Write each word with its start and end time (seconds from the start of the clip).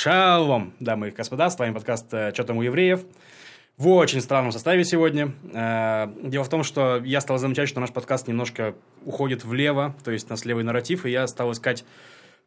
Шалом, 0.00 0.74
дамы 0.78 1.08
и 1.08 1.10
господа, 1.10 1.50
с 1.50 1.58
вами 1.58 1.74
подкаст 1.74 2.14
э, 2.14 2.32
«Что 2.32 2.44
там 2.44 2.58
у 2.58 2.62
евреев?» 2.62 3.00
В 3.76 3.88
очень 3.88 4.20
странном 4.20 4.52
составе 4.52 4.84
сегодня. 4.84 5.34
Э, 5.52 6.06
дело 6.22 6.44
в 6.44 6.48
том, 6.48 6.62
что 6.62 7.02
я 7.04 7.20
стал 7.20 7.38
замечать, 7.38 7.68
что 7.68 7.80
наш 7.80 7.92
подкаст 7.92 8.28
немножко 8.28 8.76
уходит 9.04 9.44
влево, 9.44 9.96
то 10.04 10.12
есть 10.12 10.28
у 10.28 10.30
нас 10.30 10.44
левый 10.44 10.62
нарратив, 10.62 11.04
и 11.04 11.10
я 11.10 11.26
стал 11.26 11.50
искать 11.50 11.84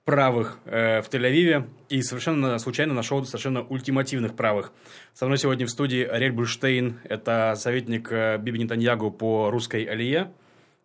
правых 0.05 0.59
э, 0.63 1.01
в 1.01 1.09
Тель-Авиве 1.09 1.67
и 1.89 2.01
совершенно 2.03 2.57
случайно 2.57 2.93
нашел 2.93 3.21
совершенно 3.25 3.63
ультимативных 3.63 4.33
правых. 4.37 4.71
Со 5.13 5.25
мной 5.25 5.37
сегодня 5.37 5.65
в 5.65 5.71
студии 5.71 6.05
Ариэль 6.05 6.31
Бульштейн, 6.31 7.01
это 7.03 7.55
советник 7.57 8.09
Биби 8.39 8.59
Нетаньягу 8.59 9.11
по 9.11 9.49
русской 9.49 9.83
алие. 9.83 10.31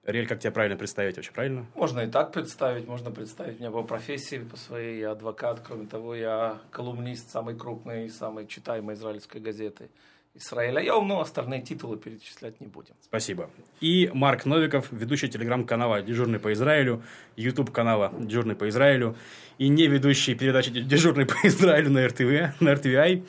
Ариэль, 0.07 0.29
как 0.29 0.39
тебя 0.39 0.53
правильно 0.53 0.77
представить 0.77 1.17
вообще, 1.17 1.33
правильно? 1.33 1.67
Можно 1.75 2.01
и 2.01 2.07
так 2.11 2.33
представить, 2.33 2.87
можно 2.87 3.11
представить 3.11 3.59
меня 3.59 3.73
по 3.73 3.83
профессии, 3.83 4.39
по 4.39 4.57
своей, 4.57 5.01
я 5.01 5.11
адвокат, 5.11 5.61
кроме 5.67 5.87
того, 5.87 6.15
я 6.15 6.61
колумнист 6.71 7.31
самой 7.31 7.57
крупной 7.57 8.07
и 8.07 8.09
самой 8.09 8.47
читаемой 8.47 8.95
израильской 8.95 9.41
газеты 9.41 9.91
Израиля. 10.35 10.81
Я 10.81 10.97
умно 10.97 11.21
остальные 11.21 11.63
титулы 11.63 11.97
перечислять 11.97 12.61
не 12.61 12.69
будем. 12.69 12.95
Спасибо. 13.03 13.51
И 13.81 14.09
Марк 14.13 14.45
Новиков, 14.45 14.93
ведущий 14.93 15.29
телеграм-канала 15.29 16.03
«Дежурный 16.03 16.39
по 16.39 16.53
Израилю», 16.53 17.03
YouTube 17.37 17.73
канала 17.73 18.13
«Дежурный 18.17 18.55
по 18.55 18.69
Израилю» 18.69 19.17
и 19.59 19.69
не 19.69 19.89
ведущий 19.89 20.35
передачи 20.35 20.71
«Дежурный 20.71 21.27
по 21.27 21.35
Израилю» 21.43 21.91
на 21.91 22.07
РТВ, 22.07 22.61
на 22.61 22.75
RTVI. 22.75 23.27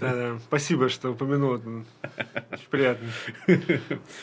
Да, 0.00 0.14
да. 0.14 0.38
Спасибо, 0.38 0.88
что 0.88 1.10
упомянул. 1.10 1.60
Очень 2.50 2.68
приятно. 2.70 3.08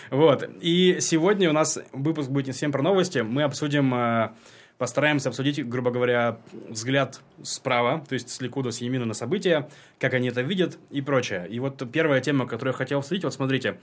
Вот. 0.10 0.50
И 0.60 0.98
сегодня 1.02 1.50
у 1.50 1.54
нас 1.54 1.80
выпуск 1.94 2.30
будет 2.30 2.48
не 2.48 2.54
совсем 2.54 2.72
про 2.72 2.82
новости. 2.82 3.20
Мы 3.20 3.44
обсудим, 3.44 3.94
э, 3.94 4.32
постараемся 4.80 5.30
обсудить, 5.30 5.64
грубо 5.68 5.92
говоря, 5.92 6.40
взгляд 6.68 7.22
справа, 7.44 8.04
то 8.10 8.14
есть 8.14 8.30
с 8.30 8.42
Ликуда, 8.42 8.72
с 8.72 8.82
Емина 8.82 9.06
на 9.06 9.14
события, 9.14 9.70
как 10.00 10.16
они 10.16 10.30
это 10.30 10.42
видят 10.42 10.80
и 10.90 11.02
прочее. 11.02 11.48
И 11.48 11.60
вот 11.60 11.84
первая 11.92 12.22
тема, 12.22 12.48
которую 12.48 12.74
я 12.74 12.78
хотел 12.78 13.00
обсудить, 13.00 13.24
вот 13.24 13.34
смотрите, 13.34 13.80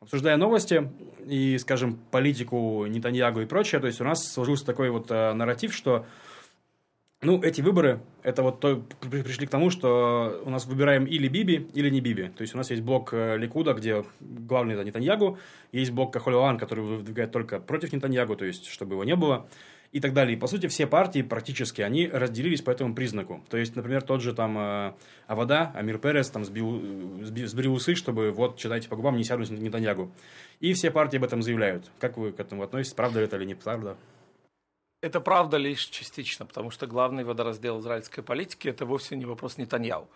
обсуждая 0.00 0.36
новости 0.36 0.88
и, 1.26 1.58
скажем, 1.58 1.98
политику 2.12 2.86
Нетаньягу 2.86 3.40
и 3.40 3.46
прочее, 3.46 3.80
то 3.80 3.88
есть 3.88 4.00
у 4.00 4.04
нас 4.04 4.24
сложился 4.32 4.64
такой 4.64 4.90
вот 4.90 5.10
э, 5.10 5.32
нарратив, 5.32 5.74
что 5.74 6.06
ну, 7.26 7.42
эти 7.42 7.60
выборы, 7.60 8.00
это 8.22 8.44
вот 8.44 8.60
то, 8.60 8.84
пришли 9.10 9.48
к 9.48 9.50
тому, 9.50 9.70
что 9.70 10.40
у 10.44 10.50
нас 10.50 10.64
выбираем 10.66 11.06
или 11.06 11.26
Биби, 11.26 11.68
или 11.74 11.90
не 11.90 12.00
Биби. 12.00 12.28
То 12.28 12.42
есть, 12.42 12.54
у 12.54 12.56
нас 12.56 12.70
есть 12.70 12.82
блок 12.82 13.12
э, 13.12 13.36
Ликуда, 13.36 13.72
где 13.74 14.04
главный 14.20 14.74
это 14.74 14.84
Нетаньягу, 14.84 15.36
есть 15.72 15.90
блок 15.90 16.12
Кахолеван, 16.12 16.56
который 16.56 16.84
выдвигает 16.84 17.32
только 17.32 17.58
против 17.58 17.92
Нетаньягу, 17.92 18.36
то 18.36 18.44
есть, 18.44 18.66
чтобы 18.66 18.94
его 18.94 19.02
не 19.02 19.16
было, 19.16 19.48
и 19.90 19.98
так 19.98 20.12
далее. 20.12 20.36
И, 20.36 20.38
по 20.38 20.46
сути, 20.46 20.68
все 20.68 20.86
партии 20.86 21.22
практически, 21.22 21.82
они 21.82 22.06
разделились 22.06 22.62
по 22.62 22.70
этому 22.70 22.94
признаку. 22.94 23.42
То 23.50 23.56
есть, 23.56 23.74
например, 23.74 24.02
тот 24.02 24.22
же 24.22 24.32
там 24.32 24.56
э, 24.56 24.92
Авада, 25.26 25.72
Амир 25.74 25.98
Перес, 25.98 26.30
там 26.30 26.44
сбил, 26.44 26.80
сбил, 27.24 27.74
усы, 27.74 27.96
чтобы 27.96 28.30
вот, 28.30 28.56
читайте 28.56 28.88
по 28.88 28.94
губам, 28.94 29.16
не 29.16 29.24
сядут 29.24 29.50
Нетаньягу. 29.50 30.12
И 30.60 30.74
все 30.74 30.92
партии 30.92 31.16
об 31.16 31.24
этом 31.24 31.42
заявляют. 31.42 31.90
Как 31.98 32.18
вы 32.18 32.30
к 32.30 32.38
этому 32.38 32.62
относитесь? 32.62 32.94
Правда 32.94 33.18
это 33.18 33.36
или 33.36 33.46
не 33.46 33.54
правда? 33.56 33.96
Это 35.06 35.20
правда 35.20 35.56
лишь 35.56 35.84
частично, 35.84 36.46
потому 36.46 36.72
что 36.72 36.88
главный 36.88 37.22
водораздел 37.22 37.78
израильской 37.78 38.24
политики– 38.24 38.66
это 38.74 38.84
вовсе 38.84 39.14
не 39.14 39.24
вопрос 39.24 39.56
Нетаньяу. 39.56 40.08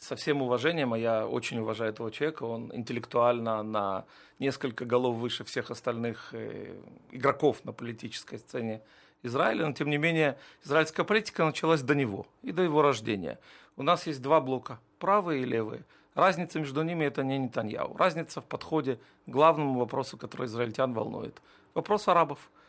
Со 0.00 0.16
всем 0.16 0.42
уважением, 0.42 0.92
а 0.94 0.98
я 0.98 1.28
очень 1.28 1.60
уважаю 1.60 1.92
этого 1.92 2.10
человека, 2.10 2.42
он 2.42 2.74
интеллектуально 2.74 3.62
на 3.62 4.04
несколько 4.40 4.84
голов 4.84 5.14
выше 5.14 5.44
всех 5.44 5.70
остальных 5.70 6.30
э, 6.32 6.74
игроков 7.12 7.64
на 7.64 7.72
политической 7.72 8.40
сцене 8.40 8.82
Израиля, 9.22 9.68
но 9.68 9.74
тем 9.74 9.88
не 9.88 9.96
менее 9.96 10.36
израильская 10.64 11.04
политика 11.04 11.44
началась 11.44 11.82
до 11.82 11.94
него 11.94 12.26
и 12.42 12.50
до 12.50 12.62
его 12.62 12.82
рождения. 12.82 13.38
У 13.76 13.84
нас 13.84 14.08
есть 14.08 14.22
два 14.22 14.40
блока– 14.40 14.80
правые 14.98 15.42
и 15.42 15.44
левые. 15.44 15.84
Разница 16.14 16.58
между 16.58 16.82
ними– 16.82 17.04
это 17.06 17.22
не 17.22 17.38
Нетаньяу. 17.38 17.96
Разница 17.96 18.40
в 18.40 18.44
подходе 18.46 18.98
к 19.26 19.30
главному 19.30 19.78
вопросу, 19.78 20.18
который 20.18 20.46
израильтян 20.46 20.94
волнует. 20.94 21.40
Вопрос 21.74 22.08
арабов– 22.08 22.50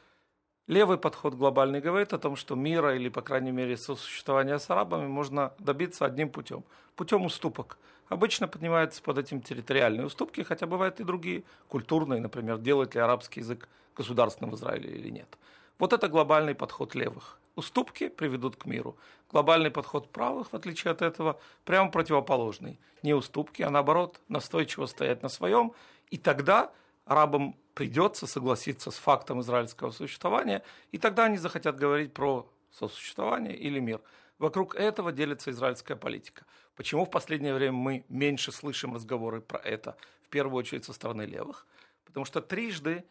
Левый 0.67 0.97
подход 0.97 1.33
глобальный 1.33 1.81
говорит 1.81 2.13
о 2.13 2.17
том, 2.17 2.37
что 2.37 2.55
мира 2.55 2.95
или, 2.95 3.09
по 3.09 3.21
крайней 3.21 3.51
мере, 3.51 3.75
сосуществования 3.75 4.57
с 4.57 4.69
арабами 4.69 5.07
можно 5.07 5.53
добиться 5.59 6.05
одним 6.05 6.29
путем. 6.29 6.63
Путем 6.95 7.25
уступок. 7.25 7.77
Обычно 8.07 8.47
поднимаются 8.47 9.01
под 9.01 9.17
этим 9.17 9.41
территориальные 9.41 10.05
уступки, 10.05 10.41
хотя 10.41 10.65
бывают 10.65 11.01
и 11.01 11.03
другие, 11.03 11.43
культурные, 11.67 12.21
например, 12.21 12.59
делает 12.59 12.95
ли 12.95 13.01
арабский 13.01 13.41
язык 13.41 13.67
государственным 13.93 14.51
в 14.51 14.55
Израиле 14.55 14.89
или 14.89 15.09
нет. 15.09 15.37
Вот 15.79 15.91
это 15.91 16.07
глобальный 16.07 16.55
подход 16.55 16.95
левых. 16.95 17.39
Уступки 17.57 18.07
приведут 18.07 18.55
к 18.55 18.65
миру. 18.65 18.95
Глобальный 19.31 19.69
подход 19.69 20.09
правых, 20.11 20.53
в 20.53 20.55
отличие 20.55 20.91
от 20.91 21.01
этого, 21.01 21.39
прямо 21.65 21.91
противоположный. 21.91 22.79
Не 23.01 23.13
уступки, 23.13 23.63
а 23.63 23.69
наоборот, 23.69 24.21
настойчиво 24.29 24.85
стоять 24.85 25.23
на 25.23 25.29
своем. 25.29 25.73
И 26.09 26.17
тогда 26.17 26.71
арабам 27.05 27.57
придется 27.73 28.27
согласиться 28.27 28.91
с 28.91 28.95
фактом 28.95 29.41
израильского 29.41 29.91
существования, 29.91 30.63
и 30.91 30.97
тогда 30.97 31.25
они 31.25 31.37
захотят 31.37 31.77
говорить 31.77 32.13
про 32.13 32.49
сосуществование 32.71 33.55
или 33.55 33.79
мир. 33.79 34.01
Вокруг 34.39 34.75
этого 34.75 35.11
делится 35.11 35.51
израильская 35.51 35.95
политика. 35.95 36.45
Почему 36.75 37.05
в 37.05 37.09
последнее 37.09 37.53
время 37.53 37.77
мы 37.77 38.05
меньше 38.09 38.51
слышим 38.51 38.95
разговоры 38.95 39.41
про 39.41 39.59
это, 39.59 39.95
в 40.23 40.29
первую 40.29 40.59
очередь 40.59 40.85
со 40.85 40.93
стороны 40.93 41.23
левых? 41.23 41.67
Потому 42.05 42.25
что 42.25 42.41
трижды 42.41 43.05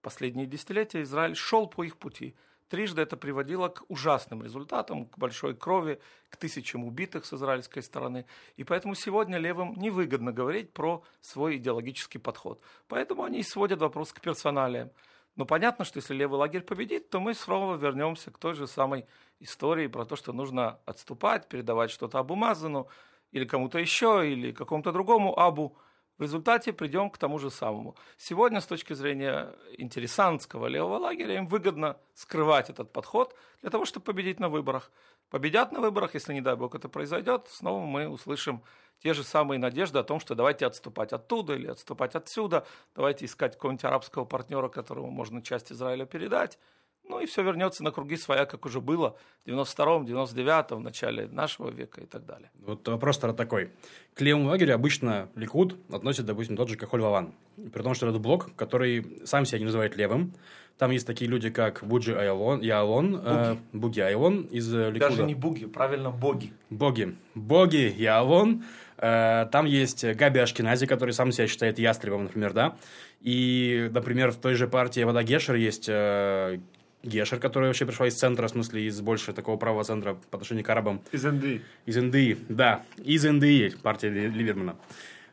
последние 0.00 0.46
десятилетия 0.46 1.02
Израиль 1.02 1.36
шел 1.36 1.66
по 1.66 1.84
их 1.84 1.96
пути– 1.96 2.34
Трижды 2.72 3.02
это 3.02 3.18
приводило 3.18 3.68
к 3.68 3.84
ужасным 3.88 4.42
результатам, 4.42 5.04
к 5.04 5.18
большой 5.18 5.54
крови, 5.54 6.00
к 6.30 6.38
тысячам 6.38 6.84
убитых 6.84 7.26
с 7.26 7.34
израильской 7.34 7.82
стороны. 7.82 8.24
И 8.56 8.64
поэтому 8.64 8.94
сегодня 8.94 9.36
левым 9.36 9.74
невыгодно 9.74 10.32
говорить 10.32 10.72
про 10.72 11.04
свой 11.20 11.58
идеологический 11.58 12.18
подход. 12.18 12.62
Поэтому 12.88 13.24
они 13.24 13.42
сводят 13.42 13.80
вопрос 13.80 14.14
к 14.14 14.22
персоналиям. 14.22 14.90
Но 15.36 15.44
понятно, 15.44 15.84
что 15.84 15.98
если 15.98 16.14
левый 16.14 16.38
лагерь 16.38 16.62
победит, 16.62 17.10
то 17.10 17.20
мы 17.20 17.34
снова 17.34 17.76
вернемся 17.76 18.30
к 18.30 18.38
той 18.38 18.54
же 18.54 18.66
самой 18.66 19.04
истории 19.38 19.86
про 19.86 20.06
то, 20.06 20.16
что 20.16 20.32
нужно 20.32 20.78
отступать, 20.86 21.50
передавать 21.50 21.90
что-то 21.90 22.20
Абу 22.20 22.36
Мазану 22.36 22.88
или 23.32 23.44
кому-то 23.44 23.78
еще, 23.80 24.26
или 24.32 24.50
какому-то 24.50 24.92
другому 24.92 25.38
Абу. 25.38 25.76
В 26.18 26.22
результате 26.22 26.72
придем 26.72 27.10
к 27.10 27.18
тому 27.18 27.38
же 27.38 27.50
самому. 27.50 27.96
Сегодня, 28.16 28.60
с 28.60 28.66
точки 28.66 28.92
зрения 28.92 29.54
интересантского 29.78 30.66
левого 30.66 30.98
лагеря, 30.98 31.36
им 31.36 31.46
выгодно 31.46 31.96
скрывать 32.14 32.70
этот 32.70 32.92
подход 32.92 33.34
для 33.62 33.70
того, 33.70 33.84
чтобы 33.84 34.04
победить 34.04 34.38
на 34.38 34.48
выборах. 34.48 34.90
Победят 35.30 35.72
на 35.72 35.80
выборах, 35.80 36.14
если, 36.14 36.34
не 36.34 36.42
дай 36.42 36.54
бог, 36.56 36.74
это 36.74 36.88
произойдет, 36.88 37.48
снова 37.48 37.86
мы 37.86 38.08
услышим 38.08 38.62
те 39.02 39.14
же 39.14 39.24
самые 39.24 39.58
надежды 39.58 39.98
о 39.98 40.04
том, 40.04 40.20
что 40.20 40.34
давайте 40.34 40.66
отступать 40.66 41.12
оттуда 41.12 41.54
или 41.54 41.66
отступать 41.66 42.14
отсюда, 42.14 42.66
давайте 42.94 43.24
искать 43.24 43.54
какого-нибудь 43.54 43.84
арабского 43.84 44.24
партнера, 44.24 44.68
которому 44.68 45.10
можно 45.10 45.42
часть 45.42 45.72
Израиля 45.72 46.04
передать. 46.04 46.58
Ну 47.04 47.20
и 47.20 47.26
все 47.26 47.42
вернется 47.42 47.82
на 47.84 47.90
круги 47.90 48.16
своя, 48.16 48.46
как 48.46 48.64
уже 48.64 48.80
было 48.80 49.16
в 49.44 49.48
92-м, 49.48 50.06
99-м, 50.06 50.78
в 50.78 50.80
начале 50.80 51.26
нашего 51.26 51.68
века 51.70 52.00
и 52.00 52.06
так 52.06 52.24
далее. 52.24 52.50
Вот 52.60 52.86
вопрос 52.88 53.18
тогда 53.18 53.36
такой. 53.36 53.70
К 54.14 54.20
левому 54.20 54.48
лагерю 54.48 54.74
обычно 54.74 55.28
Ликуд 55.34 55.76
относит, 55.90 56.26
допустим, 56.26 56.56
тот 56.56 56.68
же 56.68 56.76
Кахоль 56.76 57.00
Ваван. 57.00 57.34
При 57.72 57.82
том, 57.82 57.94
что 57.94 58.08
это 58.08 58.18
блок, 58.18 58.54
который 58.56 59.20
сам 59.24 59.44
себя 59.44 59.58
не 59.58 59.64
называет 59.64 59.96
левым. 59.96 60.34
Там 60.78 60.90
есть 60.90 61.06
такие 61.06 61.30
люди, 61.30 61.50
как 61.50 61.84
Буджи 61.84 62.16
Айлон, 62.16 62.60
Яалон, 62.60 63.12
Буги. 63.12 63.22
Э, 63.24 63.56
Буги 63.72 64.00
Айлон 64.00 64.42
из 64.42 64.72
Ликуда. 64.72 65.10
Даже 65.10 65.22
не 65.24 65.34
Буги, 65.34 65.66
правильно 65.66 66.10
Боги. 66.10 66.52
Боги. 66.70 67.16
Боги 67.34 67.94
Яалон. 67.96 68.64
Э, 68.96 69.46
там 69.52 69.66
есть 69.66 70.04
Габи 70.04 70.40
Ашкинази, 70.40 70.86
который 70.86 71.12
сам 71.12 71.30
себя 71.30 71.46
считает 71.46 71.78
ястребом, 71.78 72.24
например, 72.24 72.52
да. 72.52 72.76
И, 73.20 73.90
например, 73.92 74.32
в 74.32 74.36
той 74.36 74.54
же 74.54 74.66
партии 74.66 75.02
Вода 75.02 75.22
Гешер 75.22 75.56
есть 75.56 75.86
э, 75.88 76.58
Гешер, 77.02 77.38
которая 77.38 77.70
вообще 77.70 77.86
пришла 77.86 78.06
из 78.06 78.14
центра, 78.14 78.46
в 78.46 78.50
смысле, 78.50 78.86
из 78.86 79.00
больше 79.00 79.32
такого 79.32 79.56
правого 79.56 79.84
центра 79.84 80.14
по 80.30 80.36
отношению 80.36 80.64
к 80.64 80.68
арабам. 80.70 81.00
Из 81.10 81.24
НДИ. 81.24 81.62
Из 81.86 81.96
НДИ, 81.96 82.38
да. 82.48 82.84
Из 82.96 83.24
НДИ, 83.24 83.76
партия 83.82 84.08
Ливермана. 84.08 84.76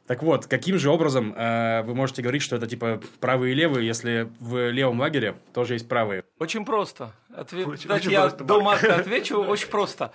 Так 0.07 0.23
вот, 0.23 0.47
каким 0.47 0.79
же 0.79 0.89
образом 0.89 1.35
э, 1.37 1.83
вы 1.83 1.93
можете 1.93 2.23
говорить, 2.23 2.41
что 2.41 2.55
это 2.55 2.65
типа 2.65 2.99
правые 3.19 3.51
и 3.51 3.55
левые, 3.55 3.85
если 3.85 4.31
в 4.39 4.71
левом 4.71 4.99
лагере 4.99 5.35
тоже 5.53 5.75
есть 5.75 5.87
правые? 5.87 6.23
Очень 6.39 6.65
просто. 6.65 7.13
Ответ... 7.31 7.67
Очень, 7.67 7.87
Давайте 7.87 8.07
очень 8.07 8.13
я 8.13 8.21
просто, 8.21 8.43
до 8.43 8.61
Марка 8.61 8.95
отвечу. 8.99 9.37
Очень 9.43 9.67
просто. 9.67 10.11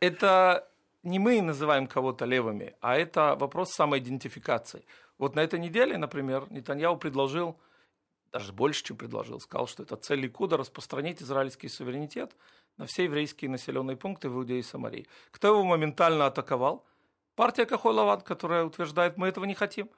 Это 0.00 0.68
не 1.04 1.20
мы 1.20 1.40
называем 1.42 1.86
кого-то 1.86 2.24
левыми, 2.24 2.74
а 2.80 2.96
это 2.96 3.36
вопрос 3.38 3.72
самоидентификации. 3.72 4.84
Вот 5.16 5.36
на 5.36 5.40
этой 5.40 5.60
неделе, 5.60 5.96
например, 5.96 6.46
Нетаньяу 6.50 6.96
предложил 6.96 7.56
даже 8.38 8.52
больше, 8.52 8.84
чем 8.84 8.98
предложил, 8.98 9.40
сказал, 9.40 9.66
что 9.66 9.82
это 9.82 9.96
цель 9.96 10.20
Ликуда 10.20 10.58
распространить 10.58 11.22
израильский 11.22 11.68
суверенитет 11.68 12.36
на 12.76 12.84
все 12.84 13.04
еврейские 13.04 13.50
населенные 13.50 13.96
пункты 13.96 14.28
в 14.28 14.34
Иудее 14.34 14.60
и 14.60 14.62
Самарии. 14.62 15.06
Кто 15.30 15.48
его 15.48 15.64
моментально 15.64 16.26
атаковал? 16.26 16.84
Партия 17.34 17.64
Кахой 17.64 17.94
Лаван, 17.94 18.20
которая 18.20 18.64
утверждает, 18.64 19.16
мы 19.16 19.28
этого 19.28 19.46
не 19.46 19.54
хотим. 19.54 19.88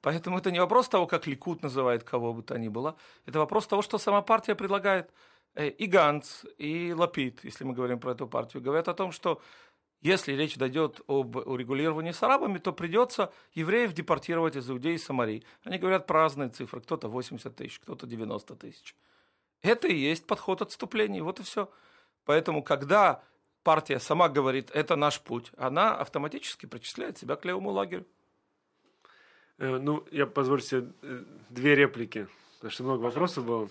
Поэтому 0.00 0.38
это 0.38 0.52
не 0.52 0.60
вопрос 0.60 0.88
того, 0.88 1.08
как 1.08 1.26
Ликут 1.26 1.62
называет 1.62 2.04
кого 2.04 2.32
бы 2.32 2.42
то 2.44 2.56
ни 2.56 2.68
было. 2.68 2.94
Это 3.26 3.40
вопрос 3.40 3.66
того, 3.66 3.82
что 3.82 3.98
сама 3.98 4.22
партия 4.22 4.54
предлагает. 4.54 5.10
Э, 5.54 5.68
и 5.68 5.86
Ганц, 5.86 6.44
и 6.56 6.92
Лапид, 6.92 7.42
если 7.42 7.64
мы 7.64 7.74
говорим 7.74 7.98
про 7.98 8.12
эту 8.12 8.28
партию, 8.28 8.62
говорят 8.62 8.86
о 8.86 8.94
том, 8.94 9.10
что 9.10 9.40
Если 10.00 10.32
речь 10.32 10.56
дойдет 10.56 11.00
об 11.08 11.36
урегулировании 11.36 12.12
с 12.12 12.22
арабами, 12.22 12.58
то 12.58 12.72
придется 12.72 13.32
евреев 13.52 13.92
депортировать 13.92 14.56
из 14.56 14.70
Иудеи 14.70 14.94
и 14.94 14.98
Самарии. 14.98 15.44
Они 15.62 15.76
говорят 15.76 16.06
про 16.06 16.22
разные 16.22 16.48
цифры. 16.48 16.80
Кто-то 16.80 17.08
80 17.08 17.54
тысяч, 17.54 17.78
кто-то 17.80 18.06
90 18.06 18.56
тысяч. 18.56 18.94
Это 19.60 19.88
и 19.88 19.94
есть 19.94 20.26
подход 20.26 20.62
отступления. 20.62 21.22
Вот 21.22 21.40
и 21.40 21.42
все. 21.42 21.70
Поэтому, 22.24 22.62
когда 22.62 23.22
партия 23.62 24.00
сама 24.00 24.30
говорит, 24.30 24.70
это 24.72 24.96
наш 24.96 25.20
путь, 25.20 25.52
она 25.58 25.94
автоматически 25.94 26.64
причисляет 26.64 27.18
себя 27.18 27.36
к 27.36 27.44
левому 27.44 27.70
лагерю. 27.70 28.06
Э, 29.58 29.78
ну, 29.78 30.06
я 30.10 30.26
позволю 30.26 30.62
себе 30.62 30.90
э, 31.02 31.24
две 31.50 31.74
реплики, 31.74 32.26
потому 32.56 32.70
что 32.70 32.84
много 32.84 33.02
вопросов 33.02 33.44
было. 33.44 33.68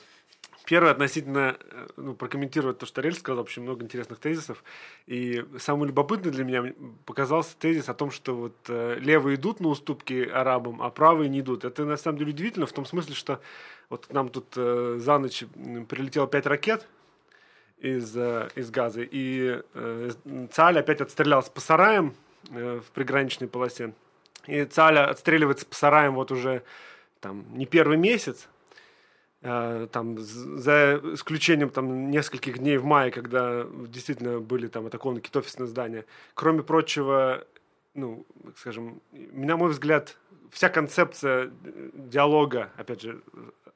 Первое 0.69 0.91
относительно, 0.91 1.57
э, 1.59 1.87
ну, 1.97 2.13
прокомментировать 2.13 2.77
то, 2.77 2.85
что 2.85 3.01
Рель 3.01 3.15
сказал, 3.15 3.37
вообще 3.37 3.59
много 3.59 3.83
интересных 3.83 4.19
тезисов. 4.19 4.63
И 5.07 5.43
самый 5.57 5.87
любопытный 5.87 6.31
для 6.31 6.43
меня 6.43 6.73
показался 7.05 7.57
тезис 7.57 7.89
о 7.89 7.93
том, 7.95 8.11
что 8.11 8.35
вот 8.35 8.55
левые 8.69 9.35
идут 9.35 9.59
на 9.59 9.69
уступки 9.69 10.29
арабам, 10.31 10.81
а 10.81 10.89
правые 10.91 11.27
не 11.27 11.39
идут. 11.39 11.65
Это 11.65 11.85
на 11.85 11.97
самом 11.97 12.19
деле 12.19 12.31
удивительно 12.31 12.67
в 12.67 12.71
том 12.71 12.85
смысле, 12.85 13.15
что 13.15 13.41
вот 13.89 14.05
к 14.05 14.13
нам 14.13 14.29
тут 14.29 14.53
за 14.53 15.17
ночь 15.17 15.43
прилетело 15.87 16.27
пять 16.27 16.45
ракет, 16.45 16.87
из, 17.79 18.15
из 18.15 18.71
Газы. 18.71 19.07
И 19.09 19.61
э, 19.73 20.11
Цаль 20.51 20.79
опять 20.79 21.01
отстрелялся 21.01 21.51
по 21.51 21.61
сараям 21.61 22.13
э, 22.51 22.81
в 22.85 22.91
приграничной 22.91 23.47
полосе. 23.47 23.93
И 24.47 24.63
Цаль 24.65 24.99
отстреливается 24.99 25.65
по 25.65 25.75
сараям 25.75 26.15
вот 26.15 26.31
уже 26.31 26.63
там 27.21 27.45
не 27.53 27.65
первый 27.65 27.97
месяц. 27.97 28.47
Э, 29.41 29.87
там, 29.91 30.17
за 30.19 30.99
исключением 31.13 31.69
там, 31.69 32.11
нескольких 32.11 32.59
дней 32.59 32.77
в 32.77 32.83
мае, 32.83 33.09
когда 33.09 33.65
действительно 33.87 34.41
были 34.41 34.67
там 34.67 34.87
атакованы 34.87 35.21
какие-то 35.21 35.39
офисные 35.39 35.67
здания. 35.67 36.05
Кроме 36.33 36.61
прочего, 36.61 37.47
ну, 37.93 38.25
скажем, 38.57 39.01
на 39.11 39.55
мой 39.55 39.69
взгляд, 39.69 40.17
вся 40.51 40.67
концепция 40.67 41.51
диалога, 41.93 42.73
опять 42.75 43.01
же, 43.01 43.21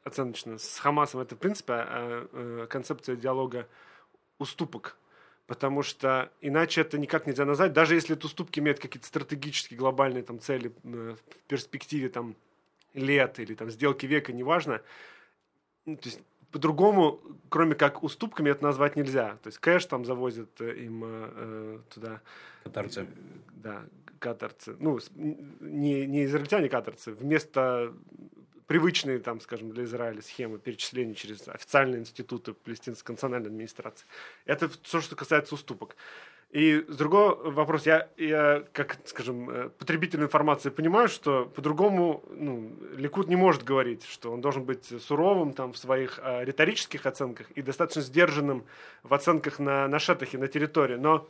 оценочно, 0.03 0.57
с 0.57 0.79
Хамасом, 0.79 1.21
это, 1.21 1.35
в 1.35 1.39
принципе, 1.39 1.73
а, 1.73 2.27
а, 2.33 2.67
концепция 2.67 3.15
диалога 3.15 3.65
уступок. 4.39 4.97
Потому 5.47 5.81
что 5.81 6.29
иначе 6.41 6.81
это 6.81 6.97
никак 6.97 7.25
нельзя 7.25 7.45
назвать, 7.45 7.71
даже 7.71 7.95
если 7.95 8.17
эти 8.17 8.25
уступки 8.25 8.59
имеют 8.59 8.79
какие-то 8.79 9.07
стратегические 9.07 9.77
глобальные 9.77 10.23
там, 10.23 10.39
цели 10.39 10.73
э, 10.83 11.15
в 11.15 11.43
перспективе 11.47 12.09
там, 12.09 12.35
лет 12.93 13.39
или 13.39 13.53
там, 13.53 13.69
сделки 13.69 14.05
века, 14.05 14.33
неважно. 14.33 14.81
Ну, 15.85 15.97
то 15.97 16.09
есть 16.09 16.21
по-другому, 16.51 17.19
кроме 17.49 17.75
как 17.75 18.03
уступками, 18.03 18.51
это 18.51 18.63
назвать 18.63 18.95
нельзя. 18.95 19.37
То 19.41 19.47
есть 19.47 19.57
кэш 19.57 19.85
там 19.85 20.05
завозят 20.05 20.61
э, 20.61 20.75
им 20.75 21.03
э, 21.03 21.79
туда. 21.93 22.21
Катарцы. 22.63 23.01
Э, 23.01 23.05
да, 23.55 23.85
катарцы. 24.19 24.75
Ну, 24.79 24.99
не, 25.15 26.05
не 26.05 26.25
израильтяне 26.25 26.69
катарцы. 26.69 27.11
Вместо 27.11 27.91
привычные, 28.67 29.19
там, 29.19 29.41
скажем, 29.41 29.71
для 29.71 29.83
Израиля 29.83 30.21
схемы 30.21 30.59
перечисления 30.59 31.15
через 31.15 31.47
официальные 31.47 32.01
институты 32.01 32.53
палестинской 32.53 33.13
национальной 33.13 33.47
администрации. 33.49 34.05
Это 34.45 34.69
все, 34.83 35.01
что 35.01 35.15
касается 35.15 35.55
уступок. 35.55 35.95
И 36.53 36.85
с 36.87 36.95
другой 36.95 37.35
вопрос, 37.51 37.85
я, 37.85 38.07
я, 38.15 38.63
как, 38.71 38.97
скажем, 39.05 39.49
э, 39.49 39.69
потребитель 39.69 40.21
информации 40.21 40.69
понимаю, 40.69 41.09
что 41.09 41.45
по-другому 41.45 42.23
ну, 42.29 42.71
Ликут 42.95 43.27
не 43.27 43.35
может 43.35 43.63
говорить, 43.63 44.05
что 44.05 44.31
он 44.31 44.39
должен 44.39 44.63
быть 44.63 44.85
суровым 45.01 45.53
там, 45.53 45.73
в 45.73 45.77
своих 45.77 46.19
э, 46.23 46.45
риторических 46.45 47.05
оценках 47.05 47.49
и 47.51 47.61
достаточно 47.61 48.03
сдержанным 48.03 48.63
в 49.01 49.13
оценках 49.13 49.59
на, 49.59 49.87
на 49.87 49.99
шетахе, 49.99 50.37
на 50.37 50.47
территории. 50.47 50.95
Но 50.95 51.27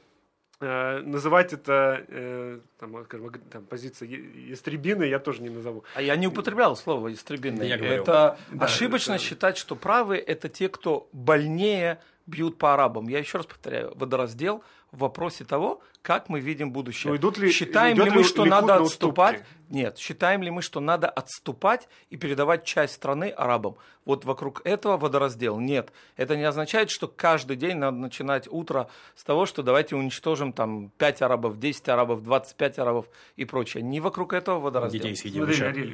Э, 0.65 1.01
называть 1.01 1.51
это 1.51 2.05
э, 2.07 2.59
там, 2.79 3.03
скажем, 3.03 3.31
там, 3.51 3.65
позиция 3.65 4.07
ястребины 4.07 5.03
я 5.03 5.19
тоже 5.19 5.41
не 5.41 5.49
назову. 5.49 5.83
А 5.93 6.01
я 6.01 6.15
не 6.15 6.27
употреблял 6.27 6.75
слово 6.77 7.09
ястребины. 7.09 7.63
это 7.63 8.37
да, 8.51 8.65
ошибочно 8.65 9.13
это... 9.13 9.23
считать, 9.23 9.57
что 9.57 9.75
правые 9.75 10.21
это 10.21 10.47
те, 10.47 10.69
кто 10.69 11.09
больнее 11.11 11.99
бьют 12.27 12.57
по 12.57 12.73
арабам. 12.73 13.09
Я 13.09 13.19
еще 13.19 13.39
раз 13.39 13.45
повторяю, 13.45 13.93
водораздел 13.95 14.63
в 14.93 14.99
вопросе 14.99 15.43
того, 15.43 15.81
как 16.01 16.29
мы 16.29 16.39
видим 16.39 16.71
будущее. 16.71 17.11
Но 17.11 17.17
идут 17.17 17.37
ли, 17.37 17.51
считаем 17.51 17.99
ли 17.99 18.09
мы, 18.11 18.23
что 18.23 18.45
надо 18.45 18.75
отступать? 18.75 19.43
Нет. 19.69 19.97
Считаем 19.97 20.43
ли 20.43 20.51
мы, 20.51 20.61
что 20.61 20.79
надо 20.79 21.09
отступать 21.09 21.89
и 22.11 22.17
передавать 22.17 22.63
часть 22.63 22.93
страны 22.93 23.29
арабам? 23.29 23.75
Вот 24.05 24.23
вокруг 24.23 24.61
этого 24.65 24.97
водораздел. 24.97 25.59
Нет. 25.59 25.91
Это 26.15 26.37
не 26.37 26.43
означает, 26.43 26.91
что 26.91 27.07
каждый 27.07 27.57
день 27.57 27.77
надо 27.77 27.97
начинать 27.97 28.47
утро 28.47 28.87
с 29.15 29.23
того, 29.23 29.47
что 29.47 29.63
давайте 29.63 29.95
уничтожим 29.95 30.53
там 30.53 30.91
5 30.97 31.23
арабов, 31.23 31.59
10 31.59 31.89
арабов, 31.89 32.23
25 32.23 32.79
арабов 32.79 33.07
и 33.35 33.45
прочее. 33.45 33.81
Не 33.81 33.99
вокруг 33.99 34.33
этого 34.33 34.59
водораздел. 34.59 35.01
Детей 35.01 35.15
съедим. 35.15 35.45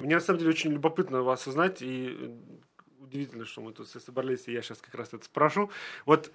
Мне 0.03 0.15
на 0.15 0.21
самом 0.21 0.39
деле 0.39 0.51
очень 0.51 0.71
любопытно 0.71 1.23
вас 1.23 1.47
узнать 1.47 1.81
и 1.81 2.35
удивительно, 2.99 3.45
что 3.45 3.61
мы 3.61 3.71
тут 3.71 3.87
собрались, 3.87 4.47
и 4.47 4.51
я 4.51 4.61
сейчас 4.61 4.79
как 4.81 4.93
раз 4.93 5.13
это 5.13 5.23
спрошу. 5.23 5.71
Вот, 6.05 6.31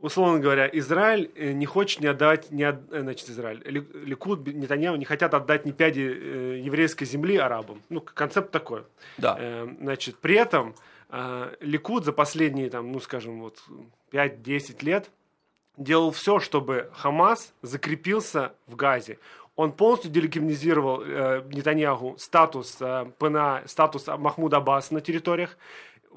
условно 0.00 0.38
говоря, 0.38 0.68
Израиль 0.72 1.30
э, 1.34 1.52
не 1.52 1.66
хочет 1.66 2.00
не 2.00 2.06
отдавать, 2.06 2.50
не 2.50 2.64
от, 2.64 2.92
э, 2.92 3.00
значит, 3.00 3.28
Израиль, 3.28 3.62
Ликуд, 3.64 4.46
Нетаньяху 4.46 4.96
не 4.96 5.04
хотят 5.04 5.34
отдать 5.34 5.64
ни 5.64 5.72
пяди 5.72 6.00
э, 6.00 6.60
еврейской 6.62 7.04
земли 7.04 7.36
арабам. 7.36 7.82
Ну, 7.88 8.00
концепт 8.00 8.50
такой. 8.50 8.84
Да. 9.16 9.66
Значит, 9.80 10.16
при 10.18 10.36
этом 10.36 10.74
Ликуд 11.60 12.04
за 12.04 12.12
последние, 12.12 12.68
там, 12.68 12.92
ну, 12.92 13.00
скажем, 13.00 13.40
вот 13.40 13.62
5-10 14.12 14.84
лет 14.84 15.10
делал 15.76 16.10
все, 16.10 16.38
чтобы 16.38 16.90
Хамас 16.92 17.54
закрепился 17.62 18.52
в 18.66 18.76
Газе 18.76 19.18
он 19.58 19.72
полностью 19.72 20.12
делегиминизировал 20.12 21.02
э, 21.02 21.42
Нетаньяху 21.52 22.14
статус 22.16 22.76
э, 22.78 23.10
ПНА, 23.18 23.64
статус 23.66 24.06
Махмуда 24.06 24.58
Аббаса 24.58 24.94
на 24.94 25.00
территориях 25.00 25.58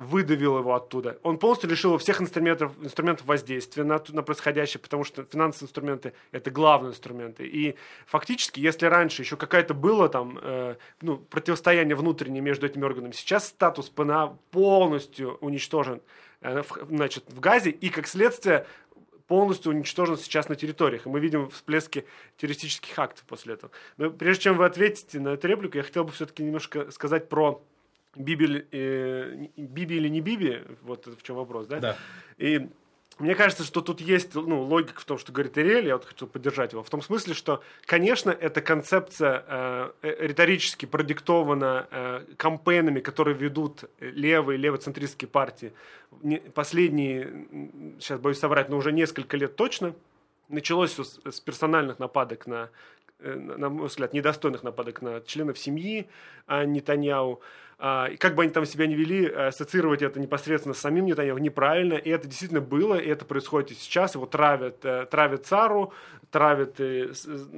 выдавил 0.02 0.58
его 0.58 0.74
оттуда. 0.74 1.20
Он 1.22 1.38
полностью 1.38 1.70
лишил 1.70 1.92
его 1.92 2.00
всех 2.00 2.22
инструментов, 2.22 2.72
инструментов 2.82 3.28
воздействия 3.28 3.84
на, 3.84 4.02
на 4.10 4.24
происходящее, 4.24 4.82
потому 4.82 5.04
что 5.04 5.24
финансовые 5.26 5.68
инструменты– 5.68 6.14
это 6.32 6.50
главные 6.50 6.90
инструменты. 6.90 7.46
И 7.46 7.76
фактически, 8.08 8.60
если 8.60 8.88
раньше 8.88 9.22
еще 9.22 9.38
какая-то 9.38 9.76
было 9.76 10.10
там, 10.10 10.40
э, 10.42 10.76
ну, 11.02 11.18
противостояние 11.18 11.96
внутреннее 11.96 12.42
между 12.42 12.66
этими 12.66 12.84
органами, 12.84 13.12
сейчас 13.12 13.48
статус 13.48 13.90
ПНА 13.90 14.40
полностью 14.50 15.38
уничтожен 15.40 16.02
э, 16.42 16.64
в, 16.64 16.88
значит, 16.90 17.26
в 17.28 17.40
Газе, 17.40 17.70
и 17.70 17.90
как 17.90 18.08
следствие 18.08 18.66
полностью 19.28 19.72
уничтожен 19.72 20.18
сейчас 20.18 20.50
на 20.50 20.56
территориях. 20.56 21.06
И 21.06 21.10
мы 21.10 21.20
видим 21.20 21.50
всплески 21.52 22.06
террористических 22.38 22.98
актов 22.98 23.24
после 23.26 23.54
этого. 23.54 23.72
Но 23.98 24.10
прежде 24.10 24.46
чем 24.46 24.58
вы 24.58 24.66
ответите 24.66 25.20
на 25.20 25.30
эту 25.30 25.48
реплику, 25.48 25.78
я 25.78 25.84
хотел 25.84 26.06
бы 26.06 26.12
все-таки 26.12 26.44
немножко 26.44 26.90
сказать 26.92 27.30
про 27.30 27.64
Биби, 28.16 28.66
э, 28.72 29.48
Биби 29.58 29.96
или 29.96 30.10
не 30.10 30.22
Биби, 30.22 30.64
вот 30.82 31.08
в 31.08 31.24
чем 31.24 31.38
вопрос, 31.38 31.68
да? 31.68 31.80
Да. 31.80 31.98
И 32.38 32.70
мне 33.20 33.36
кажется, 33.36 33.64
что 33.64 33.82
тут 33.82 34.02
есть 34.02 34.34
ну, 34.36 34.64
логика 34.64 35.00
в 35.00 35.06
том, 35.06 35.18
что 35.18 35.32
говорит 35.32 35.58
Ириэль, 35.58 35.88
я 35.88 35.96
вот 35.96 36.06
хочу 36.06 36.26
поддержать 36.26 36.74
его, 36.74 36.82
в 36.82 36.90
том 36.90 37.02
смысле, 37.02 37.36
что, 37.36 37.62
конечно, 37.86 38.32
эта 38.32 38.62
концепция 38.62 39.46
э, 39.48 39.92
э 40.02 40.28
риторически 40.28 40.86
продиктована 40.86 41.88
э, 41.92 42.26
кампейнами, 42.38 43.00
которые 43.00 43.38
ведут 43.38 43.86
левые, 44.00 44.58
левоцентристские 44.58 45.30
партии 45.30 45.72
не, 46.22 46.38
последние, 46.38 47.48
сейчас 48.00 48.20
боюсь 48.20 48.40
соврать, 48.40 48.70
но 48.70 48.78
уже 48.78 48.92
несколько 48.92 49.38
лет 49.38 49.56
точно. 49.56 49.94
Началось 50.50 50.92
все 50.92 51.04
с, 51.04 51.20
с 51.24 51.40
персональных 51.40 52.00
нападок 52.00 52.46
на, 52.48 52.70
э, 53.20 53.34
на 53.34 53.70
мой 53.70 53.88
взгляд, 53.88 54.14
недостойных 54.14 54.64
нападок 54.64 55.02
на 55.02 55.22
членов 55.22 55.58
семьи 55.58 56.08
а 56.48 56.66
Нетаньяу. 56.66 57.42
А, 57.84 58.06
и 58.06 58.16
как 58.16 58.36
бы 58.36 58.44
они 58.44 58.52
там 58.52 58.64
себя 58.68 58.86
не 58.86 58.94
вели, 58.94 59.26
э, 59.26 59.48
ассоциировать 59.48 60.04
это 60.04 60.20
непосредственно 60.20 60.76
с 60.76 60.78
самим 60.78 61.06
Нетаньяху 61.06 61.40
неправильно, 61.40 61.96
и 61.96 62.12
это 62.12 62.28
действительно 62.28 62.62
было, 62.62 62.94
и 62.94 63.10
это 63.10 63.26
происходит 63.26 63.72
и 63.72 63.74
сейчас, 63.74 64.14
его 64.14 64.28
травят, 64.28 64.86
э, 64.86 65.08
травят 65.10 65.48
цару, 65.48 65.92
травят 66.30 66.80
э, 66.80 67.12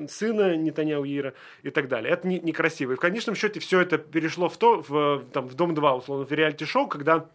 сына 0.07 0.55
Нетаньяху 0.55 1.03
Ира 1.03 1.33
и 1.63 1.71
так 1.71 1.89
далее. 1.89 2.13
Это 2.13 2.25
не, 2.25 2.39
некрасиво. 2.39 2.93
И 2.93 2.95
в 2.95 3.01
конечном 3.01 3.35
счете 3.35 3.59
все 3.59 3.81
это 3.81 3.97
перешло 3.97 4.47
в, 4.47 4.55
то, 4.55 4.81
в, 4.87 5.25
там, 5.33 5.49
в 5.49 5.55
Дом-2, 5.55 5.97
условно, 5.97 6.25
в 6.25 6.31
реалити-шоу, 6.31 6.87
когда 6.87 7.25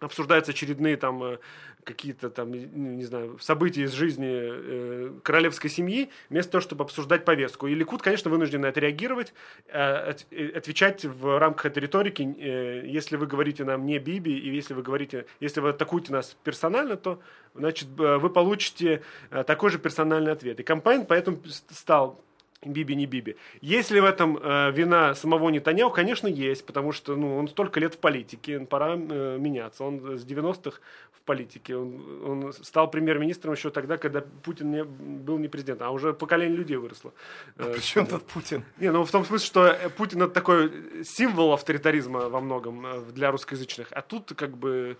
обсуждаются 0.00 0.52
очередные 0.52 0.96
там 0.96 1.22
э, 1.22 1.38
какие-то 1.84 2.30
там, 2.30 2.50
ну, 2.50 2.92
не 2.92 3.04
знаю, 3.04 3.38
события 3.38 3.82
из 3.82 3.92
жизни 3.92 4.28
э, 4.28 5.12
королевской 5.22 5.70
семьи, 5.70 6.10
вместо 6.28 6.52
того, 6.52 6.62
чтобы 6.62 6.84
обсуждать 6.84 7.24
повестку. 7.24 7.66
И 7.68 7.74
Ликут, 7.74 8.02
конечно, 8.02 8.30
вынужден 8.30 8.62
на 8.62 8.66
это 8.66 8.80
реагировать, 8.80 9.32
э, 9.68 10.10
от, 10.10 10.26
э, 10.30 10.48
отвечать 10.56 11.04
в 11.04 11.38
рамках 11.38 11.66
этой 11.66 11.78
риторики, 11.78 12.22
э, 12.22 12.86
если 12.86 13.16
вы 13.16 13.26
говорите 13.26 13.64
нам 13.64 13.86
не 13.86 13.98
Биби, 13.98 14.36
и 14.36 14.54
если 14.54 14.74
вы 14.74 14.82
говорите, 14.82 15.26
если 15.40 15.60
вы 15.60 15.70
атакуете 15.70 16.12
нас 16.12 16.36
персонально, 16.44 16.96
то, 16.96 17.20
значит, 17.54 17.88
вы 17.88 18.28
получите 18.30 19.02
э, 19.30 19.44
такой 19.44 19.70
же 19.70 19.78
персональный 19.78 20.32
ответ. 20.32 20.60
И 20.60 20.62
campaign 20.62 21.06
поэтому 21.06 21.38
стал 21.70 22.20
Биби 22.64 22.96
не 22.96 23.06
Биби. 23.06 23.36
Есть 23.60 23.90
ли 23.90 24.00
в 24.00 24.04
этом 24.04 24.38
э, 24.38 24.72
вина 24.72 25.14
самого 25.14 25.50
Нетаньяу? 25.50 25.90
Конечно, 25.90 26.26
есть, 26.26 26.64
потому 26.64 26.92
что 26.92 27.14
ну, 27.14 27.36
он 27.36 27.48
столько 27.48 27.80
лет 27.80 27.94
в 27.94 27.98
политике, 27.98 28.60
пора 28.60 28.94
э, 28.96 29.38
меняться. 29.38 29.84
Он 29.84 30.18
с 30.18 30.24
90-х 30.24 30.80
в 31.12 31.20
политике. 31.22 31.76
Он, 31.76 32.22
он 32.24 32.52
стал 32.52 32.90
премьер-министром 32.90 33.54
еще 33.54 33.70
тогда, 33.70 33.98
когда 33.98 34.22
Путин 34.42 34.70
не, 34.70 34.84
был 34.84 35.38
не 35.38 35.48
президентом, 35.48 35.88
а 35.88 35.90
уже 35.90 36.14
поколение 36.14 36.56
людей 36.56 36.76
выросло. 36.76 37.12
А 37.58 37.72
при 37.72 37.80
чем 37.80 38.06
тут 38.06 38.24
Путин? 38.24 38.64
Не, 38.78 38.90
ну 38.90 39.04
в 39.04 39.10
том 39.10 39.24
смысле, 39.24 39.46
что 39.46 39.90
Путин 39.96 40.22
это 40.22 40.32
такой 40.32 41.04
символ 41.04 41.52
авторитаризма 41.52 42.28
во 42.28 42.40
многом 42.40 42.86
э, 42.86 43.00
для 43.12 43.30
русскоязычных, 43.30 43.88
а 43.90 44.00
тут 44.00 44.32
как 44.34 44.56
бы 44.56 44.96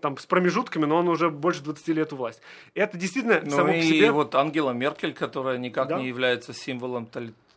там 0.00 0.18
с 0.18 0.26
промежутками, 0.26 0.84
но 0.84 0.96
он 0.96 1.08
уже 1.08 1.30
больше 1.30 1.62
20 1.62 1.88
лет 1.88 2.12
у 2.12 2.16
власти. 2.16 2.42
Это 2.74 2.96
действительно 2.96 3.40
ну 3.44 3.50
само 3.50 3.72
и 3.72 3.80
по 3.80 3.86
себе... 3.86 4.10
вот 4.10 4.34
Ангела 4.34 4.72
Меркель, 4.72 5.12
которая 5.12 5.58
никак 5.58 5.88
Да. 5.88 5.98
не 5.98 6.08
является 6.08 6.52
символом 6.52 7.06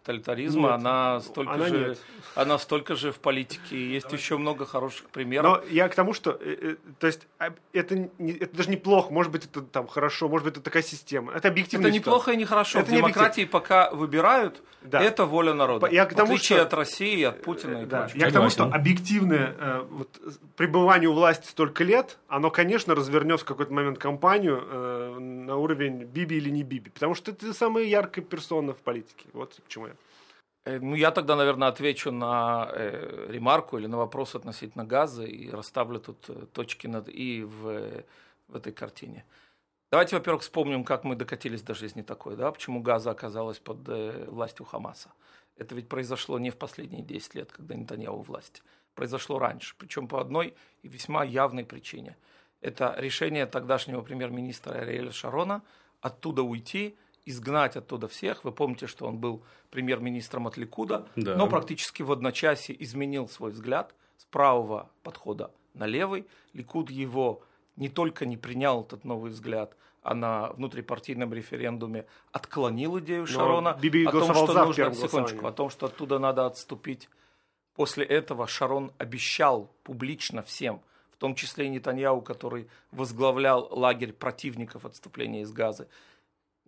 тоталитаризма, 0.10 0.62
Нет, 0.70 0.72
она 0.72 1.20
столько 1.22 1.54
она 1.54 1.68
же, 1.68 1.78
нет. 1.90 2.00
она 2.36 2.58
столько 2.58 2.96
же 2.96 3.12
в 3.12 3.20
политике. 3.20 3.92
Есть 3.94 4.12
еще 4.12 4.38
много 4.38 4.66
хороших 4.66 5.10
примеров. 5.10 5.62
Но 5.64 5.70
я 5.70 5.88
к 5.88 5.96
тому, 5.96 6.14
что, 6.14 6.32
э, 6.32 6.58
э, 6.62 6.76
то 7.00 7.08
есть, 7.08 7.28
а, 7.38 7.54
это, 7.74 8.10
не- 8.18 8.34
это 8.34 8.56
даже 8.58 8.70
неплохо, 8.70 9.12
может 9.14 9.32
быть, 9.32 9.46
это 9.46 9.62
там 9.62 9.88
хорошо, 9.88 10.28
может 10.30 10.46
быть, 10.46 10.54
это 10.56 10.62
такая 10.64 10.84
система. 10.84 11.32
Это 11.34 11.48
объективная 11.48 11.90
Это 11.90 11.98
неплохо 12.00 12.32
и 12.32 12.38
нехорошо. 12.38 12.80
Это 12.80 12.90
в 12.90 12.92
не 12.92 12.98
демократии 12.98 13.46
пока 13.46 13.92
выбирают, 13.92 14.62
Да. 14.82 15.02
это 15.02 15.26
воля 15.26 15.54
народа. 15.54 15.88
Я 15.88 16.06
к 16.06 16.14
тому, 16.14 16.32
в 16.32 16.36
отличие 16.36 16.58
что- 16.60 16.66
от 16.68 16.74
России, 16.74 17.24
от 17.24 17.42
Путина 17.44 17.84
и 17.84 17.86
Да. 17.86 18.02
прочего. 18.02 18.20
Я 18.20 18.30
к 18.30 18.34
тому, 18.34 18.50
что 18.50 18.64
объективное 18.66 19.56
э, 19.60 19.86
вот, 19.90 20.10
э, 20.26 20.30
пребывание 20.58 21.10
у 21.10 21.14
власти 21.14 21.48
столько 21.48 21.84
лет, 21.84 22.18
оно, 22.28 22.50
конечно, 22.50 22.96
развернет 22.96 23.42
в 23.42 23.46
какой-то 23.46 23.74
момент 23.74 23.98
кампанию 24.00 24.64
э, 24.70 25.18
на 25.20 25.56
уровень 25.58 26.04
Биби 26.06 26.38
или 26.38 26.50
не 26.50 26.64
Биби. 26.64 26.90
Потому 26.90 27.16
что 27.16 27.32
это 27.32 27.54
самая 27.54 27.84
яркая 27.84 28.24
персона 28.24 28.74
в 28.74 28.78
политике. 28.78 29.26
Вот 29.34 29.56
к 29.66 29.68
чему 29.68 29.88
я. 29.88 29.94
Э, 30.70 30.80
Ну, 30.80 30.96
я 30.96 31.12
тогда, 31.12 31.36
наверное, 31.36 31.68
отвечу 31.68 32.12
на 32.12 32.70
э, 32.72 33.28
ремарку 33.30 33.78
или 33.78 33.88
на 33.88 33.98
вопрос 33.98 34.36
относительно 34.36 34.86
газа 34.86 35.24
и 35.24 35.50
расставлю 35.50 36.00
тут 36.00 36.30
э, 36.30 36.46
точки 36.54 36.88
над 36.88 37.10
«и» 37.10 37.44
в, 37.44 38.04
в 38.48 38.56
этой 38.56 38.74
картине. 38.74 39.26
Давайте, 39.92 40.16
во-первых, 40.16 40.44
вспомним, 40.44 40.84
как 40.84 41.04
мы 41.04 41.16
докатились 41.16 41.64
до 41.64 41.74
жизни 41.74 42.04
такой, 42.04 42.36
да, 42.36 42.52
почему 42.52 42.82
Газа 42.82 43.10
оказалась 43.12 43.60
под 43.60 43.90
э, 43.90 44.26
властью 44.30 44.66
Хамаса. 44.66 45.10
Это 45.58 45.76
ведь 45.76 45.90
произошло 45.90 46.40
не 46.40 46.52
в 46.52 46.56
последние 46.58 47.02
10 47.02 47.36
лет, 47.36 47.52
когда 47.52 47.76
Нетаньяху 47.76 48.18
у 48.18 48.22
власти. 48.22 48.62
Произошло 48.96 49.40
раньше, 49.40 49.76
причем 49.78 50.08
по 50.08 50.22
одной 50.22 50.54
и 50.84 50.88
весьма 50.88 51.24
явной 51.24 51.66
причине. 51.66 52.16
Это 52.62 52.96
решение 52.98 53.46
тогдашнего 53.46 54.02
премьер-министра 54.02 54.74
Ариэля 54.74 55.12
Шарона 55.12 55.62
оттуда 56.02 56.44
уйти, 56.44 56.96
изгнать 57.30 57.76
оттуда 57.76 58.08
всех. 58.08 58.44
Вы 58.44 58.52
помните, 58.52 58.88
что 58.88 59.06
он 59.06 59.18
был 59.18 59.44
премьер-министром 59.70 60.48
от 60.48 60.58
Ликуда, 60.58 61.08
Да. 61.16 61.36
но 61.36 61.48
практически 61.48 62.02
в 62.02 62.12
одночасье 62.12 62.76
изменил 62.84 63.28
свой 63.28 63.52
взгляд 63.52 63.94
с 64.18 64.26
правого 64.26 64.90
подхода 65.04 65.52
на 65.74 65.86
левый. 65.86 66.26
Ликуд 66.54 66.90
его 66.90 67.42
не 67.76 67.90
только 67.90 68.26
не 68.26 68.38
принял 68.38 68.82
этот 68.82 69.06
новый 69.06 69.32
взгляд, 69.32 69.76
а 70.02 70.16
на 70.16 70.52
внутрипартийном 70.54 71.34
референдуме 71.34 72.06
отклонил 72.32 73.00
идею 73.00 73.28
Шарона 73.28 73.78
Биби 73.82 74.06
о 74.06 74.12
том, 74.12 74.34
что 74.34 74.66
нужно, 74.66 74.94
секундочку, 74.94 75.46
о 75.48 75.52
том, 75.52 75.70
что 75.70 75.86
оттуда 75.86 76.20
надо 76.20 76.46
отступить. 76.46 77.10
После 77.76 78.06
этого 78.06 78.48
Шарон 78.48 78.92
обещал 78.98 79.72
публично 79.84 80.42
всем, 80.42 80.82
в 81.12 81.18
том 81.18 81.36
числе 81.36 81.66
и 81.66 81.70
Нетаньяу, 81.70 82.22
который 82.22 82.68
возглавлял 82.92 83.68
лагерь 83.72 84.14
противников 84.14 84.86
отступления 84.86 85.42
из 85.42 85.52
Газы, 85.52 85.88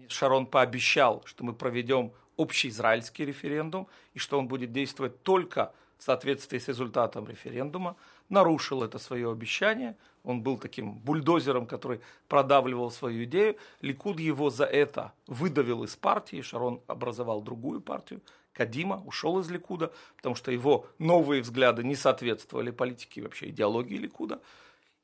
Шарон 0.08 0.46
пообещал, 0.46 1.24
что 1.25 1.43
мы 1.43 1.53
проведем 1.53 2.12
общеизраильский 2.38 3.25
референдум 3.25 3.88
и 4.13 4.20
что 4.20 4.39
он 4.39 4.48
будет 4.48 4.72
действовать 4.72 5.22
только 5.24 5.74
в 5.98 6.03
соответствии 6.03 6.58
с 6.58 6.67
результатом 6.67 7.27
референдума, 7.27 7.96
нарушил 8.27 8.84
это 8.84 8.98
свое 8.98 9.31
обещание. 9.31 9.96
Он 10.24 10.41
был 10.41 10.58
таким 10.58 10.93
бульдозером, 10.93 11.67
который 11.67 12.01
продавливал 12.27 12.89
свою 12.89 13.24
идею. 13.25 13.55
Ликуд 13.81 14.20
его 14.20 14.50
за 14.50 14.65
это 14.65 15.13
выдавил 15.27 15.84
из 15.84 15.96
партии. 15.96 16.41
Шарон 16.41 16.81
образовал 16.88 17.41
другую 17.41 17.81
партию. 17.81 18.22
Кадима 18.53 19.03
ушел 19.05 19.39
из 19.39 19.50
Ликуда, 19.50 19.93
потому 20.17 20.36
что 20.36 20.51
его 20.51 20.88
новые 20.98 21.41
взгляды 21.43 21.84
не 21.84 21.96
соответствовали 21.96 22.72
политике 22.72 23.22
и 23.22 23.24
вообще 23.24 23.50
идеологии 23.50 23.98
Ликуда. 23.98 24.41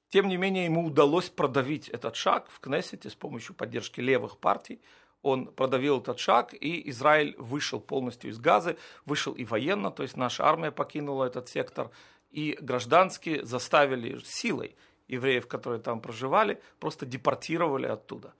Тем 0.09 0.27
не 0.27 0.37
менее, 0.37 0.65
ему 0.65 0.85
удалось 0.85 1.29
продавить 1.29 1.89
этот 1.89 2.15
шаг 2.15 2.49
в 2.49 2.59
Кнессете 2.59 3.09
с 3.09 3.15
помощью 3.15 3.55
поддержки 3.55 3.99
левых 3.99 4.37
партий. 4.37 4.81
Он 5.21 5.47
продавил 5.47 5.99
этот 5.99 6.19
шаг, 6.19 6.53
и 6.53 6.89
Израиль 6.89 7.35
вышел 7.37 7.81
полностью 7.81 8.29
из 8.29 8.39
Газы, 8.39 8.77
вышел 9.05 9.33
и 9.33 9.43
военно, 9.43 9.91
то 9.91 10.03
есть 10.03 10.15
наша 10.15 10.45
армия 10.45 10.71
покинула 10.71 11.25
этот 11.25 11.49
сектор, 11.49 11.91
и 12.29 12.57
гражданские 12.61 13.45
заставили 13.45 14.19
силой 14.23 14.75
евреев, 15.07 15.47
которые 15.47 15.81
там 15.81 16.01
проживали, 16.01 16.61
просто 16.79 17.05
депортировали 17.05 17.87
оттуда. 17.87 18.33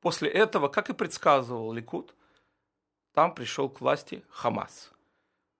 После 0.00 0.28
этого, 0.28 0.68
как 0.68 0.90
и 0.90 0.92
предсказывал 0.92 1.72
Ликуд, 1.72 2.14
там 3.14 3.34
пришел 3.34 3.70
к 3.70 3.80
власти 3.80 4.22
Хамас. 4.28 4.92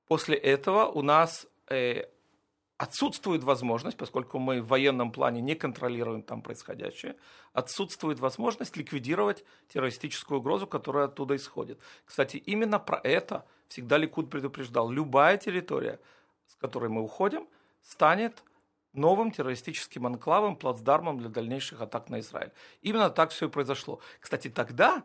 После 0.07 0.37
этого 0.37 0.87
у 0.87 1.03
нас 1.03 1.47
э, 1.69 2.05
отсутствует 2.77 3.45
возможность, 3.45 3.97
поскольку 3.97 4.39
мы 4.39 4.61
в 4.61 4.69
военном 4.69 5.13
плане 5.13 5.41
не 5.41 5.55
контролируем 5.55 6.23
там 6.23 6.43
происходящее, 6.43 7.17
отсутствует 7.53 8.19
возможность 8.19 8.77
ликвидировать 8.77 9.45
террористическую 9.69 10.41
угрозу, 10.41 10.67
которая 10.67 11.07
оттуда 11.07 11.37
исходит. 11.37 11.79
Кстати, 12.05 12.37
именно 12.37 12.79
про 12.79 13.01
это 13.05 13.47
всегда 13.69 13.97
Ликуд 13.97 14.29
предупреждал. 14.29 14.91
Любая 14.91 15.39
территория, 15.39 16.01
с 16.47 16.57
которой 16.57 16.91
мы 16.91 17.03
уходим, 17.03 17.47
станет 17.83 18.43
новым 18.93 19.31
террористическим 19.31 20.07
анклавом, 20.07 20.57
плацдармом 20.57 21.19
для 21.19 21.29
дальнейших 21.29 21.81
атак 21.81 22.11
на 22.11 22.21
Израиль. 22.21 22.53
Именно 22.83 23.11
так 23.11 23.31
все 23.31 23.47
и 23.47 23.51
произошло. 23.51 24.01
Кстати, 24.21 24.49
тогда 24.49 25.05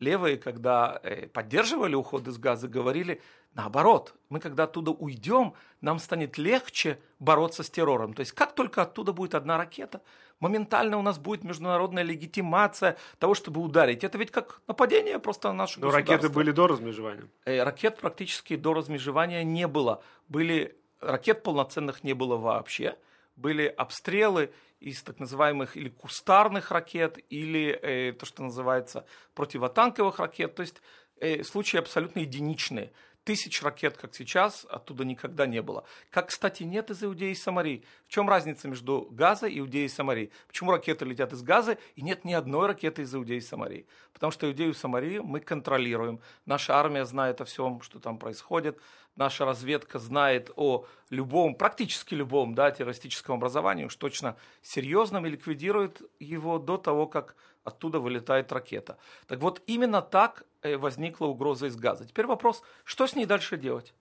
левые, 0.00 0.36
когда 0.36 1.00
э, 1.02 1.28
поддерживали 1.28 1.94
уход 1.94 2.26
из 2.28 2.38
газа, 2.38 2.68
говорили 2.68 3.20
наоборот. 3.54 4.14
Мы 4.28 4.40
когда 4.40 4.64
оттуда 4.64 4.90
уйдем, 4.90 5.54
нам 5.80 5.98
станет 5.98 6.38
легче 6.38 6.98
бороться 7.18 7.62
с 7.62 7.70
террором. 7.70 8.14
То 8.14 8.20
есть 8.20 8.32
как 8.32 8.54
только 8.54 8.82
оттуда 8.82 9.12
будет 9.12 9.34
одна 9.34 9.56
ракета, 9.56 10.02
моментально 10.40 10.98
у 10.98 11.02
нас 11.02 11.18
будет 11.18 11.44
международная 11.44 12.02
легитимация 12.02 12.96
того, 13.18 13.34
чтобы 13.34 13.60
ударить. 13.60 14.04
Это 14.04 14.18
ведь 14.18 14.30
как 14.30 14.60
нападение 14.66 15.18
просто 15.18 15.48
на 15.48 15.54
наше 15.54 15.80
Но 15.80 15.90
ракеты 15.90 16.28
были 16.28 16.50
до 16.50 16.66
размежевания. 16.66 17.28
Э, 17.44 17.62
Ракет 17.62 17.98
практически 17.98 18.56
до 18.56 18.74
размежевания 18.74 19.44
не 19.44 19.66
было. 19.66 20.02
Были 20.28 20.76
ракет 21.00 21.42
полноценных 21.42 22.04
не 22.04 22.14
было 22.14 22.36
вообще. 22.36 22.96
Были 23.36 23.66
обстрелы 23.66 24.52
из 24.80 25.02
так 25.02 25.18
называемых 25.18 25.76
или 25.76 25.88
кустарных 25.88 26.70
ракет, 26.70 27.18
или 27.30 27.70
э, 27.70 28.12
то, 28.12 28.26
что 28.26 28.42
называется 28.42 29.06
противотанковых 29.34 30.18
ракет. 30.18 30.54
То 30.54 30.62
есть 30.62 30.82
э, 31.20 31.42
случаи 31.42 31.78
абсолютно 31.78 32.20
единичные. 32.20 32.92
Тысяч 33.24 33.62
ракет, 33.62 33.96
как 33.96 34.14
сейчас, 34.14 34.66
оттуда 34.68 35.02
никогда 35.06 35.46
не 35.46 35.62
было. 35.62 35.84
Как, 36.10 36.28
кстати, 36.28 36.62
нет 36.62 36.90
из 36.90 37.02
Иудеи 37.02 37.30
и 37.30 37.34
Самарии. 37.34 37.82
В 38.06 38.10
чем 38.10 38.28
разница 38.28 38.68
между 38.68 39.08
Газой, 39.10 39.58
Иудеей 39.58 39.86
и 39.86 39.88
Самарией? 39.88 40.30
Почему 40.46 40.70
ракеты 40.70 41.06
летят 41.06 41.32
из 41.32 41.42
Газы, 41.42 41.78
и 41.96 42.02
нет 42.02 42.26
ни 42.26 42.34
одной 42.34 42.66
ракеты 42.66 43.00
из 43.00 43.14
Иудеи 43.14 43.38
и 43.38 43.40
Самарии? 43.40 43.86
Потому 44.12 44.30
что 44.30 44.46
Иудею 44.46 44.72
и 44.72 44.74
Самарию 44.74 45.24
мы 45.24 45.40
контролируем. 45.40 46.20
Наша 46.44 46.76
армия 46.76 47.06
знает 47.06 47.40
о 47.40 47.46
всем, 47.46 47.80
что 47.80 47.98
там 47.98 48.18
происходит. 48.18 48.78
Наша 49.16 49.46
разведка 49.46 49.98
знает 49.98 50.50
о 50.56 50.84
любом, 51.08 51.54
практически 51.54 52.12
любом 52.12 52.54
да, 52.54 52.70
террористическом 52.72 53.36
образовании, 53.36 53.84
уж 53.86 53.96
точно 53.96 54.36
серьезном, 54.60 55.24
и 55.24 55.30
ликвидирует 55.30 56.02
его 56.18 56.58
до 56.58 56.76
того, 56.76 57.06
как 57.06 57.36
оттуда 57.64 57.98
вылетает 57.98 58.52
ракета. 58.52 58.98
Так 59.26 59.40
вот, 59.40 59.62
именно 59.66 60.02
так 60.02 60.44
э, 60.62 60.76
возникла 60.76 61.26
угроза 61.26 61.66
из 61.66 61.76
газа. 61.76 62.06
Теперь 62.06 62.26
вопрос, 62.26 62.62
что 62.84 63.06
с 63.06 63.16
ней 63.16 63.26
дальше 63.26 63.56
делать? 63.56 63.94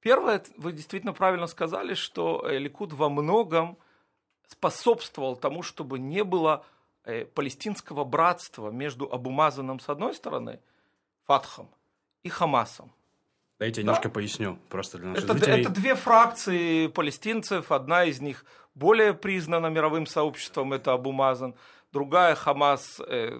Первое, 0.00 0.42
вы 0.56 0.72
действительно 0.72 1.12
правильно 1.12 1.46
сказали, 1.46 1.94
что 1.94 2.44
э, 2.48 2.58
Ликуд 2.58 2.92
во 2.92 3.08
многом 3.08 3.78
способствовал 4.48 5.36
тому, 5.36 5.62
чтобы 5.62 5.98
не 5.98 6.24
было 6.24 6.64
э, 7.04 7.24
палестинского 7.24 8.04
братства 8.04 8.70
между 8.70 9.12
Абумазаном 9.12 9.80
с 9.80 9.88
одной 9.88 10.14
стороны, 10.14 10.60
Фатхом, 11.26 11.68
и 12.22 12.28
Хамасом. 12.28 12.92
Дайте 13.58 13.80
я 13.80 13.84
немножко 13.84 14.08
поясню, 14.08 14.58
просто 14.68 14.98
для 14.98 15.08
наших 15.10 15.24
Это, 15.24 15.34
зрителей. 15.34 15.60
это 15.60 15.70
две 15.70 15.94
фракции 15.94 16.88
палестинцев. 16.88 17.70
Одна 17.70 18.04
из 18.04 18.20
них 18.20 18.44
более 18.74 19.14
признана 19.14 19.68
мировым 19.68 20.06
сообществом, 20.06 20.72
это 20.72 20.92
Абумазан. 20.92 21.54
Другая 21.92 22.34
Хамас 22.34 23.00
э, 23.06 23.38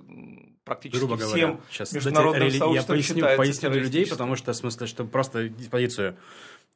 практически 0.64 0.98
грубо 1.00 1.16
говоря, 1.16 1.34
всем 1.36 1.60
сейчас 1.70 1.92
международным 1.92 2.40
дайте 2.40 2.56
рели- 2.58 2.74
я 2.74 2.82
сообществом 2.82 2.94
поясню, 3.20 3.36
поясню 3.38 3.70
для 3.70 3.80
людей, 3.80 4.06
потому 4.10 4.36
что, 4.36 4.52
в 4.52 4.56
смысле, 4.56 4.86
что 4.86 5.04
просто 5.04 5.50
позицию. 5.70 6.16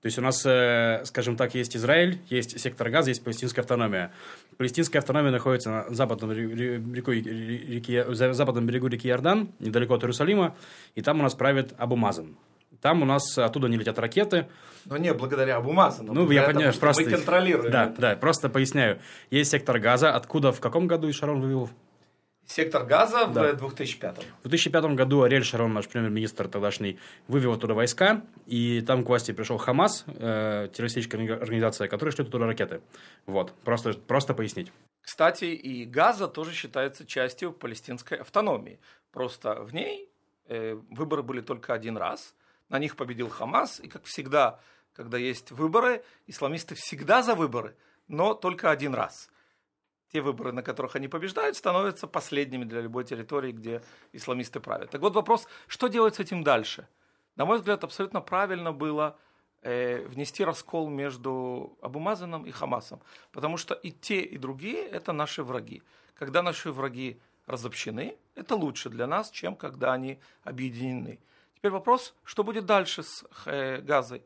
То 0.02 0.06
есть 0.06 0.18
у 0.18 0.22
нас, 0.22 0.44
э, 0.46 1.02
скажем 1.04 1.36
так, 1.36 1.54
есть 1.54 1.76
Израиль, 1.76 2.18
есть 2.28 2.58
сектор 2.60 2.90
Газа, 2.90 3.10
есть 3.10 3.24
палестинская 3.24 3.62
автономия. 3.62 4.12
Палестинская 4.56 5.00
автономия 5.00 5.30
находится 5.32 5.70
на 5.70 5.94
западном, 5.94 6.30
ре- 6.32 6.46
ре- 6.48 6.76
рекой- 6.94 7.20
реке- 7.20 8.12
за- 8.14 8.32
западном 8.32 8.66
берегу 8.66 8.86
реки 8.88 9.08
Иордан, 9.08 9.52
недалеко 9.58 9.94
от 9.94 10.02
Иерусалима, 10.02 10.54
и 10.94 11.02
там 11.02 11.20
у 11.20 11.22
нас 11.22 11.34
правит 11.34 11.74
Абу 11.78 11.96
Мазан. 11.96 12.36
Там 12.86 13.02
у 13.02 13.04
нас 13.04 13.36
оттуда 13.36 13.66
не 13.66 13.76
летят 13.76 13.98
ракеты. 13.98 14.46
Но 14.84 14.96
не, 14.96 15.12
благодаря 15.12 15.56
Абумазану. 15.56 16.12
Ну, 16.12 16.30
я 16.30 16.44
понимаю, 16.44 16.72
просто... 16.72 17.02
Мы 17.02 17.10
контролируем. 17.10 17.72
Да, 17.72 17.86
это. 17.86 18.00
да, 18.00 18.14
просто 18.14 18.48
поясняю. 18.48 19.00
Есть 19.28 19.50
сектор 19.50 19.80
газа, 19.80 20.14
откуда, 20.14 20.52
в 20.52 20.60
каком 20.60 20.86
году 20.86 21.12
Шарон 21.12 21.40
вывел? 21.40 21.68
Сектор 22.46 22.84
газа 22.84 23.26
Да. 23.26 23.54
в 23.54 23.56
2005 23.56 24.18
В 24.44 24.48
2005 24.48 24.84
году 24.94 25.22
Ариэль 25.22 25.42
Шарон, 25.42 25.74
наш 25.74 25.88
премьер-министр 25.88 26.46
тогдашний, 26.46 27.00
вывел 27.26 27.54
оттуда 27.54 27.74
войска, 27.74 28.22
и 28.46 28.80
там 28.82 29.02
к 29.02 29.08
власти 29.08 29.32
пришел 29.32 29.56
Хамас, 29.56 30.04
э, 30.06 30.68
террористическая 30.72 31.38
организация, 31.38 31.88
которая 31.88 32.14
шлет 32.14 32.30
туда 32.30 32.46
ракеты. 32.46 32.82
Вот, 33.26 33.52
просто, 33.64 33.94
просто 33.94 34.32
пояснить. 34.32 34.70
Кстати, 35.02 35.46
и 35.46 35.84
Газа 35.86 36.28
тоже 36.28 36.52
считается 36.52 37.04
частью 37.04 37.52
палестинской 37.52 38.18
автономии. 38.18 38.78
Просто 39.10 39.60
в 39.64 39.74
ней 39.74 40.08
э, 40.46 40.78
выборы 40.92 41.24
были 41.24 41.40
только 41.40 41.74
один 41.74 41.96
раз. 41.96 42.32
На 42.68 42.78
них 42.78 42.96
победил 42.96 43.28
Хамас. 43.28 43.80
И, 43.80 43.88
как 43.88 44.04
всегда, 44.04 44.60
когда 44.92 45.18
есть 45.18 45.50
выборы, 45.50 46.04
исламисты 46.26 46.74
всегда 46.74 47.22
за 47.22 47.34
выборы, 47.34 47.76
но 48.08 48.34
только 48.34 48.70
один 48.70 48.94
раз. 48.94 49.30
Те 50.12 50.20
выборы, 50.20 50.52
на 50.52 50.62
которых 50.62 50.96
они 50.96 51.08
побеждают, 51.08 51.56
становятся 51.56 52.06
последними 52.06 52.64
для 52.64 52.80
любой 52.80 53.04
территории, 53.04 53.52
где 53.52 53.82
исламисты 54.12 54.60
правят. 54.60 54.90
Так 54.90 55.00
вот 55.00 55.14
вопрос, 55.14 55.46
что 55.66 55.88
делать 55.88 56.14
с 56.14 56.20
этим 56.20 56.42
дальше? 56.42 56.88
На 57.34 57.44
мой 57.44 57.58
взгляд, 57.58 57.84
абсолютно 57.84 58.20
правильно 58.20 58.72
было 58.72 59.18
э, 59.62 60.06
внести 60.06 60.44
раскол 60.44 60.88
между 60.88 61.76
Абумазаном 61.82 62.46
и 62.46 62.50
Хамасом. 62.50 63.00
Потому 63.32 63.56
что 63.56 63.74
и 63.74 63.90
те, 63.90 64.20
и 64.20 64.38
другие– 64.38 64.86
это 64.90 65.12
наши 65.12 65.42
враги. 65.42 65.82
Когда 66.14 66.42
наши 66.42 66.72
враги 66.72 67.20
разобщены, 67.46 68.16
это 68.34 68.54
лучше 68.54 68.88
для 68.88 69.06
нас, 69.06 69.30
чем 69.30 69.56
когда 69.56 69.92
они 69.92 70.18
объединены. 70.44 71.18
Теперь 71.56 71.72
вопрос, 71.72 72.14
что 72.22 72.44
будет 72.44 72.66
дальше 72.66 73.02
с 73.02 73.24
э, 73.46 73.80
Газой? 73.80 74.22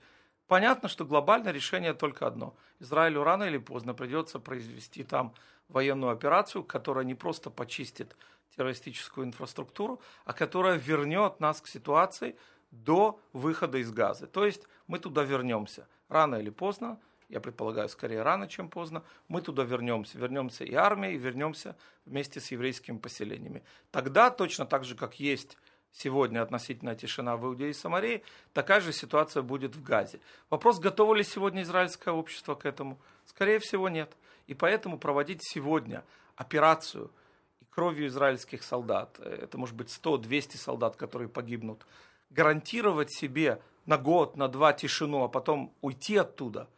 Понятно, 0.49 0.89
что 0.89 1.05
глобальное 1.05 1.53
решение 1.53 1.95
только 1.95 2.27
одно. 2.27 2.57
Израилю 2.81 3.23
рано 3.23 3.45
или 3.45 3.59
поздно 3.59 3.95
придется 3.95 4.41
произвести 4.41 5.05
там 5.05 5.33
военную 5.69 6.11
операцию, 6.11 6.65
которая 6.65 7.05
не 7.05 7.15
просто 7.15 7.49
почистит 7.49 8.17
террористическую 8.57 9.27
инфраструктуру, 9.27 10.01
а 10.25 10.33
которая 10.33 10.77
вернет 10.77 11.39
нас 11.39 11.61
к 11.61 11.69
ситуации 11.69 12.37
до 12.73 13.21
выхода 13.33 13.79
из 13.79 13.93
Газы. 13.93 14.27
То 14.27 14.45
есть 14.45 14.67
мы 14.89 14.99
туда 14.99 15.23
вернемся 15.23 15.87
рано 16.09 16.35
или 16.35 16.51
поздно, 16.51 16.99
я 17.29 17.39
предполагаю, 17.39 17.89
скорее 17.89 18.23
рано, 18.23 18.49
чем 18.49 18.69
поздно, 18.69 19.05
мы 19.29 19.41
туда 19.41 19.63
вернемся. 19.63 20.19
Вернемся 20.19 20.65
и 20.65 20.75
армией, 20.75 21.15
и 21.15 21.19
вернемся 21.19 21.77
вместе 22.05 22.41
с 22.41 22.51
еврейскими 22.51 22.99
поселениями. 22.99 23.63
Тогда, 23.93 24.31
точно 24.31 24.67
так 24.67 24.83
же, 24.83 24.97
как 24.97 25.21
есть 25.21 25.57
сегодня 25.93 26.43
относительная 26.43 26.95
тишина 26.95 27.37
в 27.37 27.45
Иудее 27.45 27.71
и 27.71 27.75
Самарии, 27.75 28.23
такая 28.53 28.81
же 28.81 28.93
ситуация 28.93 29.43
будет 29.43 29.77
в 29.77 29.83
Газе. 29.83 30.21
Вопрос, 30.49 30.79
готово 30.79 31.15
ли 31.15 31.25
сегодня 31.25 31.63
израильское 31.63 32.13
общество 32.13 32.55
к 32.55 32.67
этому? 32.67 32.99
Скорее 33.25 33.59
всего, 33.59 33.89
нет. 33.89 34.17
И 34.47 34.55
поэтому 34.55 34.99
проводить 34.99 35.41
сегодня 35.43 36.05
операцию 36.37 37.11
и 37.61 37.65
кровью 37.67 38.09
израильских 38.09 38.63
солдат, 38.63 39.17
э, 39.19 39.41
это 39.43 39.59
может 39.59 39.77
быть 39.77 39.89
100-200 39.89 40.57
солдат, 40.57 40.97
которые 40.97 41.29
погибнут, 41.29 41.87
гарантировать 42.31 43.13
себе 43.13 43.61
на 43.87 43.99
год, 43.99 44.37
на 44.37 44.49
два 44.49 44.73
тишину, 44.73 45.25
а 45.25 45.29
потом 45.29 45.75
уйти 45.81 46.17
оттуда 46.17 46.69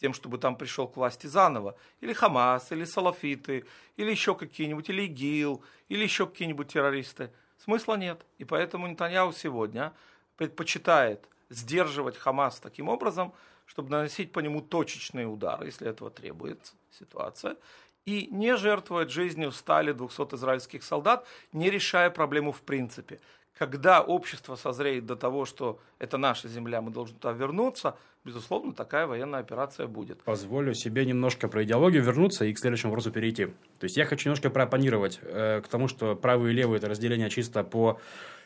тем, 0.00 0.14
чтобы 0.14 0.38
там 0.38 0.56
пришел 0.56 0.88
к 0.88 0.96
власти 0.96 1.26
заново, 1.26 1.76
или 2.00 2.12
Хамас, 2.12 2.72
или 2.72 2.84
Салафиты, 2.84 3.66
или 3.96 4.10
еще 4.10 4.34
какие-нибудь, 4.34 4.88
или 4.88 5.02
ИГИЛ, 5.02 5.62
или 5.88 6.02
еще 6.02 6.26
какие-нибудь 6.26 6.68
террористы, 6.68 7.30
смысла 7.62 7.94
нет. 7.94 8.24
И 8.38 8.44
поэтому 8.44 8.86
Нетаньяу 8.86 9.32
сегодня 9.32 9.92
предпочитает 10.36 11.28
сдерживать 11.48 12.16
Хамас 12.16 12.60
таким 12.60 12.88
образом, 12.88 13.32
чтобы 13.66 13.90
наносить 13.90 14.32
по 14.32 14.40
нему 14.40 14.60
точечные 14.60 15.26
удары, 15.26 15.66
если 15.66 15.88
этого 15.88 16.10
требует 16.10 16.72
ситуация, 16.90 17.56
и 18.04 18.28
не 18.30 18.56
жертвовать 18.56 19.10
жизнью 19.10 19.52
стали 19.52 19.92
200 19.92 20.34
израильских 20.34 20.82
солдат, 20.82 21.26
не 21.52 21.70
решая 21.70 22.10
проблему 22.10 22.52
в 22.52 22.62
принципе. 22.62 23.20
Когда 23.60 24.00
общество 24.00 24.56
созреет 24.56 25.04
до 25.04 25.16
того, 25.16 25.44
что 25.44 25.80
это 25.98 26.16
наша 26.16 26.48
земля, 26.48 26.80
мы 26.80 26.90
должны 26.90 27.18
туда 27.18 27.34
вернуться, 27.34 27.94
безусловно, 28.24 28.72
такая 28.72 29.06
военная 29.06 29.40
операция 29.40 29.86
будет. 29.86 30.22
Позволю 30.22 30.72
себе 30.72 31.04
немножко 31.04 31.46
про 31.46 31.62
идеологию 31.62 32.02
вернуться 32.02 32.46
и 32.46 32.54
к 32.54 32.58
следующему 32.58 32.92
вопросу 32.92 33.10
перейти. 33.12 33.48
То 33.78 33.84
есть 33.84 33.98
я 33.98 34.06
хочу 34.06 34.30
немножко 34.30 34.48
проопонировать 34.48 35.20
э, 35.20 35.60
к 35.60 35.68
тому, 35.68 35.88
что 35.88 36.16
правые 36.16 36.54
и 36.54 36.56
левые 36.56 36.78
это 36.78 36.88
разделение 36.88 37.28
чисто 37.28 37.62
по 37.62 38.00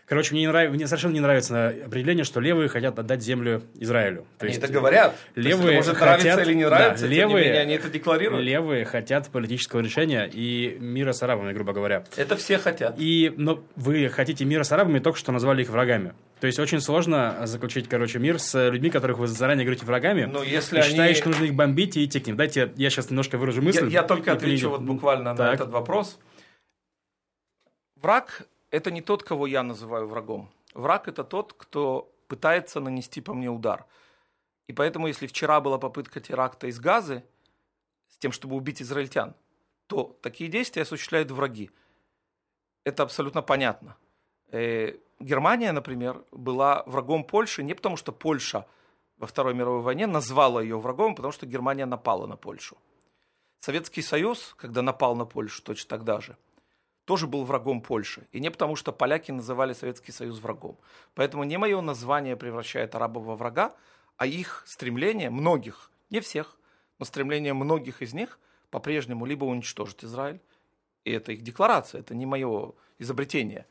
Короче, 0.07 0.33
мне, 0.33 0.43
не 0.43 0.49
нрав... 0.49 0.71
мне 0.71 0.87
совершенно 0.87 1.15
не 1.15 1.21
нравится 1.21 1.69
определение, 1.87 2.25
что 2.25 2.41
левые 2.41 2.69
хотят 2.69 2.99
отдать 2.99 3.23
землю 3.23 3.63
Израилю. 3.75 4.27
То 4.39 4.45
они 4.45 4.55
есть, 4.55 4.63
это 4.63 4.73
говорят. 4.73 5.17
Левые 5.35 5.77
есть, 5.77 5.89
может 5.89 5.97
хотят... 5.97 6.23
нравится 6.23 6.51
или 6.51 6.55
не 6.55 6.65
нравится, 6.67 7.05
да, 7.05 7.11
левые, 7.11 7.45
не 7.45 7.51
менее, 7.51 7.61
они 7.63 7.75
это 7.75 7.89
декларируют. 7.89 8.45
Левые 8.45 8.85
хотят 8.85 9.29
политического 9.31 9.81
решения 9.81 10.29
и 10.31 10.77
мира 10.79 11.13
с 11.13 11.23
арабами, 11.23 11.53
грубо 11.53 11.73
говоря. 11.73 12.05
Это 12.17 12.37
все 12.37 12.59
хотят. 12.59 12.97
И, 12.99 13.33
но 13.37 13.65
вы 13.77 14.09
хотите 14.11 14.45
мира 14.45 14.63
с 14.63 14.73
арабами, 14.73 14.99
только 14.99 15.19
что 15.19 15.33
назвали 15.33 15.63
их 15.63 15.71
врагами. 15.71 16.13
То 16.41 16.47
есть 16.47 16.59
очень 16.59 16.81
сложно 16.81 17.47
заключить, 17.47 17.89
короче, 17.89 18.19
мир 18.19 18.39
с 18.39 18.69
людьми, 18.69 18.91
которых 18.91 19.17
вы 19.17 19.27
заранее 19.27 19.65
говорите 19.65 19.87
врагами. 19.87 20.25
Но 20.25 20.43
если 20.43 20.77
и 20.77 20.81
они... 20.81 20.91
считаешь, 20.91 21.17
что 21.17 21.29
нужно 21.31 21.45
их 21.45 21.55
бомбить 21.55 21.97
и 21.97 22.05
идти 22.05 22.21
к 22.21 22.27
ним. 22.27 22.37
Дайте 22.37 22.71
я 22.77 22.91
сейчас 22.91 23.09
немножко 23.09 23.39
выражу 23.39 23.63
мысль. 23.63 23.87
Я, 23.87 24.01
я 24.01 24.03
только 24.03 24.33
отвечу 24.33 24.69
вот 24.69 24.83
буквально 24.83 25.35
Так. 25.35 25.47
на 25.47 25.55
этот 25.55 25.71
вопрос. 25.71 26.19
Враг– 27.97 28.43
это 28.75 28.91
не 28.91 29.03
тот, 29.03 29.23
кого 29.23 29.47
я 29.47 29.63
называю 29.63 30.09
врагом. 30.09 30.51
Враг– 30.75 31.07
это 31.09 31.23
тот, 31.23 31.53
кто 31.53 32.13
пытается 32.27 32.81
нанести 32.81 33.21
по 33.21 33.33
мне 33.33 33.49
удар. 33.49 33.87
И 34.67 34.73
поэтому, 34.73 35.07
если 35.07 35.29
вчера 35.29 35.61
была 35.61 35.79
попытка 35.79 36.21
теракта 36.21 36.67
из 36.67 36.81
Газы 36.81 37.23
с 38.09 38.19
тем, 38.19 38.33
чтобы 38.33 38.57
убить 38.57 38.83
израильтян, 38.83 39.37
то 39.87 40.19
такие 40.23 40.51
действия 40.51 40.83
осуществляют 40.83 41.31
враги. 41.31 41.71
Это 42.83 43.05
абсолютно 43.05 43.43
понятно. 43.43 43.97
Э, 44.51 44.99
Германия, 45.21 45.71
например, 45.71 46.25
была 46.33 46.83
врагом 46.87 47.23
Польши 47.23 47.63
не 47.63 47.75
потому, 47.75 47.97
что 47.97 48.11
Польша 48.11 48.67
во 49.19 49.29
Второй 49.29 49.55
мировой 49.55 49.83
войне 49.83 50.09
назвала 50.09 50.61
ее 50.61 50.81
врагом, 50.81 51.13
а 51.13 51.15
потому 51.15 51.33
что 51.33 51.47
Германия 51.47 51.87
напала 51.87 52.27
на 52.27 52.37
Польшу. 52.37 52.77
Советский 53.61 54.03
Союз, 54.03 54.55
когда 54.57 54.83
напал 54.83 55.15
на 55.15 55.27
Польшу 55.27 55.63
точно 55.63 55.89
тогда 55.91 56.21
же, 56.21 56.37
тоже 57.05 57.27
был 57.27 57.45
врагом 57.45 57.81
Польши. 57.81 58.27
И 58.33 58.41
не 58.41 58.51
потому, 58.51 58.77
что 58.77 58.93
поляки 58.93 59.31
называли 59.31 59.73
Советский 59.73 60.13
Союз 60.13 60.39
врагом. 60.39 60.79
Поэтому 61.15 61.45
не 61.45 61.59
мое 61.59 61.81
название 61.81 62.37
превращает 62.37 62.95
арабов 62.95 63.25
во 63.25 63.37
врага, 63.37 63.75
а 64.17 64.27
их 64.27 64.63
стремление, 64.67 65.31
многих, 65.31 65.91
не 66.11 66.21
всех, 66.21 66.57
но 66.99 67.05
стремление 67.05 67.55
многих 67.55 68.03
из 68.03 68.15
них 68.15 68.39
по-прежнему 68.71 69.27
либо 69.27 69.45
уничтожить 69.45 70.05
Израиль, 70.05 70.41
и 71.05 71.13
это 71.13 71.33
их 71.33 71.43
декларация, 71.43 72.01
это 72.01 72.15
не 72.15 72.27
мое 72.27 72.73
изобретение, 72.99 73.67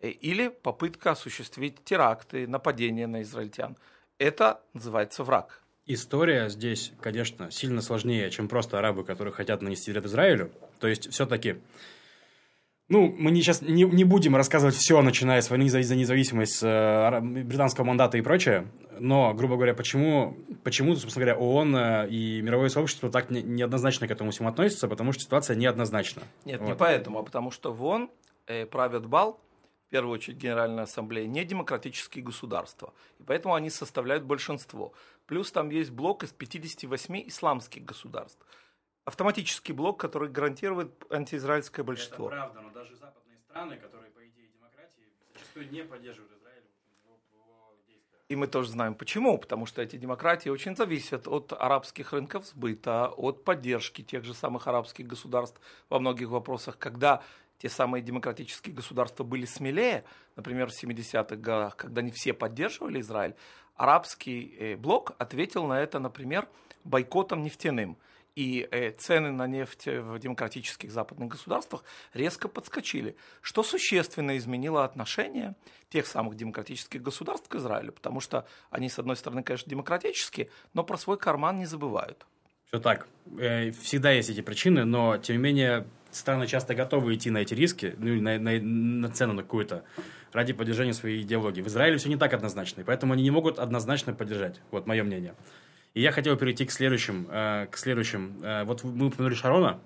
э, 0.00 0.08
или 0.08 0.48
попытка 0.48 1.10
осуществить 1.10 1.84
теракты, 1.84 2.46
нападения 2.46 3.06
на 3.06 3.22
израильтян. 3.22 3.76
Это 4.18 4.62
называется 4.72 5.24
враг. 5.24 5.62
История 5.86 6.48
здесь, 6.48 6.92
конечно, 7.00 7.50
сильно 7.50 7.80
сложнее, 7.82 8.30
чем 8.30 8.48
просто 8.48 8.78
арабы, 8.78 9.04
которые 9.04 9.32
хотят 9.32 9.62
нанести 9.62 9.90
вред 9.90 10.04
Израилю. 10.04 10.50
То 10.80 10.86
есть, 10.86 11.10
все-таки, 11.10 11.56
ну, 12.88 13.14
мы 13.18 13.30
не, 13.30 13.42
сейчас 13.42 13.60
не, 13.60 13.82
не 13.82 14.04
будем 14.04 14.34
рассказывать 14.34 14.74
все, 14.74 15.00
начиная 15.02 15.42
с 15.42 15.50
войны 15.50 15.68
за, 15.68 15.82
за 15.82 15.94
независимость, 15.94 16.62
э, 16.62 17.20
британского 17.20 17.84
мандата 17.84 18.16
и 18.16 18.22
прочее. 18.22 18.66
Но, 18.98 19.34
грубо 19.34 19.56
говоря, 19.56 19.74
почему, 19.74 20.36
почему 20.64 20.94
собственно 20.96 21.26
говоря, 21.26 21.38
ООН 21.38 21.76
э, 21.76 22.08
и 22.08 22.40
мировое 22.40 22.70
сообщество 22.70 23.10
так 23.10 23.30
не- 23.30 23.42
неоднозначно 23.42 24.08
к 24.08 24.10
этому 24.10 24.30
всему 24.30 24.48
относятся? 24.48 24.88
Потому 24.88 25.12
что 25.12 25.22
ситуация 25.22 25.54
неоднозначна. 25.56 26.22
Нет, 26.44 26.60
не 26.60 26.68
Вот. 26.68 26.78
поэтому, 26.78 27.18
а 27.18 27.22
потому 27.22 27.50
что 27.50 27.72
вон 27.72 28.10
э, 28.46 28.64
правят 28.64 29.06
бал, 29.06 29.38
в 29.88 29.90
первую 29.90 30.14
очередь 30.14 30.38
Генеральная 30.38 30.84
Ассамблея, 30.84 31.26
не 31.26 31.44
демократические 31.44 32.24
государства. 32.24 32.92
И 33.18 33.22
поэтому 33.22 33.54
они 33.54 33.70
составляют 33.70 34.24
большинство. 34.24 34.92
Плюс 35.26 35.50
там 35.52 35.70
есть 35.70 35.90
блок 35.90 36.24
из 36.24 36.30
58 36.30 37.28
исламских 37.28 37.84
государств. 37.84 38.38
Автоматический 39.08 39.72
блок, 39.72 39.98
который 39.98 40.28
гарантирует 40.28 40.90
антиизраильское 41.10 41.82
большинство. 41.82 42.28
правда, 42.28 42.60
но 42.60 42.68
даже 42.68 42.94
западные 42.94 43.38
страны, 43.38 43.78
которые, 43.78 44.10
по 44.10 44.20
идее, 44.20 44.48
демократии, 44.54 45.08
зачастую 45.32 45.70
не 45.70 45.82
поддерживают 45.82 46.30
Израиль. 46.32 46.64
И 48.28 48.36
мы 48.36 48.48
тоже 48.48 48.68
знаем 48.68 48.94
почему. 48.94 49.38
Потому 49.38 49.64
что 49.64 49.80
эти 49.80 49.96
демократии 49.96 50.50
очень 50.50 50.76
зависят 50.76 51.26
от 51.26 51.54
арабских 51.54 52.12
рынков 52.12 52.44
сбыта, 52.44 53.08
от 53.08 53.44
поддержки 53.44 54.02
тех 54.02 54.24
же 54.24 54.34
самых 54.34 54.66
арабских 54.66 55.06
государств 55.06 55.58
во 55.88 56.00
многих 56.00 56.28
вопросах. 56.28 56.76
Когда 56.76 57.22
те 57.56 57.70
самые 57.70 58.02
демократические 58.02 58.74
государства 58.74 59.24
были 59.24 59.46
смелее, 59.46 60.04
например, 60.36 60.68
в 60.68 60.84
70-х 60.84 61.36
годах, 61.36 61.76
когда 61.76 62.02
не 62.02 62.10
все 62.10 62.34
поддерживали 62.34 63.00
Израиль, 63.00 63.36
арабский 63.74 64.54
э, 64.58 64.76
блок 64.76 65.12
ответил 65.16 65.66
на 65.66 65.80
это, 65.80 65.98
например, 65.98 66.46
бойкотом 66.84 67.42
нефтяным. 67.42 67.96
И 68.38 68.68
э, 68.70 68.92
цены 68.92 69.32
на 69.32 69.48
нефть 69.48 69.88
в 69.88 70.16
демократических 70.20 70.92
западных 70.92 71.28
государствах 71.28 71.82
резко 72.14 72.46
подскочили, 72.46 73.16
что 73.40 73.64
существенно 73.64 74.38
изменило 74.38 74.84
отношение 74.84 75.56
тех 75.88 76.06
самых 76.06 76.36
демократических 76.36 77.02
государств 77.02 77.48
к 77.48 77.56
Израилю, 77.56 77.90
потому 77.90 78.20
что 78.20 78.46
они, 78.70 78.88
с 78.88 78.98
одной 79.00 79.16
стороны, 79.16 79.42
конечно, 79.42 79.68
демократические, 79.68 80.50
но 80.72 80.84
про 80.84 80.96
свой 80.96 81.18
карман 81.18 81.58
не 81.58 81.66
забывают. 81.66 82.26
Все 82.68 82.78
так. 82.78 83.08
Э, 83.40 83.72
всегда 83.72 84.12
есть 84.12 84.30
эти 84.30 84.40
причины, 84.40 84.84
но, 84.84 85.18
тем 85.18 85.34
не 85.34 85.42
менее, 85.42 85.88
страны 86.12 86.46
часто 86.46 86.76
готовы 86.76 87.16
идти 87.16 87.30
на 87.30 87.38
эти 87.38 87.54
риски, 87.54 87.96
ну, 87.98 88.20
на, 88.20 88.38
на, 88.38 88.52
на 88.60 89.10
цену 89.10 89.32
на 89.32 89.42
какую-то, 89.42 89.82
ради 90.32 90.52
поддержания 90.52 90.94
своей 90.94 91.22
идеологии. 91.22 91.60
В 91.60 91.66
Израиле 91.66 91.98
все 91.98 92.08
не 92.08 92.16
так 92.16 92.32
однозначно, 92.34 92.82
и 92.82 92.84
поэтому 92.84 93.14
они 93.14 93.24
не 93.24 93.32
могут 93.32 93.58
однозначно 93.58 94.12
поддержать. 94.12 94.60
Вот 94.70 94.86
мое 94.86 95.02
мнение. 95.02 95.34
И 95.94 96.00
я 96.00 96.12
хотел 96.12 96.36
перейти 96.36 96.64
к 96.64 96.70
следующим. 96.70 97.26
Э, 97.30 97.66
к 97.70 97.76
следующим. 97.76 98.38
Э, 98.42 98.64
вот 98.64 98.84
мы 98.84 99.06
упомянули 99.06 99.34
Шарона, 99.34 99.80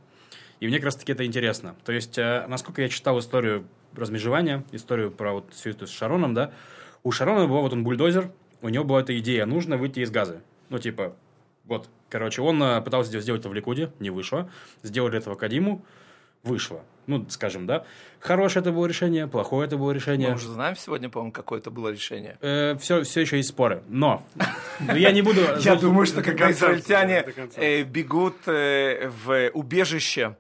и 0.61 0.67
мне 0.67 0.77
как 0.77 0.87
раз-таки 0.87 1.13
это 1.13 1.25
интересно. 1.25 1.75
То 1.85 1.93
есть, 1.93 2.19
э, 2.19 2.45
насколько 2.49 2.83
я 2.83 2.89
читал 2.89 3.19
историю 3.19 3.67
размежевания, 3.95 4.65
историю 4.73 5.11
про 5.11 5.35
вот 5.35 5.53
всю 5.53 5.71
эту 5.71 5.87
с 5.87 5.91
Шароном, 5.91 6.35
да, 6.35 6.53
у 7.03 7.11
Шарона 7.13 7.47
был 7.47 7.61
вот 7.61 7.73
он 7.73 7.85
бульдозер, 7.85 8.31
у 8.61 8.69
него 8.69 8.85
была 8.85 9.01
эта 9.01 9.19
идея, 9.19 9.47
нужно 9.47 9.77
выйти 9.77 10.01
из 10.01 10.11
газа. 10.11 10.43
Ну, 10.69 10.79
типа, 10.79 11.17
вот, 11.65 11.89
короче, 12.09 12.43
он 12.43 12.83
пытался 12.83 13.21
сделать 13.21 13.41
это 13.41 13.49
в 13.49 13.55
Ликуде, 13.55 13.93
не 13.99 14.11
вышло. 14.11 14.51
Сделали 14.83 15.19
этого 15.19 15.35
Кадиму, 15.35 15.85
вышло. 16.43 16.85
Ну, 17.07 17.27
скажем, 17.29 17.67
да. 17.67 17.85
Хорошее 18.21 18.61
это 18.61 18.71
было 18.71 18.87
решение, 18.87 19.27
плохое 19.27 19.67
это 19.67 19.77
было 19.77 19.91
решение. 19.91 20.29
Мы 20.29 20.35
уже 20.37 20.49
знаем 20.49 20.77
сегодня, 20.77 21.09
по-моему, 21.09 21.33
какое 21.33 21.59
это 21.59 21.71
было 21.71 21.89
решение. 21.89 22.39
Э, 22.41 22.77
все, 22.77 23.03
все 23.03 23.23
еще 23.23 23.39
есть 23.39 23.49
споры. 23.49 23.83
Но 23.89 24.25
я 24.95 25.11
не 25.11 25.23
буду... 25.23 25.41
Я 25.61 25.75
думаю, 25.75 26.07
что 26.07 26.23
когда 26.23 26.51
израильтяне 26.53 27.25
э, 27.57 27.83
бегут 27.83 28.37
э, 28.47 29.11
в 29.25 29.51
убежище, 29.53 30.37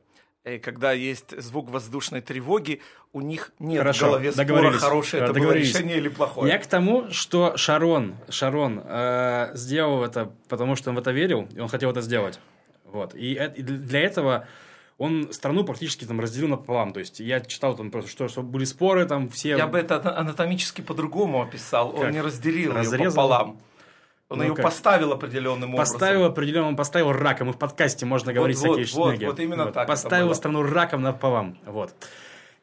когда 0.62 0.93
есть 0.93 1.41
звук 1.41 1.71
воздушной 1.71 2.21
тревоги, 2.21 2.81
у 3.12 3.21
них 3.21 3.53
нет 3.59 3.79
Хорошо, 3.79 4.07
в 4.07 4.09
голове 4.11 4.33
спора, 4.33 4.73
хорошее 4.73 5.25
это 5.25 5.33
было 5.33 5.53
решение 5.53 5.99
или 5.99 6.09
плохое. 6.09 6.53
Я 6.53 6.59
к 6.59 6.67
тому, 6.67 7.11
что 7.11 7.57
Шарон, 7.57 8.17
Шарон 8.29 8.83
э, 8.85 9.51
сделал 9.55 10.05
это, 10.05 10.33
потому 10.49 10.77
что 10.77 10.91
он 10.91 10.97
в 10.97 10.99
это 11.01 11.11
верил, 11.11 11.49
и 11.55 11.61
он 11.61 11.69
хотел 11.69 11.91
это 11.91 12.01
сделать. 12.01 12.41
Вот. 12.85 13.15
И, 13.15 13.35
и 13.35 13.62
для 13.62 14.01
этого 14.01 14.47
он 15.03 15.33
страну 15.33 15.65
практически 15.65 16.05
там 16.05 16.21
разделил 16.21 16.47
напополам. 16.47 16.93
То 16.93 17.01
есть 17.01 17.19
я 17.19 17.41
читал 17.41 17.77
там 17.77 17.91
просто, 17.91 18.09
что, 18.09 18.29
что 18.29 18.43
были 18.43 18.65
споры 18.65 19.05
там 19.05 19.29
все... 19.31 19.57
Я 19.57 19.67
бы 19.67 19.77
это 19.77 20.17
анатомически 20.17 20.81
по-другому 20.81 21.43
описал. 21.43 21.91
Как? 21.91 22.03
Он 22.03 22.11
не 22.12 22.21
разделил 22.21 22.73
Разрезал? 22.73 22.99
ее 22.99 23.11
пополам. 23.11 23.61
Он 24.29 24.38
ну, 24.38 24.45
ее 24.45 24.55
как? 24.55 24.65
поставил 24.65 25.12
определенным 25.12 25.75
образом. 25.75 25.93
Поставил 25.93 26.25
определенным, 26.25 26.77
поставил 26.77 27.11
раком. 27.11 27.51
И 27.51 27.53
в 27.53 27.59
подкасте 27.59 28.07
можно 28.07 28.33
говорить 28.33 28.59
вот, 28.59 28.79
всякие 28.79 28.97
вот, 28.97 29.19
вот, 29.19 29.23
вот 29.25 29.41
именно 29.41 29.65
вот. 29.65 29.75
так. 29.75 29.88
Поставил 29.88 30.33
страну 30.37 30.62
раком 30.62 31.03
напополам. 31.03 31.59
Вот. 31.67 31.93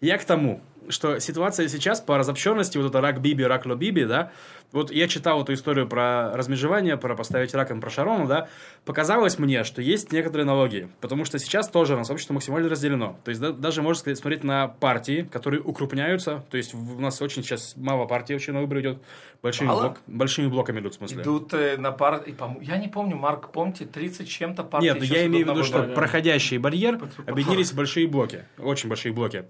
Я 0.02 0.18
к 0.18 0.26
тому, 0.26 0.62
что 0.90 1.20
ситуация 1.20 1.68
сейчас 1.68 2.02
по 2.02 2.18
разобщенности, 2.18 2.78
вот 2.78 2.88
это 2.88 3.00
рак 3.02 3.22
Биби, 3.22 3.44
рак 3.44 3.66
Ло-Биби, 3.66 4.06
да, 4.06 4.32
вот 4.72 4.92
я 4.92 5.08
читал 5.08 5.42
эту 5.42 5.54
историю 5.54 5.88
про 5.88 6.36
размежевание, 6.36 6.98
про 6.98 7.16
поставить 7.16 7.54
раком, 7.54 7.80
про 7.82 7.90
Шарона, 7.90 8.28
да, 8.28 8.50
показалось 8.86 9.40
мне, 9.40 9.64
что 9.64 9.82
есть 9.82 10.12
некоторые 10.12 10.44
аналогии, 10.44 10.90
потому 11.00 11.26
что 11.26 11.40
сейчас 11.40 11.70
тоже 11.70 11.96
у 11.96 11.98
нас 11.98 12.10
общество 12.10 12.34
максимально 12.34 12.70
разделено. 12.70 13.18
То 13.24 13.30
есть 13.30 13.42
да, 13.42 13.52
даже 13.52 13.82
можно 13.82 14.00
сказать, 14.00 14.18
смотреть 14.18 14.44
на 14.44 14.68
партии, 14.68 15.28
которые 15.32 15.62
укрупняются, 15.62 16.44
то 16.50 16.58
есть 16.58 16.74
у 16.74 17.00
нас 17.00 17.22
очень 17.22 17.44
сейчас 17.44 17.76
мало 17.78 18.06
партий 18.06 18.34
вообще 18.34 18.52
на 18.52 18.62
выборы 18.62 18.82
идет, 18.82 18.98
большими, 19.42 19.68
блок, 19.68 19.98
большими 20.08 20.48
блоками 20.48 20.80
идут, 20.80 20.94
в 20.94 20.98
смысле. 20.98 21.22
Идут 21.22 21.54
э, 21.54 21.78
на 21.78 21.92
пар... 21.92 22.24
Я 22.62 22.78
не 22.78 22.88
помню, 22.88 23.16
Марк, 23.16 23.52
помните, 23.52 23.86
30 23.86 24.28
чем-то 24.28 24.64
партий 24.64 24.88
Нет, 24.88 25.04
я 25.04 25.26
имею 25.26 25.46
в 25.46 25.50
виду, 25.50 25.64
что 25.64 25.84
проходящий 25.84 26.58
барьер 26.58 27.00
объединились 27.28 27.72
в 27.72 27.76
большие 27.76 28.08
блоки, 28.08 28.46
очень 28.58 28.90
большие 28.90 29.14
блоки. 29.14 29.46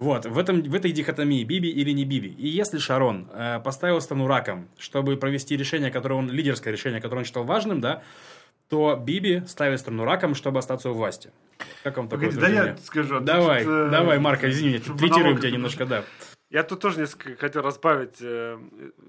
Вот, 0.00 0.24
в, 0.24 0.38
этом, 0.38 0.62
в 0.62 0.74
этой 0.74 0.92
дихотомии, 0.92 1.44
Биби 1.44 1.68
или 1.68 1.90
не 1.90 2.06
Биби. 2.06 2.30
И 2.30 2.48
если 2.48 2.78
Шарон 2.78 3.28
э, 3.32 3.60
поставил 3.62 4.00
страну 4.00 4.26
раком, 4.26 4.66
чтобы 4.78 5.16
провести 5.18 5.58
решение, 5.58 5.90
которое 5.90 6.14
он, 6.14 6.30
лидерское 6.30 6.72
решение, 6.72 7.02
которое 7.02 7.18
он 7.18 7.24
считал 7.26 7.44
важным, 7.44 7.82
да, 7.82 8.02
то 8.70 8.96
Биби 8.96 9.42
ставит 9.46 9.78
страну 9.78 10.04
раком, 10.04 10.34
чтобы 10.34 10.58
остаться 10.58 10.90
у 10.90 10.94
власти. 10.94 11.30
Как 11.82 11.98
вам 11.98 12.08
такое 12.08 12.30
Погоди, 12.30 12.54
да 12.54 12.64
я 12.66 12.76
скажу. 12.78 13.16
А 13.16 13.20
давай, 13.20 13.64
тут, 13.64 13.72
э, 13.72 13.88
давай, 13.90 14.18
Марка, 14.18 14.50
извини, 14.50 14.78
третируем 14.78 15.36
тебя 15.36 15.50
немножко, 15.50 15.84
да. 15.84 16.04
Я 16.50 16.64
тут 16.64 16.80
тоже 16.80 16.98
несколько 16.98 17.36
хотел 17.36 17.62
разбавить, 17.62 18.16
э, 18.20 18.58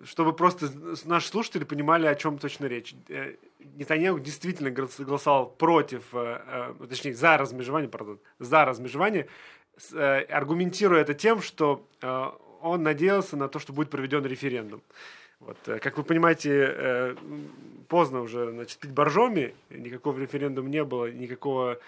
чтобы 0.04 0.34
просто 0.34 0.68
наши 1.06 1.28
слушатели 1.28 1.64
понимали, 1.64 2.06
о 2.06 2.16
чем 2.16 2.38
точно 2.38 2.66
речь. 2.66 2.94
Э, 3.08 3.36
Нетаньяху 3.76 4.20
действительно 4.20 4.70
голосовал 4.70 5.50
против, 5.50 6.04
э, 6.14 6.74
точнее, 6.88 7.16
за 7.16 7.38
размежевание, 7.38 7.90
пардон, 7.90 8.20
за 8.38 8.66
размежевание, 8.66 9.28
аргументируя 9.94 11.02
это 11.02 11.14
тем, 11.14 11.42
что 11.42 11.86
э, 12.02 12.30
он 12.62 12.84
надеялся 12.84 13.38
на 13.38 13.48
то, 13.48 13.60
что 13.60 13.74
будет 13.74 13.90
проведен 13.90 14.26
референдум. 14.26 14.82
Вот. 15.40 15.58
Э, 15.68 15.80
как 15.80 15.98
вы 15.98 16.04
понимаете, 16.04 17.16
поздно 17.88 18.22
уже 18.22 18.52
значит, 18.52 18.80
пить 18.80 18.92
боржоми, 18.92 19.54
никакого 19.70 20.20
референдума 20.20 20.70
не 20.70 20.84
было, 20.84 21.12
никакого 21.12 21.80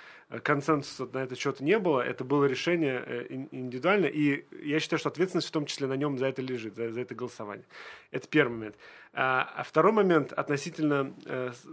консенсуса 0.42 1.08
на 1.14 1.24
этот 1.24 1.38
счет 1.38 1.60
не 1.60 1.78
было, 1.78 2.02
это 2.02 2.24
было 2.24 2.46
решение 2.46 3.28
индивидуально, 3.52 4.08
и 4.08 4.46
я 4.64 4.80
считаю, 4.80 5.00
что 5.00 5.10
ответственность 5.10 5.48
в 5.48 5.52
том 5.52 5.66
числе 5.66 5.86
на 5.88 5.94
нем 5.94 6.18
за 6.18 6.26
это 6.28 6.42
лежит, 6.42 6.76
за, 6.76 6.92
за 6.92 7.02
это 7.02 7.14
голосование. 7.14 7.66
Это 8.12 8.28
первый 8.28 8.54
момент. 8.54 8.76
А, 9.14 9.54
а 9.58 9.64
второй 9.64 9.92
момент 9.92 10.34
относительно 10.34 11.14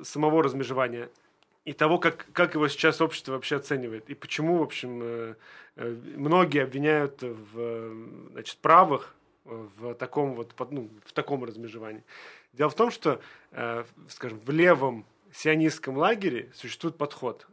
самого 0.03 0.43
размежевания 0.43 1.09
и 1.65 1.73
того, 1.73 1.99
как, 1.99 2.27
как 2.33 2.55
его 2.55 2.69
сейчас 2.69 3.01
общество 3.01 3.33
вообще 3.33 3.57
оценивает, 3.57 4.09
и 4.09 4.15
почему, 4.15 4.59
в 4.59 4.63
общем, 4.63 5.37
Э, 5.77 5.97
многие 6.17 6.63
обвиняют 6.63 7.23
в 7.23 8.31
значит, 8.33 8.59
правых 8.59 9.15
в 9.45 9.95
таком 9.95 10.35
вот 10.35 10.55
ну, 10.71 10.91
в 11.05 11.13
таком 11.13 11.45
размежевании. 11.45 12.05
Дело 12.53 12.69
в 12.69 12.75
том, 12.75 12.91
что, 12.91 13.21
э, 13.53 13.85
скажем, 14.09 14.41
в 14.41 14.51
левом 14.51 15.07
сионистском 15.33 15.97
лагере 15.97 16.51
существует 16.55 16.97
подход. 16.97 17.47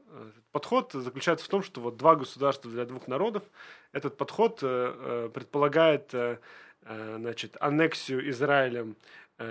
Подход 0.51 0.91
заключается 0.93 1.45
в 1.45 1.49
том, 1.49 1.61
что 1.61 1.79
вот 1.79 1.97
два 1.97 2.15
государства 2.15 2.71
для 2.71 2.85
двух 2.85 3.07
народов. 3.07 3.43
Этот 3.91 4.17
подход 4.17 4.59
э, 4.61 5.29
предполагает 5.33 6.13
значит, 6.89 7.57
аннексию 7.59 8.29
Израилем 8.29 8.95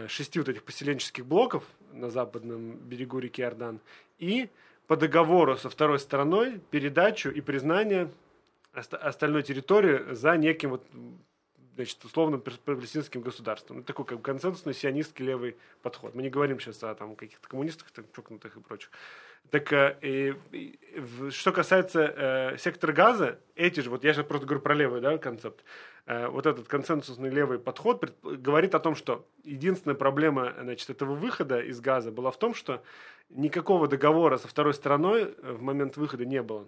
шести 0.09 0.39
вот 0.39 0.49
этих 0.49 0.63
поселенческих 0.63 1.27
блоков 1.27 1.65
на 1.93 2.09
западном 2.09 2.77
берегу 2.77 3.19
реки 3.19 3.43
Иордан 3.43 3.81
и 4.19 4.49
по 4.87 4.97
договору 4.97 5.57
со 5.57 5.69
второй 5.69 5.99
стороной 5.99 6.61
передачу 6.71 7.31
и 7.31 7.41
признание 7.41 8.11
остальной 8.73 9.43
территории 9.43 10.15
за 10.15 10.37
неким 10.37 10.71
вот 10.71 10.87
значит, 11.77 12.05
условным 12.05 12.41
палестинским 12.41 13.21
государством. 13.21 13.79
Это 13.79 13.89
такой 13.89 14.05
как 14.05 14.19
бы 14.19 14.23
консенсусный 14.23 14.75
сионистский 14.75 15.25
левый 15.25 15.57
подход. 15.83 16.15
Мы 16.15 16.23
не 16.23 16.31
говорим 16.31 16.59
сейчас 16.59 16.83
о 16.83 16.95
там, 16.95 17.17
каких-то 17.17 17.47
коммунистах, 17.49 17.91
там, 17.91 18.05
чокнутых 18.15 18.57
и 18.57 18.61
прочих. 18.61 18.91
Так 19.51 19.73
э, 19.73 19.97
и, 20.03 20.35
и, 20.53 20.79
что 21.31 21.53
касается 21.53 22.01
э, 22.01 22.59
сектора 22.59 22.93
газа, 22.93 23.39
эти 23.55 23.81
же, 23.81 23.91
вот 23.91 24.05
я 24.05 24.13
сейчас 24.13 24.27
просто 24.27 24.47
говорю 24.47 24.63
про 24.63 24.75
левый 24.75 25.01
да, 25.01 25.19
концепт, 25.19 25.65
э, 26.07 26.27
вот 26.29 26.47
этот 26.47 26.69
консенсусный 26.69 27.31
левый 27.31 27.59
подход 27.59 28.01
пред, 28.01 28.15
говорит 28.23 28.75
о 28.75 28.81
том, 28.81 28.95
что 28.95 29.27
единственная 29.45 29.97
проблема 29.97 30.55
значит, 30.61 30.91
этого 30.91 31.15
выхода 31.15 31.61
из 31.61 31.81
газа 31.81 32.11
была 32.11 32.31
в 32.31 32.39
том, 32.39 32.55
что 32.55 32.83
никакого 33.29 33.89
договора 33.89 34.39
со 34.39 34.49
второй 34.49 34.75
стороной 34.75 35.35
в 35.43 35.63
момент 35.63 35.97
выхода 35.97 36.25
не 36.25 36.43
было. 36.43 36.67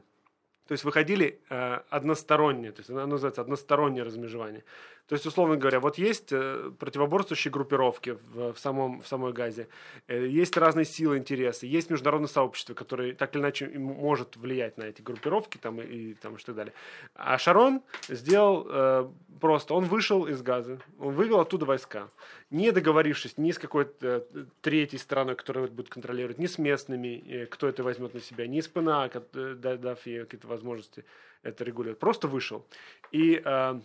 То 0.69 0.73
есть 0.73 0.85
выходили 0.85 1.41
э, 1.49 1.81
односторонние, 1.89 2.73
то 2.73 2.81
есть 2.81 2.91
оно 2.91 3.07
называется 3.07 3.41
одностороннее 3.41 4.03
размежевание. 4.03 4.65
То 5.09 5.15
есть, 5.15 5.25
условно 5.25 5.57
говоря, 5.57 5.81
вот 5.81 5.97
есть 5.97 6.33
э, 6.33 6.71
противоборствующие 6.79 7.51
группировки 7.51 8.19
в, 8.35 8.53
в, 8.53 8.59
самом, 8.59 9.01
в 9.01 9.09
самой 9.09 9.33
Газе, 9.33 9.67
э, 10.07 10.27
есть 10.27 10.55
разные 10.59 10.85
силы, 10.85 11.17
интересы, 11.17 11.67
есть 11.67 11.89
международное 11.89 12.29
сообщество, 12.29 12.75
которое 12.75 13.15
так 13.15 13.35
или 13.35 13.41
иначе 13.41 13.69
может 13.69 14.37
влиять 14.37 14.77
на 14.77 14.83
эти 14.83 15.01
группировки 15.01 15.57
там, 15.57 15.81
и, 15.81 16.11
и, 16.11 16.15
там, 16.15 16.37
и 16.37 16.39
так 16.39 16.55
далее. 16.55 16.75
А 17.15 17.39
Шарон 17.39 17.81
сделал 18.09 18.67
э, 18.69 19.09
просто, 19.41 19.73
он 19.73 19.85
вышел 19.87 20.27
из 20.27 20.43
Газы, 20.43 20.79
он 20.99 21.15
вывел 21.15 21.41
оттуда 21.41 21.65
войска, 21.65 22.11
не 22.51 22.71
договорившись 22.71 23.39
ни 23.39 23.51
с 23.51 23.59
какой-то 23.59 24.27
э, 24.35 24.45
третьей 24.61 24.99
страной, 24.99 25.37
которая 25.37 25.65
это 25.65 25.73
будет 25.73 25.89
контролировать, 25.89 26.39
ни 26.39 26.47
с 26.47 26.59
местными, 26.59 27.47
кто 27.51 27.67
это 27.67 27.83
возьмет 27.83 28.13
на 28.13 28.21
себя, 28.21 28.47
ни 28.47 28.61
с 28.61 28.69
ПНА, 28.69 29.11
дав 29.33 30.07
ей 30.07 30.25
какие-то 30.25 30.49
возможности 30.49 31.07
это 31.43 31.65
регулировать. 31.65 31.99
Просто 31.99 32.29
вышел. 32.29 32.67
И 33.11 33.41
э, 33.43 33.81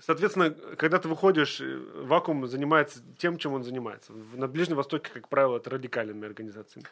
Соответственно, 0.00 0.50
когда 0.50 0.98
ты 0.98 1.08
выходишь, 1.08 1.60
э, 1.60 1.78
вакуум 2.02 2.46
занимается 2.46 3.00
тем, 3.16 3.38
чем 3.38 3.52
он 3.54 3.62
занимается. 3.62 4.12
На 4.34 4.48
Ближнем 4.48 4.76
Востоке, 4.76 5.10
как 5.12 5.28
правило, 5.28 5.58
это 5.58 5.70
радикальными 5.70 6.26
организациями. 6.26 6.86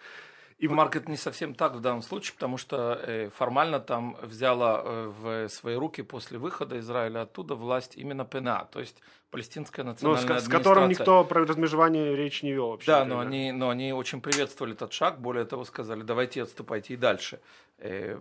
И 0.59 0.69
ну, 0.69 0.75
Марк, 0.75 0.95
это 0.95 1.11
не 1.11 1.17
совсем 1.17 1.55
так 1.55 1.75
в 1.75 1.81
данном 1.81 2.03
случае, 2.03 2.35
потому 2.35 2.57
что 2.57 3.01
э, 3.03 3.31
формально 3.31 3.81
там 3.81 4.17
взяла 4.23 4.83
э, 4.85 5.13
в 5.21 5.49
свои 5.49 5.75
руки 5.75 6.03
после 6.03 6.39
выхода 6.39 6.79
Израиля 6.79 7.23
оттуда 7.23 7.57
власть 7.57 7.97
именно 7.97 8.25
ПНА, 8.25 8.69
то 8.71 8.79
есть 8.79 9.03
палестинская 9.31 9.85
национальная 9.85 10.35
но 10.35 10.39
с, 10.39 10.45
с 10.45 10.49
которым 10.49 10.89
никто 10.89 11.25
про 11.25 11.45
размежевание 11.45 12.15
речь 12.15 12.45
не 12.45 12.53
вел 12.53 12.71
вообще. 12.71 12.87
Да, 12.87 13.05
но 13.05 13.19
они, 13.19 13.51
но 13.51 13.71
они 13.71 13.93
очень 13.93 14.21
приветствовали 14.21 14.75
этот 14.75 14.93
шаг, 14.93 15.21
более 15.21 15.47
того 15.47 15.65
сказали, 15.65 16.03
давайте 16.03 16.43
отступайте 16.43 16.95
и 16.95 16.97
дальше. 16.97 17.41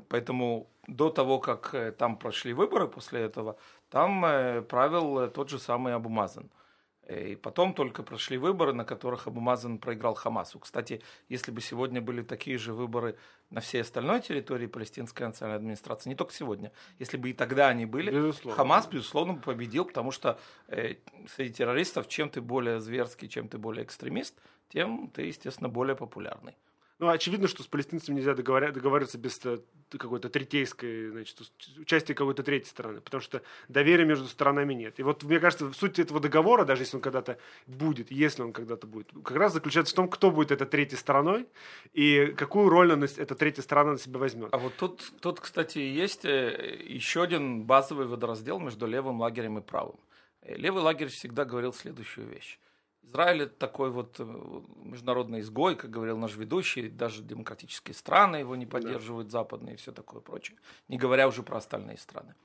Поэтому 0.10 0.68
до 0.88 1.12
того, 1.12 1.38
как 1.38 1.76
там 2.00 2.18
прошли 2.18 2.54
выборы 2.54 2.88
после 2.88 3.22
этого, 3.22 3.58
там 3.92 4.26
э, 4.26 4.62
правил 4.62 5.20
э, 5.20 5.28
тот 5.28 5.50
же 5.50 5.60
самый 5.60 5.94
Абумазан. 5.94 6.50
Э, 7.04 7.32
и 7.32 7.36
потом 7.36 7.74
только 7.74 8.04
прошли 8.04 8.38
выборы, 8.38 8.74
на 8.74 8.86
которых 8.86 9.28
Абумазан 9.28 9.80
проиграл 9.80 10.14
Хамасу. 10.14 10.60
Кстати, 10.60 11.02
если 11.28 11.52
бы 11.52 11.60
сегодня 11.60 12.02
были 12.02 12.22
такие 12.22 12.58
же 12.58 12.74
выборы 12.74 13.18
на 13.50 13.60
всей 13.60 13.82
остальной 13.82 14.22
территории 14.22 14.68
палестинской 14.68 15.28
национальной 15.28 15.58
администрации, 15.58 16.10
не 16.10 16.16
только 16.16 16.34
сегодня, 16.34 16.72
если 17.00 17.18
бы 17.18 17.30
и 17.30 17.34
тогда 17.34 17.68
они 17.68 17.86
были, 17.86 18.12
безусловно. 18.12 18.56
Хамас, 18.56 18.88
безусловно, 18.88 19.34
бы 19.34 19.42
победил, 19.42 19.84
потому 19.84 20.12
что 20.12 20.40
э, 20.70 20.96
среди 21.36 21.54
террористов, 21.54 22.08
чем 22.08 22.30
ты 22.30 22.40
более 22.40 22.80
зверский, 22.80 23.28
чем 23.28 23.50
ты 23.50 23.58
более 23.58 23.84
экстремист, 23.84 24.36
тем 24.70 25.10
ты, 25.14 25.24
естественно, 25.24 25.68
более 25.68 25.98
популярный. 25.98 26.56
Ну, 27.02 27.10
очевидно, 27.10 27.48
что 27.48 27.64
с 27.64 27.66
палестинцами 27.66 28.18
нельзя 28.18 28.34
договоря- 28.34 28.72
договариваться 28.72 29.18
без 29.18 29.44
э, 29.44 29.58
какой-то 29.90 30.30
третейской, 30.30 31.10
значит, 31.10 31.36
участия 31.80 32.14
какой-то 32.14 32.44
третьей 32.44 32.70
стороны, 32.70 33.02
потому 33.02 33.22
что 33.22 33.42
доверия 33.68 34.06
между 34.06 34.28
сторонами 34.28 34.76
нет. 34.76 35.00
И 35.00 35.04
вот, 35.04 35.24
мне 35.24 35.40
кажется, 35.40 35.74
суть 35.74 35.98
этого 35.98 36.20
договора, 36.20 36.64
даже 36.64 36.84
если 36.84 36.98
он 36.98 37.02
когда-то 37.02 37.40
будет, 37.66 38.12
если 38.12 38.44
он 38.44 38.54
когда-то 38.54 38.86
будет, 38.86 39.10
как 39.24 39.36
раз 39.36 39.54
заключается 39.54 39.94
в 39.94 39.96
том, 39.96 40.10
кто 40.10 40.30
будет 40.30 40.52
этой 40.52 40.68
третьей 40.68 41.00
стороной 41.00 41.48
и 41.94 42.36
какую 42.38 42.70
роль 42.70 42.94
она, 42.94 43.08
эта 43.18 43.34
третья 43.34 43.64
сторона 43.64 43.94
на 43.94 43.98
себя 43.98 44.20
возьмет. 44.20 44.50
А 44.52 44.60
вот 44.60 44.76
тут, 44.76 45.12
тут, 45.22 45.40
кстати, 45.40 45.80
есть 45.80 46.24
э, 46.24 46.84
еще 46.86 47.24
один 47.24 47.64
базовый 47.64 48.06
водораздел 48.06 48.60
между 48.60 48.86
левым 48.86 49.22
лагерем 49.22 49.58
и 49.58 49.62
правым. 49.62 50.00
Левый 50.44 50.84
лагерь 50.84 51.08
всегда 51.08 51.46
говорил 51.46 51.74
следующую 51.74 52.28
вещь 52.28 52.60
Израиль 53.04 53.44
это 53.44 53.56
такой 53.56 53.90
вот 53.90 54.20
э, 54.20 54.24
международный 54.84 55.42
изгой, 55.42 55.76
как 55.76 55.90
говорил 55.90 56.18
наш 56.18 56.36
ведущий, 56.36 56.90
даже 56.90 57.24
демократические 57.24 57.96
страны 57.96 58.38
его 58.38 58.56
не 58.56 58.66
поддерживают, 58.66 59.28
да. 59.28 59.40
западные 59.40 59.74
и 59.74 59.78
все 59.78 59.92
такое 59.92 60.22
прочее, 60.22 60.58
не 60.88 60.98
говоря 60.98 61.28
уже 61.28 61.44
про 61.44 61.58
остальные 61.58 61.98
страны. 61.98 62.36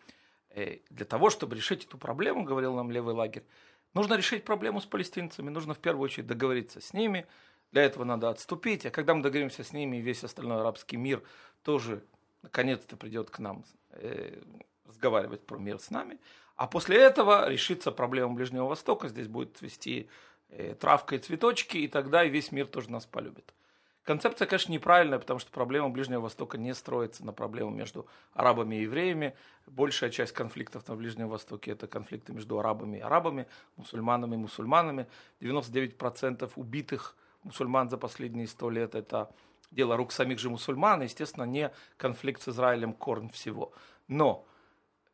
И 0.55 0.61
э, 0.61 0.79
для 0.90 1.05
того, 1.05 1.31
чтобы 1.31 1.55
решить 1.55 1.85
эту 1.85 1.99
проблему, 1.99 2.45
говорил 2.45 2.75
нам 2.75 2.90
левый 2.90 3.14
лагерь, 3.14 3.45
нужно 3.95 4.14
решить 4.14 4.45
проблему 4.45 4.81
с 4.81 4.87
палестинцами, 4.87 5.51
нужно 5.51 5.75
в 5.75 5.79
первую 5.79 6.05
очередь 6.05 6.27
договориться 6.27 6.81
с 6.81 6.92
ними, 6.92 7.27
для 7.73 7.83
этого 7.83 8.05
надо 8.05 8.31
отступить, 8.31 8.87
а 8.87 8.90
когда 8.90 9.14
мы 9.14 9.23
договоримся 9.23 9.62
с 9.62 9.73
ними, 9.73 9.99
весь 9.99 10.25
остальной 10.25 10.61
арабский 10.61 10.97
мир 10.97 11.23
тоже 11.62 12.03
наконец-то 12.42 12.97
придет 12.97 13.31
к 13.31 13.38
нам 13.38 13.64
э, 13.90 14.40
разговаривать 14.87 15.45
про 15.45 15.59
мир 15.59 15.79
с 15.79 15.90
нами, 15.90 16.19
а 16.57 16.66
после 16.66 16.97
этого 16.97 17.49
решится 17.51 17.92
проблема 17.92 18.35
Ближнего 18.35 18.66
Востока, 18.66 19.09
здесь 19.09 19.29
будет 19.29 19.61
вести 19.61 20.09
травка 20.81 21.17
и 21.17 21.19
цветочки, 21.19 21.79
и 21.79 21.89
тогда 21.89 22.25
и 22.25 22.31
весь 22.31 22.53
мир 22.53 22.67
тоже 22.67 22.91
нас 22.91 23.07
полюбит. 23.07 23.53
Концепция, 24.07 24.47
конечно, 24.47 24.71
неправильная, 24.71 25.19
потому 25.19 25.41
что 25.41 25.51
проблема 25.51 25.89
Ближнего 25.89 26.21
Востока 26.21 26.57
не 26.59 26.73
строится 26.75 27.27
на 27.27 27.33
проблему 27.33 27.71
между 27.71 28.07
арабами 28.35 28.77
и 28.77 28.83
евреями. 28.83 29.35
Большая 29.67 30.11
часть 30.11 30.33
конфликтов 30.33 30.87
на 30.87 30.95
Ближнем 30.95 31.29
Востоке– 31.29 31.71
это 31.73 31.89
конфликты 31.89 32.33
между 32.33 32.61
арабами 32.61 32.99
и 32.99 33.01
арабами, 33.01 33.49
мусульманами 33.75 34.35
и 34.37 34.39
мусульманами. 34.39 35.09
99% 35.41 36.53
убитых 36.55 37.17
мусульман 37.43 37.91
за 37.91 37.99
последние 37.99 38.47
сто 38.47 38.71
лет– 38.71 38.95
это 38.95 39.29
дело 39.73 39.97
рук 39.97 40.13
самих 40.13 40.39
же 40.39 40.51
мусульман, 40.51 41.03
естественно, 41.03 41.43
не 41.43 41.73
конфликт 41.97 42.43
с 42.43 42.49
Израилем 42.49 42.93
корн 42.93 43.29
всего. 43.31 43.73
Но 44.07 44.47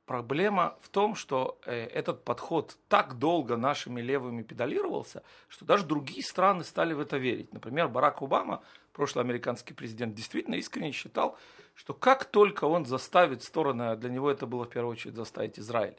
Проблема 0.07 0.77
в 0.81 0.89
том, 0.89 1.15
что 1.15 1.61
э, 1.65 1.87
этот 1.87 2.25
подход 2.25 2.77
так 2.89 3.19
долго 3.19 3.57
нашими 3.57 4.01
левыми 4.01 4.43
педалировался, 4.43 5.23
что 5.49 5.65
даже 5.65 5.85
другие 5.87 6.25
страны 6.25 6.65
стали 6.65 6.93
в 6.93 6.99
это 6.99 7.19
верить. 7.19 7.53
Например, 7.53 7.89
Барак 7.89 8.21
Обама, 8.21 8.63
прошлый 8.93 9.25
американский 9.25 9.75
президент, 9.75 10.17
действительно 10.17 10.57
искренне 10.57 10.91
считал, 10.91 11.39
что 11.75 11.95
как 11.95 12.25
только 12.25 12.65
он 12.65 12.85
заставит 12.85 13.45
стороны, 13.45 13.91
а 13.91 13.97
для 13.97 14.11
него 14.11 14.29
это 14.29 14.47
было 14.47 14.65
в 14.65 14.71
первую 14.71 14.93
очередь 14.93 15.15
заставить 15.15 15.59
Израиль 15.59 15.97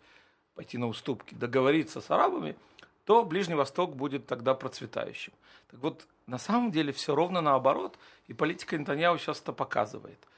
пойти 0.54 0.78
на 0.78 0.88
уступки, 0.88 1.34
договориться 1.34 2.02
с 2.02 2.12
арабами, 2.12 2.58
то 3.06 3.24
Ближний 3.24 3.56
Восток 3.56 3.96
будет 3.96 4.28
тогда 4.28 4.54
процветающим. 4.54 5.34
Так 5.72 5.80
вот, 5.80 6.08
на 6.28 6.38
самом 6.38 6.72
деле 6.72 6.92
все 6.92 7.16
ровно 7.16 7.40
наоборот, 7.40 7.98
и 8.28 8.34
политика 8.34 8.78
Нетаньяу 8.78 9.18
сейчас 9.18 9.40
это 9.40 9.54
показывает– 9.54 10.20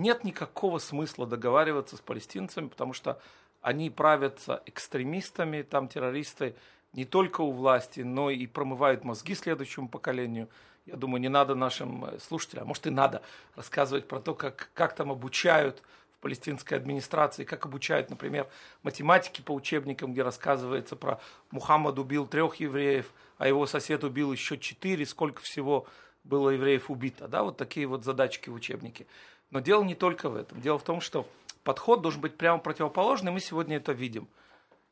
нет 0.00 0.24
никакого 0.24 0.78
смысла 0.78 1.26
договариваться 1.26 1.96
с 1.96 2.00
палестинцами, 2.00 2.68
потому 2.68 2.92
что 2.92 3.20
они 3.62 3.90
правятся 3.90 4.62
экстремистами, 4.66 5.62
там 5.62 5.88
террористы 5.88 6.56
не 6.92 7.04
только 7.04 7.42
у 7.42 7.52
власти, 7.52 8.00
но 8.00 8.30
и 8.30 8.46
промывают 8.46 9.04
мозги 9.04 9.34
следующему 9.34 9.88
поколению. 9.88 10.48
Я 10.86 10.96
думаю, 10.96 11.20
не 11.20 11.28
надо 11.28 11.54
нашим 11.54 12.04
э, 12.04 12.18
слушателям, 12.18 12.64
а 12.64 12.66
может 12.66 12.86
и 12.86 12.90
надо 12.90 13.22
рассказывать 13.54 14.08
про 14.08 14.18
то, 14.18 14.34
как, 14.34 14.70
как 14.74 14.94
там 14.94 15.12
обучают 15.12 15.82
в 16.16 16.22
палестинской 16.22 16.78
администрации, 16.78 17.44
как 17.44 17.66
обучают, 17.66 18.10
например, 18.10 18.48
математики 18.82 19.40
по 19.40 19.52
учебникам, 19.52 20.12
где 20.12 20.22
рассказывается 20.22 20.96
про 20.96 21.20
Мухаммад 21.50 21.98
убил 21.98 22.26
трех 22.26 22.56
евреев, 22.56 23.12
а 23.38 23.46
его 23.46 23.66
сосед 23.66 24.02
убил 24.02 24.32
еще 24.32 24.58
четыре, 24.58 25.06
сколько 25.06 25.42
всего 25.42 25.86
было 26.24 26.50
евреев 26.50 26.90
убито. 26.90 27.28
Да, 27.28 27.42
вот 27.42 27.56
такие 27.56 27.86
вот 27.86 28.04
задачки 28.04 28.48
в 28.48 28.54
учебнике. 28.54 29.06
Но 29.50 29.60
дело 29.60 29.82
не 29.82 29.94
только 29.94 30.28
в 30.28 30.36
этом. 30.36 30.60
Дело 30.60 30.78
в 30.78 30.84
том, 30.84 31.00
что 31.00 31.28
подход 31.64 32.02
должен 32.02 32.20
быть 32.20 32.36
прямо 32.36 32.58
противоположный, 32.58 33.32
мы 33.32 33.40
сегодня 33.40 33.76
это 33.76 33.92
видим. 33.92 34.28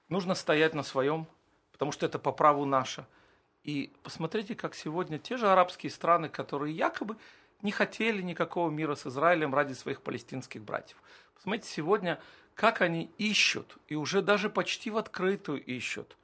Нужно 0.09 0.35
стоять 0.35 0.75
на 0.75 0.83
своем, 0.83 1.27
потому 1.73 1.92
что 1.92 2.07
это 2.07 2.18
по 2.18 2.33
праву 2.33 2.64
наше. 2.64 3.07
И 3.62 3.92
посмотрите, 4.03 4.55
как 4.55 4.75
сегодня 4.75 5.18
те 5.18 5.37
же 5.37 5.49
арабские 5.49 5.90
страны, 5.90 6.29
которые 6.29 6.75
якобы 6.75 7.16
не 7.62 7.71
хотели 7.71 8.23
никакого 8.23 8.71
мира 8.71 8.94
с 8.94 9.07
Израилем 9.07 9.55
ради 9.55 9.75
своих 9.75 10.03
палестинских 10.03 10.62
братьев. 10.62 10.97
Посмотрите 11.35 11.68
сегодня, 11.68 12.21
как 12.55 12.81
они 12.81 13.11
ищут, 13.18 13.77
и 13.88 13.94
уже 13.94 14.23
даже 14.23 14.49
почти 14.49 14.90
в 14.90 14.97
открытую 14.97 15.62
ищут 15.64 16.16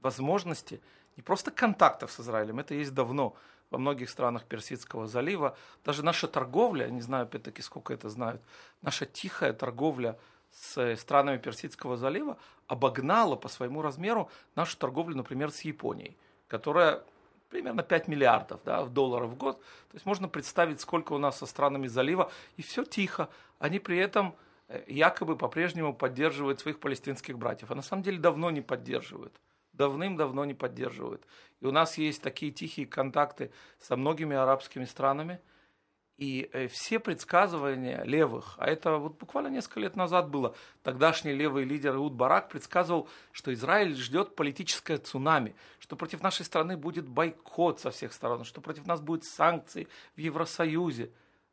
возможности 0.00 0.80
не 1.16 1.22
просто 1.22 1.50
контактов 1.50 2.12
с 2.12 2.20
Израилем, 2.20 2.58
это 2.58 2.74
есть 2.74 2.92
давно, 2.92 3.34
во 3.70 3.78
многих 3.78 4.10
странах 4.10 4.44
Персидского 4.44 5.06
залива. 5.06 5.56
Даже 5.84 6.04
наша 6.04 6.28
торговля, 6.28 6.88
не 6.88 7.00
знаю 7.00 7.24
опять-таки 7.24 7.62
сколько 7.62 7.92
это 7.92 8.08
знают, 8.08 8.42
наша 8.82 9.06
тихая 9.06 9.52
торговля 9.52 10.18
с 10.50 10.96
странами 10.96 11.38
Персидского 11.38 11.96
залива 11.96 12.38
обогнала 12.66 13.36
по 13.36 13.48
своему 13.48 13.82
размеру 13.82 14.30
нашу 14.54 14.76
торговлю, 14.76 15.16
например, 15.16 15.50
с 15.50 15.60
Японией, 15.62 16.16
которая 16.48 17.04
примерно 17.50 17.82
5 17.82 18.08
миллиардов 18.08 18.60
да, 18.64 18.82
в 18.82 18.90
долларов 18.92 19.30
в 19.30 19.36
год. 19.36 19.58
То 19.60 19.94
есть 19.94 20.06
можно 20.06 20.28
представить, 20.28 20.80
сколько 20.80 21.12
у 21.12 21.18
нас 21.18 21.38
со 21.38 21.46
странами 21.46 21.86
залива, 21.86 22.30
и 22.56 22.62
все 22.62 22.84
тихо. 22.84 23.28
Они 23.58 23.78
при 23.78 23.98
этом 23.98 24.34
э, 24.68 24.82
якобы 24.88 25.36
по-прежнему 25.36 25.94
поддерживают 25.94 26.60
своих 26.60 26.80
палестинских 26.80 27.38
братьев, 27.38 27.70
а 27.70 27.74
на 27.74 27.82
самом 27.82 28.02
деле 28.02 28.18
давно 28.18 28.50
не 28.50 28.62
поддерживают 28.62 29.34
давным-давно 29.76 30.44
не 30.44 30.54
поддерживают. 30.54 31.26
И 31.60 31.66
у 31.66 31.72
нас 31.72 31.98
есть 31.98 32.22
такие 32.22 32.52
тихие 32.52 32.86
контакты 32.86 33.50
со 33.78 33.96
многими 33.96 34.36
арабскими 34.36 34.84
странами. 34.84 35.40
И 36.16 36.48
э, 36.54 36.68
все 36.68 36.98
предсказывания 36.98 38.02
левых, 38.04 38.54
а 38.56 38.66
это 38.68 38.96
вот 38.96 39.18
буквально 39.18 39.48
несколько 39.48 39.80
лет 39.80 39.96
назад 39.96 40.30
было, 40.30 40.54
тогдашний 40.82 41.34
левый 41.34 41.64
лидер 41.64 41.94
Иуд 41.94 42.14
Барак 42.14 42.48
предсказывал, 42.48 43.06
что 43.32 43.52
Израиль 43.52 43.94
ждет 43.94 44.34
политическое 44.34 44.96
цунами, 44.96 45.54
что 45.78 45.94
против 45.94 46.22
нашей 46.22 46.46
страны 46.46 46.78
будет 46.78 47.06
бойкот 47.06 47.80
со 47.80 47.90
всех 47.90 48.14
сторон, 48.14 48.44
что 48.44 48.62
против 48.62 48.86
нас 48.86 49.02
будут 49.02 49.24
санкции 49.24 49.88
в 50.16 50.20
Евросоюзе. 50.20 51.10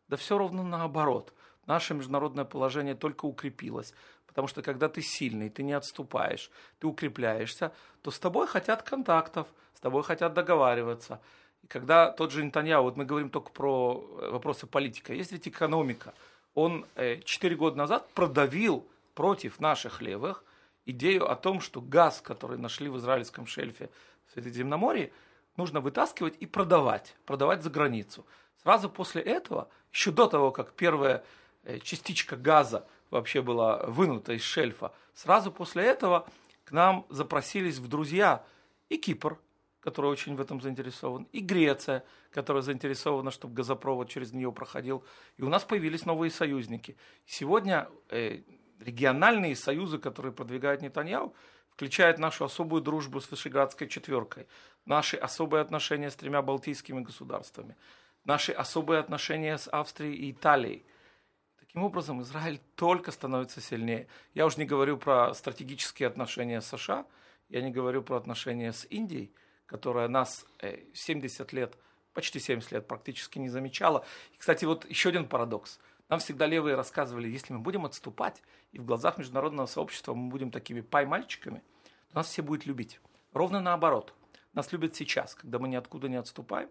Да 0.08 0.16
все 0.16 0.38
ровно 0.38 0.64
наоборот. 0.64 1.34
Наше 1.66 1.94
международное 1.94 2.46
положение 2.46 2.96
только 2.96 3.26
укрепилось. 3.26 3.94
Потому 4.34 4.48
что 4.48 4.64
когда 4.64 4.90
ты 4.90 5.04
сильный, 5.04 5.52
ты 5.52 5.62
не 5.62 5.74
отступаешь, 5.74 6.50
ты 6.80 6.88
укрепляешься, 6.88 7.72
то 8.02 8.10
с 8.10 8.18
тобой 8.18 8.48
хотят 8.48 8.82
контактов, 8.82 9.48
с 9.76 9.80
тобой 9.80 10.02
хотят 10.02 10.34
договариваться. 10.34 11.22
И 11.62 11.68
когда 11.68 12.10
тот 12.10 12.32
же 12.32 12.44
Нетаньяу, 12.44 12.82
вот 12.82 12.98
мы 12.98 13.06
говорим 13.06 13.30
только 13.30 13.52
про 13.52 14.04
э, 14.22 14.32
вопросы 14.32 14.66
политика, 14.66 15.14
есть 15.14 15.32
ведь 15.32 15.48
экономика. 15.48 16.16
Он 16.56 16.88
э, 16.96 17.20
четыре 17.22 17.56
года 17.56 17.78
назад 17.78 18.10
продавил 18.16 18.88
против 19.14 19.60
наших 19.60 20.02
левых 20.02 20.44
идею 20.88 21.30
о 21.30 21.36
том, 21.36 21.62
что 21.62 21.80
газ, 21.80 22.20
который 22.20 22.58
нашли 22.58 22.90
в 22.90 22.98
израильском 22.98 23.46
шельфе 23.46 23.92
в 24.26 24.34
Средиземноморье, 24.34 25.12
нужно 25.58 25.80
вытаскивать 25.80 26.38
и 26.40 26.48
продавать, 26.48 27.16
продавать 27.28 27.62
за 27.62 27.70
границу. 27.70 28.26
Сразу 28.64 28.90
после 28.90 29.22
этого, 29.22 29.70
еще 29.92 30.10
до 30.10 30.26
того, 30.26 30.52
как 30.52 30.74
первая 30.74 31.24
э, 31.66 31.78
частичка 31.78 32.36
газа 32.36 32.88
вообще 33.14 33.42
была 33.42 33.78
вынута 33.86 34.34
из 34.34 34.42
шельфа. 34.42 34.92
Сразу 35.14 35.52
после 35.52 35.84
этого 35.84 36.28
к 36.66 36.72
нам 36.72 37.06
запросились 37.10 37.78
в 37.78 37.88
друзья 37.88 38.44
и 38.90 38.98
Кипр, 38.98 39.40
который 39.80 40.12
очень 40.12 40.36
в 40.36 40.42
этом 40.42 40.62
заинтересован, 40.62 41.28
и 41.32 41.40
Греция, 41.40 42.04
которая 42.32 42.64
заинтересована, 42.64 43.32
чтобы 43.32 43.54
газопровод 43.54 44.10
через 44.10 44.34
нее 44.34 44.52
проходил. 44.52 45.04
И 45.38 45.44
у 45.44 45.50
нас 45.50 45.64
появились 45.64 46.06
новые 46.06 46.32
союзники. 46.32 46.96
Сегодня 47.26 47.90
э, 48.10 48.42
региональные 48.80 49.56
союзы, 49.56 50.00
которые 50.00 50.32
продвигает 50.32 50.82
Нетаньяу, 50.82 51.34
включают 51.70 52.20
нашу 52.20 52.46
особую 52.46 52.82
дружбу 52.82 53.20
с 53.20 53.30
Вышеградской 53.30 53.88
четверкой, 53.88 54.48
наши 54.86 55.18
особые 55.18 55.62
отношения 55.62 56.10
с 56.10 56.16
тремя 56.16 56.42
балтийскими 56.42 57.02
государствами, 57.02 57.76
наши 58.26 58.52
особые 58.52 59.00
отношения 59.00 59.58
с 59.58 59.68
Австрией 59.72 60.16
и 60.16 60.32
Италией. 60.32 60.86
Таким 61.74 61.86
образом, 61.86 62.22
Израиль 62.22 62.62
только 62.76 63.12
становится 63.12 63.60
сильнее. 63.60 64.08
Я 64.34 64.46
уже 64.46 64.58
не 64.58 64.66
говорю 64.66 64.98
про 64.98 65.34
стратегические 65.34 66.08
отношения 66.08 66.62
с 66.62 66.68
США, 66.68 67.06
я 67.50 67.62
не 67.62 67.72
говорю 67.72 68.04
про 68.04 68.16
отношения 68.16 68.72
с 68.72 68.88
Индией– 68.90 69.34
которая 69.74 70.08
нас 70.08 70.46
70 70.94 71.52
э, 71.52 71.56
лет, 71.56 71.78
почти 72.14 72.40
70 72.40 72.72
лет 72.72 72.88
практически 72.88 73.40
не 73.40 73.50
замечала. 73.50 74.06
И, 74.34 74.38
кстати, 74.38 74.66
вот 74.66 74.88
еще 74.88 75.10
один 75.10 75.28
парадокс. 75.28 75.80
Нам 76.10 76.20
всегда 76.20 76.46
левые 76.46 76.76
рассказывали, 76.76 77.28
если 77.28 77.54
мы 77.54 77.60
будем 77.60 77.86
отступать, 77.86 78.44
и 78.72 78.78
в 78.78 78.86
глазах 78.86 79.18
международного 79.18 79.66
сообщества 79.66 80.14
мы 80.14 80.30
будем 80.30 80.52
такими 80.52 80.82
пай-мальчиками, 80.82 81.64
то 82.10 82.18
нас 82.18 82.28
все 82.28 82.44
будут 82.44 82.68
любить. 82.68 83.00
Ровно 83.34 83.62
наоборот. 83.62 84.14
Нас 84.54 84.72
любят 84.72 84.96
сейчас, 84.96 85.34
когда 85.34 85.58
мы 85.58 85.68
ниоткуда 85.68 86.08
не 86.08 86.18
отступаем. 86.18 86.70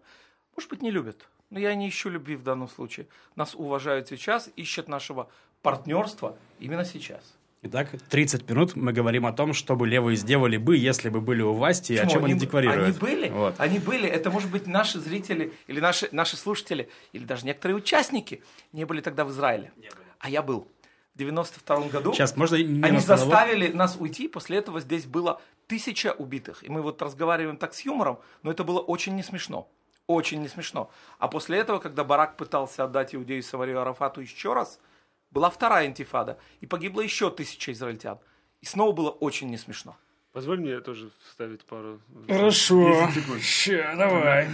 Может 0.55 0.69
быть, 0.69 0.81
не 0.81 0.91
любят, 0.91 1.27
но 1.53 1.59
я 1.59 1.75
не 1.75 1.87
ищу 1.87 2.09
любви 2.09 2.35
в 2.35 2.43
данном 2.43 2.67
случае. 2.67 3.05
Нас 3.35 3.53
уважают 3.53 4.07
сейчас, 4.07 4.49
ищут 4.55 4.87
нашего 4.87 5.29
партнерства 5.61 6.35
именно 6.59 6.83
сейчас. 6.83 7.21
Итак, 7.61 7.89
30 8.09 8.49
минут 8.49 8.75
мы 8.75 8.91
говорим 8.91 9.25
о 9.27 9.31
том, 9.31 9.53
что 9.53 9.75
бы 9.75 9.87
левые 9.87 10.17
сделали 10.17 10.57
бы, 10.57 10.75
если 10.75 11.09
бы 11.09 11.21
были 11.21 11.43
у 11.43 11.53
власти, 11.53 11.93
Почему? 11.93 12.07
о 12.07 12.09
чем 12.11 12.23
они, 12.25 12.33
они 12.33 12.41
декларируют. 12.41 12.87
Они 12.87 12.97
были, 12.97 13.29
вот. 13.29 13.55
они 13.59 13.79
были. 13.79 14.09
Это, 14.09 14.31
может 14.31 14.49
быть, 14.49 14.65
наши 14.65 14.99
зрители 14.99 15.53
или 15.67 15.79
наши, 15.79 16.09
наши 16.11 16.35
слушатели, 16.35 16.89
или 17.13 17.23
даже 17.23 17.45
некоторые 17.45 17.77
участники 17.77 18.43
не 18.73 18.85
были 18.85 18.99
тогда 18.99 19.23
в 19.23 19.29
Израиле. 19.29 19.71
Не. 19.77 19.91
А 20.19 20.29
я 20.29 20.41
был. 20.41 20.67
В 21.13 21.19
92 21.19 21.89
году 21.89 22.13
Сейчас, 22.13 22.35
можно 22.35 22.57
они 22.57 22.99
заставили 22.99 23.71
нас 23.71 23.95
уйти, 23.99 24.27
после 24.27 24.57
этого 24.57 24.81
здесь 24.81 25.05
было 25.05 25.39
тысяча 25.67 26.13
убитых. 26.17 26.63
И 26.63 26.69
мы 26.69 26.81
вот 26.81 26.99
разговариваем 27.03 27.57
так 27.57 27.75
с 27.75 27.81
юмором, 27.81 28.19
но 28.41 28.49
это 28.49 28.63
было 28.63 28.79
очень 28.79 29.15
не 29.15 29.21
смешно. 29.21 29.69
Очень 30.07 30.41
не 30.41 30.47
смешно. 30.47 30.91
А 31.17 31.27
после 31.27 31.57
этого, 31.57 31.79
когда 31.79 32.03
Барак 32.03 32.37
пытался 32.37 32.83
отдать 32.83 33.15
Иудею 33.15 33.43
Саварию 33.43 33.81
Арафату 33.81 34.21
еще 34.21 34.53
раз– 34.53 34.79
была 35.33 35.49
вторая 35.49 35.87
интифада, 35.87 36.37
и 36.61 36.67
погибло 36.67 37.01
еще 37.01 37.31
тысяча 37.31 37.71
израильтян. 37.71 38.19
И 38.61 38.65
снова 38.65 38.91
было 38.91 39.09
очень 39.09 39.49
не 39.49 39.57
смешно. 39.57 39.97
Позволь 40.31 40.59
мне 40.59 40.79
тоже 40.79 41.09
вставить 41.27 41.65
пару... 41.65 41.99
Хорошо. 42.27 43.09
Ща, 43.41 43.95
давай. 43.97 44.47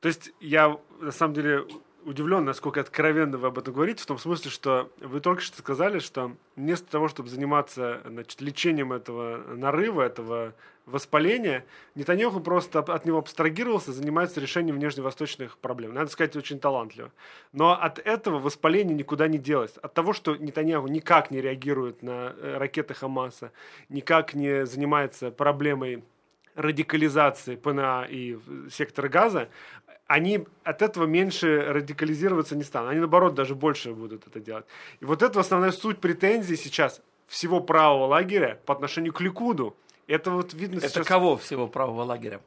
То 0.00 0.08
есть 0.08 0.30
я, 0.40 0.78
на 1.00 1.12
самом 1.12 1.34
деле, 1.34 1.66
удивлен, 2.08 2.44
насколько 2.44 2.80
откровенно 2.80 3.36
вы 3.38 3.48
об 3.48 3.58
этом 3.58 3.74
говорите, 3.74 4.02
в 4.02 4.06
том 4.06 4.18
смысле, 4.18 4.50
что 4.50 4.90
вы 5.00 5.20
только 5.20 5.42
что 5.42 5.58
сказали, 5.58 5.98
что 5.98 6.32
вместо 6.56 6.90
того, 6.90 7.08
чтобы 7.08 7.28
заниматься 7.28 8.00
значит, 8.06 8.40
лечением 8.40 8.92
этого 8.92 9.38
нарыва, 9.54 10.02
этого 10.02 10.54
воспаления, 10.86 11.64
Нетаньяху 11.94 12.40
просто 12.40 12.78
от 12.78 13.04
него 13.04 13.18
абстрагировался, 13.18 13.92
занимается 13.92 14.40
решением 14.40 14.76
внешневосточных 14.76 15.58
проблем. 15.58 15.92
Надо 15.92 16.10
сказать, 16.10 16.34
очень 16.34 16.58
талантливо. 16.58 17.12
Но 17.52 17.72
от 17.72 17.98
этого 17.98 18.38
воспаление 18.38 18.96
никуда 18.96 19.28
не 19.28 19.38
делось. 19.38 19.76
От 19.76 19.92
того, 19.92 20.14
что 20.14 20.34
Нетаньяху 20.36 20.88
никак 20.88 21.30
не 21.30 21.40
реагирует 21.40 22.02
на 22.02 22.34
э, 22.36 22.56
ракеты 22.56 22.94
Хамаса, 22.94 23.52
никак 23.90 24.34
не 24.34 24.64
занимается 24.64 25.30
проблемой 25.30 26.02
радикализации 26.58 27.56
ПНА 27.56 28.06
и 28.10 28.36
сектора 28.70 29.08
газа, 29.08 29.48
они 30.06 30.46
от 30.64 30.82
этого 30.82 31.06
меньше 31.06 31.64
радикализироваться 31.68 32.56
не 32.56 32.64
станут. 32.64 32.90
Они, 32.90 32.98
наоборот, 32.98 33.34
даже 33.34 33.54
больше 33.54 33.92
будут 33.92 34.26
это 34.26 34.40
делать. 34.40 34.66
И 35.00 35.04
вот 35.04 35.22
это 35.22 35.40
основная 35.40 35.70
суть 35.70 35.98
претензий 35.98 36.56
сейчас 36.56 37.00
всего 37.26 37.60
правого 37.60 38.06
лагеря 38.06 38.58
по 38.66 38.74
отношению 38.74 39.12
к 39.12 39.20
Ликуду. 39.20 39.76
Это 40.06 40.30
вот 40.30 40.54
видно 40.54 40.78
это 40.78 40.88
сейчас... 40.88 41.06
кого 41.06 41.36
всего 41.36 41.68
правого 41.68 42.02
лагеря? 42.02 42.40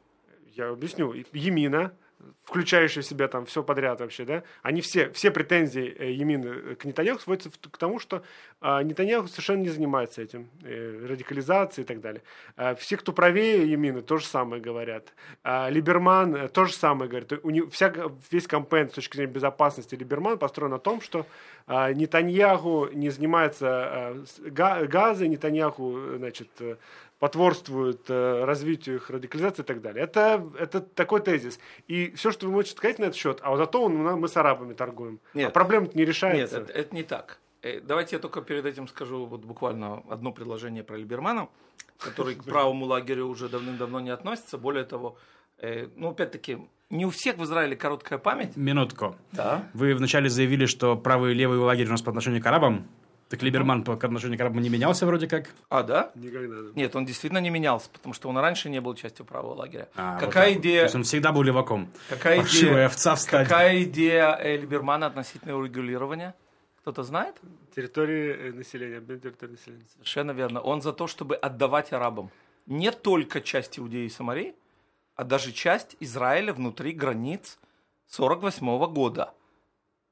Я 0.54 0.70
объясню. 0.70 1.14
Емина, 1.32 1.92
включающие 2.44 3.02
в 3.02 3.06
себя 3.06 3.28
там 3.28 3.46
все 3.46 3.62
подряд 3.62 4.00
вообще, 4.00 4.24
да, 4.24 4.42
они 4.62 4.80
все, 4.80 5.10
все 5.10 5.30
претензии 5.30 5.94
э, 5.98 6.12
Емины 6.12 6.46
э, 6.46 6.74
к 6.74 6.84
Нетаньяху 6.84 7.20
сводятся 7.20 7.50
к 7.50 7.78
тому, 7.78 7.98
что 7.98 8.22
э, 8.60 8.82
Нетаньяху 8.82 9.28
совершенно 9.28 9.62
не 9.62 9.68
занимается 9.68 10.22
этим, 10.22 10.48
э, 10.62 11.06
радикализацией 11.08 11.84
и 11.84 11.86
так 11.86 12.00
далее. 12.00 12.22
Э, 12.56 12.74
все, 12.74 12.96
кто 12.96 13.12
правее 13.12 13.70
Емины, 13.70 14.02
то 14.02 14.18
же 14.18 14.26
самое 14.26 14.60
говорят. 14.60 15.12
Э, 15.44 15.70
Либерман 15.70 16.34
э, 16.34 16.48
то 16.48 16.64
же 16.64 16.72
самое 16.72 17.08
говорит. 17.08 17.32
У 17.42 17.50
него, 17.50 17.70
вся, 17.70 17.92
весь 18.30 18.46
кампейн 18.46 18.90
с 18.90 18.94
точки 18.94 19.16
зрения 19.16 19.32
безопасности 19.32 19.94
Либерман 19.94 20.38
построен 20.38 20.72
на 20.72 20.78
том, 20.78 21.00
что 21.00 21.26
э, 21.68 21.92
Нетаньяху 21.92 22.88
не 22.92 23.10
занимается 23.10 24.14
э, 24.44 24.86
газой, 24.86 25.28
Нетаньяху, 25.28 26.16
значит, 26.16 26.48
потворствуют 27.22 28.10
э, 28.10 28.44
развитию 28.44 28.96
их 28.96 29.08
радикализации 29.08 29.62
и 29.62 29.64
так 29.64 29.80
далее. 29.80 30.02
Это, 30.02 30.44
это 30.58 30.80
такой 30.80 31.20
тезис. 31.20 31.60
И 31.86 32.10
все, 32.16 32.32
что 32.32 32.46
вы 32.46 32.52
можете 32.52 32.76
сказать 32.76 32.98
на 32.98 33.04
этот 33.04 33.16
счет, 33.16 33.38
а 33.42 33.50
вот 33.50 33.58
зато 33.58 33.80
он, 33.80 33.94
мы 33.94 34.26
с 34.26 34.36
арабами 34.36 34.74
торгуем. 34.74 35.20
А 35.32 35.38
нет, 35.38 35.50
а 35.50 35.52
проблема 35.52 35.88
не 35.94 36.04
решается. 36.04 36.58
Нет, 36.58 36.70
это, 36.70 36.76
это 36.76 36.94
не 36.96 37.04
так. 37.04 37.38
Э, 37.62 37.80
давайте 37.80 38.16
я 38.16 38.20
только 38.20 38.42
перед 38.42 38.66
этим 38.66 38.88
скажу 38.88 39.26
вот 39.26 39.44
буквально 39.44 40.02
одно 40.10 40.32
предложение 40.32 40.82
про 40.82 40.96
Либермана, 40.96 41.48
который 41.96 42.34
к 42.34 42.42
правому 42.42 42.86
лагерю 42.86 43.28
уже 43.28 43.48
давным-давно 43.48 44.00
не 44.00 44.10
относится. 44.10 44.58
Более 44.58 44.82
того, 44.82 45.16
э, 45.58 45.86
ну, 45.94 46.10
опять-таки, 46.10 46.58
не 46.90 47.06
у 47.06 47.10
всех 47.10 47.36
в 47.36 47.44
Израиле 47.44 47.76
короткая 47.76 48.18
память. 48.18 48.56
Минутку. 48.56 49.14
Да. 49.30 49.68
Вы 49.74 49.94
вначале 49.94 50.28
заявили, 50.28 50.66
что 50.66 50.96
правый 50.96 51.30
и 51.30 51.34
левый 51.34 51.58
лагерь 51.58 51.86
у 51.86 51.92
нас 51.92 52.02
по 52.02 52.10
отношению 52.10 52.42
к 52.42 52.46
арабам. 52.46 52.88
Так 53.32 53.42
Либерман 53.42 53.82
по 53.82 53.94
отношению 53.94 54.36
к 54.36 54.42
арабам 54.42 54.60
не 54.60 54.68
менялся 54.68 55.06
вроде 55.06 55.26
как? 55.26 55.48
А, 55.70 55.82
да? 55.82 56.12
Никогда. 56.14 56.70
Нет, 56.74 56.94
он 56.94 57.06
действительно 57.06 57.38
не 57.38 57.48
менялся, 57.48 57.88
потому 57.88 58.12
что 58.12 58.28
он 58.28 58.36
раньше 58.36 58.68
не 58.68 58.78
был 58.78 58.94
частью 58.94 59.24
правого 59.24 59.54
лагеря. 59.54 59.88
А, 59.96 60.18
какая 60.18 60.50
вот 60.50 60.60
идея... 60.60 60.80
То 60.80 60.84
есть 60.84 60.94
он 60.96 61.04
всегда 61.04 61.32
был 61.32 61.42
леваком. 61.42 61.88
Какая 62.10 62.42
идея... 62.42 62.84
овца 62.84 63.14
встать. 63.14 63.48
Какая 63.48 63.84
идея 63.84 64.36
э, 64.38 64.58
Либермана 64.58 65.06
относительно 65.06 65.56
урегулирования? 65.56 66.34
Кто-то 66.82 67.04
знает? 67.04 67.34
Территории 67.74 68.50
э, 68.50 68.52
населения, 68.52 69.00
территории 69.00 69.52
населения. 69.52 69.86
Совершенно 69.94 70.32
верно. 70.32 70.60
Он 70.60 70.82
за 70.82 70.92
то, 70.92 71.06
чтобы 71.06 71.34
отдавать 71.34 71.90
арабам 71.94 72.30
не 72.66 72.92
только 72.92 73.40
часть 73.40 73.78
Иудеи 73.78 74.04
и 74.04 74.10
Самарии, 74.10 74.54
а 75.16 75.24
даже 75.24 75.52
часть 75.52 75.96
Израиля 76.00 76.52
внутри 76.52 76.92
границ 76.92 77.58
48 78.08 78.92
года. 78.92 79.32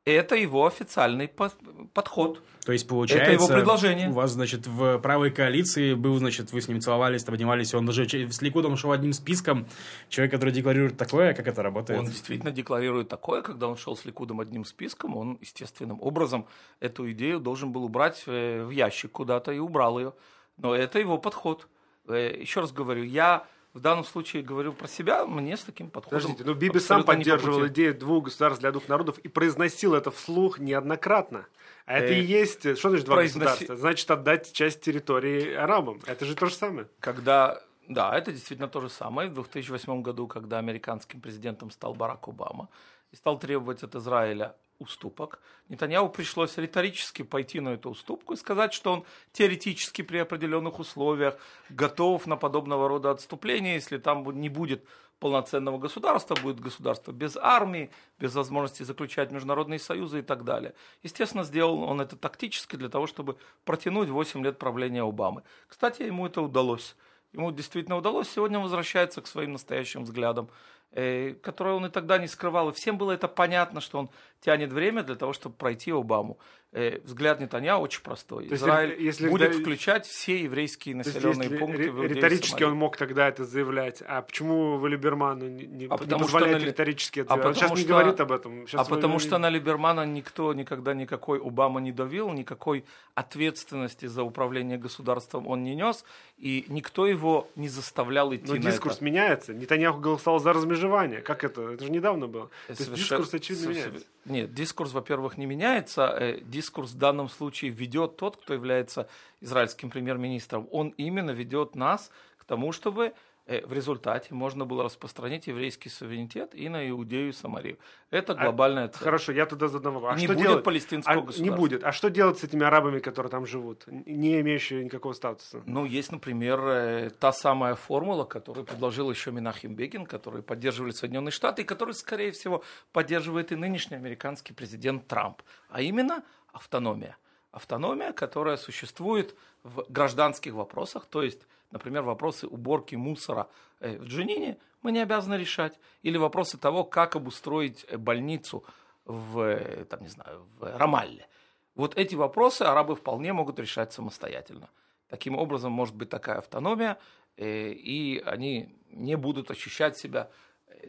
Это 0.06 0.34
его 0.34 0.66
официальный 0.66 1.28
подход. 1.28 2.42
То 2.64 2.72
есть, 2.72 2.88
получается, 2.88 3.32
это 3.32 3.32
его 3.32 3.48
предложение. 3.48 4.08
у 4.08 4.12
вас, 4.12 4.30
значит, 4.30 4.66
в 4.66 4.98
правой 4.98 5.30
коалиции 5.30 5.92
был, 5.92 6.16
значит, 6.16 6.52
вы 6.52 6.62
с 6.62 6.68
ним 6.68 6.80
целовались, 6.80 7.26
обнимались, 7.28 7.74
он 7.74 7.84
даже 7.84 8.06
с 8.08 8.40
Ликудом 8.40 8.76
шел 8.78 8.92
одним 8.92 9.12
списком. 9.12 9.66
Человек, 10.08 10.32
который 10.32 10.52
декларирует 10.52 10.96
такое, 10.96 11.34
как 11.34 11.46
это 11.46 11.62
работает? 11.62 12.00
Он 12.00 12.06
действительно 12.06 12.50
декларирует 12.50 13.08
такое, 13.08 13.42
когда 13.42 13.68
он 13.68 13.76
шел 13.76 13.94
с 13.94 14.06
Ликудом 14.06 14.40
одним 14.40 14.64
списком, 14.64 15.16
он 15.16 15.36
естественным 15.40 16.00
образом 16.00 16.46
эту 16.80 17.10
идею 17.12 17.38
должен 17.38 17.70
был 17.70 17.84
убрать 17.84 18.22
э, 18.26 18.64
в 18.64 18.70
ящик 18.70 19.12
куда-то 19.12 19.52
и 19.52 19.58
убрал 19.58 19.98
ее. 19.98 20.14
Но 20.56 20.74
это 20.74 20.98
его 20.98 21.18
подход. 21.18 21.68
Э, 22.08 22.34
еще 22.40 22.60
раз 22.60 22.72
говорю, 22.72 23.04
я 23.04 23.46
в 23.72 23.80
данном 23.80 24.04
случае 24.04 24.42
говорю 24.42 24.72
про 24.72 24.88
себя, 24.88 25.24
мне 25.26 25.56
с 25.56 25.62
таким 25.62 25.90
подходом. 25.90 26.20
Подождите, 26.20 26.44
но 26.44 26.54
Биби 26.54 26.80
сам 26.80 27.04
поддерживал 27.04 27.66
идею 27.68 27.96
двух 27.96 28.24
государств 28.24 28.60
для 28.60 28.72
двух 28.72 28.88
народов 28.88 29.18
и 29.18 29.28
произносил 29.28 29.94
это 29.94 30.10
вслух 30.10 30.58
неоднократно. 30.58 31.46
А 31.86 31.98
это 31.98 32.12
и 32.12 32.20
э, 32.20 32.24
есть, 32.24 32.60
что 32.78 32.90
значит 32.90 33.06
два 33.06 33.16
произноси... 33.16 33.40
государства? 33.40 33.76
Значит, 33.76 34.10
отдать 34.10 34.52
часть 34.52 34.80
территории 34.80 35.54
арабам. 35.54 36.00
Это 36.06 36.24
же 36.24 36.34
то 36.34 36.46
же 36.46 36.54
самое. 36.54 36.88
Когда, 36.98 37.62
да, 37.88 38.16
это 38.16 38.32
действительно 38.32 38.68
то 38.68 38.80
же 38.80 38.88
самое. 38.88 39.28
В 39.28 39.34
2008 39.34 40.02
году, 40.02 40.26
когда 40.26 40.58
американским 40.58 41.20
президентом 41.20 41.70
стал 41.70 41.94
Барак 41.94 42.26
Обама 42.26 42.68
и 43.12 43.16
стал 43.16 43.38
требовать 43.38 43.84
от 43.84 43.94
Израиля 43.94 44.56
уступок. 44.80 45.40
Нетаньяу 45.68 46.08
пришлось 46.08 46.56
риторически 46.56 47.22
пойти 47.22 47.60
на 47.60 47.70
эту 47.70 47.90
уступку 47.90 48.32
и 48.32 48.36
сказать, 48.36 48.72
что 48.72 48.92
он 48.92 49.04
теоретически 49.32 50.02
при 50.02 50.18
определенных 50.18 50.80
условиях 50.80 51.36
готов 51.68 52.26
на 52.26 52.36
подобного 52.36 52.88
рода 52.88 53.10
отступление, 53.10 53.74
если 53.74 53.98
там 53.98 54.28
не 54.40 54.48
будет 54.48 54.84
полноценного 55.20 55.78
государства, 55.78 56.34
будет 56.34 56.58
государство 56.58 57.12
без 57.12 57.36
армии, 57.36 57.90
без 58.18 58.34
возможности 58.34 58.82
заключать 58.82 59.30
международные 59.30 59.78
союзы 59.78 60.20
и 60.20 60.22
так 60.22 60.44
далее. 60.44 60.74
Естественно, 61.02 61.44
сделал 61.44 61.82
он 61.82 62.00
это 62.00 62.16
тактически 62.16 62.76
для 62.76 62.88
того, 62.88 63.06
чтобы 63.06 63.36
протянуть 63.64 64.08
8 64.08 64.42
лет 64.42 64.58
правления 64.58 65.02
Обамы. 65.02 65.42
Кстати, 65.68 66.02
ему 66.02 66.26
это 66.26 66.40
удалось. 66.40 66.96
Ему 67.32 67.52
действительно 67.52 67.96
удалось. 67.96 68.28
Сегодня 68.30 68.58
он 68.58 68.64
возвращается 68.64 69.20
к 69.20 69.26
своим 69.26 69.52
настоящим 69.52 70.02
взглядам. 70.04 70.48
э, 70.92 71.34
которое 71.34 71.74
он 71.76 71.86
и 71.86 71.88
тогда 71.88 72.18
не 72.18 72.26
скрывал. 72.26 72.70
И 72.70 72.72
всем 72.72 72.98
было 72.98 73.12
это 73.12 73.28
понятно, 73.28 73.80
что 73.80 73.98
он 73.98 74.10
тянет 74.40 74.72
время 74.72 75.02
для 75.02 75.14
того, 75.16 75.32
чтобы 75.32 75.54
пройти 75.54 75.90
Обаму. 75.92 76.38
Э, 76.72 77.00
взгляд 77.02 77.40
Нетаньяху 77.40 77.82
очень 77.82 78.00
простой. 78.00 78.44
То 78.46 78.52
есть, 78.52 78.62
Израиль 78.62 78.94
если- 79.02 79.28
будет 79.28 79.50
да, 79.52 79.58
включать 79.58 80.06
все 80.06 80.44
еврейские 80.44 80.94
есть, 80.96 81.08
населенные 81.14 81.46
если 81.48 81.58
пункты 81.58 81.82
ри- 81.82 81.88
в 81.90 82.02
риторически 82.04 82.62
он 82.62 82.74
мог 82.76 82.96
тогда 82.96 83.26
это 83.28 83.44
заявлять. 83.44 84.04
А 84.06 84.22
почему 84.22 84.76
вы 84.78 84.88
Либерману 84.90 85.48
не, 85.48 85.66
не- 85.66 85.86
А 85.86 85.96
потому 85.96 86.22
что 86.22 86.32
позволяете 86.32 86.64
на 86.64 86.68
риторически 86.68 87.20
это 87.20 87.34
а 87.34 87.36
делать? 87.38 87.46
Он 87.48 87.54
сейчас 87.54 87.62
потому 87.70 87.76
не 87.76 87.82
что- 87.82 87.92
говорит 87.92 88.20
об 88.20 88.30
этом. 88.32 88.66
Сейчас 88.68 88.80
а 88.80 88.84
вы- 88.84 88.96
потому 88.96 89.18
что 89.18 89.38
на 89.38 89.50
Либермана 89.50 90.06
никто 90.06 90.54
никогда 90.54 90.94
никакой 90.94 91.40
Обама 91.40 91.80
не 91.80 91.90
давил, 91.90 92.30
никакой 92.32 92.84
ответственности 93.16 94.06
за 94.06 94.22
управление 94.22 94.78
государством 94.78 95.46
он 95.48 95.64
не 95.64 95.74
нес, 95.74 96.04
и 96.38 96.64
никто 96.68 97.06
его 97.06 97.48
не 97.56 97.68
заставлял 97.68 98.32
идти 98.34 98.46
Но 98.46 98.54
на 98.54 98.60
дискурс 98.60 98.96
это. 98.96 99.04
меняется. 99.04 99.54
Нетаньяху 99.54 99.98
голосовал 100.00 100.38
за 100.40 100.52
размежевание. 100.52 101.20
Как 101.20 101.42
это? 101.44 101.62
Это 101.72 101.84
же 101.84 101.90
недавно 101.90 102.28
было. 102.28 102.46
То 102.46 102.52
есть 102.70 102.84
Совершенно- 102.84 103.18
дискурс, 103.22 103.34
очевидно, 103.34 103.68
меняется. 103.70 104.06
Нет, 104.30 104.54
дискурс, 104.54 104.92
во-первых, 104.92 105.36
не 105.38 105.46
меняется. 105.46 106.06
Э, 106.06 106.40
Дискурс 106.40 106.92
в 106.92 106.98
данном 106.98 107.28
случае 107.28 107.72
ведет 107.72 108.16
тот, 108.16 108.36
кто 108.36 108.54
является 108.54 109.08
израильским 109.40 109.90
премьер-министром. 109.90 110.68
Он 110.70 110.90
именно 110.90 111.32
ведет 111.32 111.74
нас 111.74 112.10
к 112.38 112.44
тому, 112.44 112.70
чтобы 112.70 113.12
в 113.46 113.72
результате 113.72 114.32
можно 114.34 114.64
было 114.64 114.84
распространить 114.84 115.46
еврейский 115.48 115.88
суверенитет 115.88 116.54
и 116.54 116.68
на 116.68 116.88
Иудею 116.88 117.30
и 117.30 117.32
Самарию. 117.32 117.78
Это 118.10 118.32
А, 118.34 118.36
глобальная 118.44 118.88
цель. 118.88 119.02
Хорошо, 119.02 119.32
я 119.32 119.46
туда 119.46 119.68
задам 119.68 119.94
вопрос. 119.94 120.12
А 120.14 120.18
не 120.18 120.26
что 120.26 120.34
будет 120.34 120.42
делать? 120.46 120.64
палестинского 120.64 121.14
А, 121.14 121.20
государства. 121.20 121.42
не 121.42 121.50
будет. 121.50 121.84
А 121.84 121.92
что 121.92 122.10
делать 122.10 122.38
с 122.38 122.44
этими 122.44 122.64
арабами, 122.64 123.00
которые 123.00 123.30
там 123.30 123.46
живут, 123.46 123.84
не 123.88 124.40
имеющие 124.40 124.84
никакого 124.84 125.12
статуса? 125.14 125.62
Ну, 125.66 125.84
есть, 125.84 126.12
например, 126.12 126.60
э, 126.60 127.10
та 127.18 127.32
самая 127.32 127.74
формула, 127.74 128.24
которую 128.24 128.64
предложил 128.64 129.10
еще 129.10 129.32
Минахим 129.32 129.74
Бегин, 129.74 130.06
который 130.06 130.42
поддерживали 130.42 130.92
Соединенные 130.92 131.32
Штаты, 131.32 131.62
и 131.62 131.64
который, 131.64 131.94
скорее 131.94 132.30
всего, 132.32 132.62
поддерживает 132.92 133.50
и 133.52 133.56
нынешний 133.56 133.96
американский 133.96 134.52
президент 134.52 135.06
Трамп. 135.08 135.42
А 135.70 135.82
именно 135.82 136.22
автономия. 136.52 137.16
Автономия, 137.52 138.12
которая 138.12 138.56
существует 138.56 139.34
в 139.64 139.84
гражданских 139.88 140.52
вопросах, 140.54 141.06
то 141.06 141.22
есть, 141.22 141.46
например, 141.70 142.02
вопросы 142.02 142.46
уборки 142.46 142.94
мусора 142.94 143.48
э, 143.80 143.98
в 143.98 144.04
Джунине 144.04 144.58
мы 144.82 144.92
не 144.92 145.00
обязаны 145.00 145.34
решать, 145.34 145.78
или 146.02 146.16
вопросы 146.16 146.58
того, 146.58 146.84
как 146.84 147.16
обустроить 147.16 147.84
э, 147.88 147.96
больницу 147.96 148.64
в, 149.04 149.40
э, 149.40 149.84
там, 149.84 150.02
не 150.02 150.08
знаю, 150.08 150.46
в 150.58 150.76
Рамалле. 150.76 151.26
Вот 151.74 151.96
эти 151.96 152.14
вопросы 152.14 152.62
арабы 152.62 152.96
вполне 152.96 153.32
могут 153.32 153.58
решать 153.58 153.92
самостоятельно. 153.92 154.70
Таким 155.08 155.36
образом, 155.36 155.72
может 155.72 155.94
быть 155.94 156.08
такая 156.08 156.38
автономия, 156.38 156.98
и 157.36 158.22
они 158.26 158.76
не 158.90 159.16
будут 159.16 159.50
ощущать 159.50 159.96
себя 159.96 160.30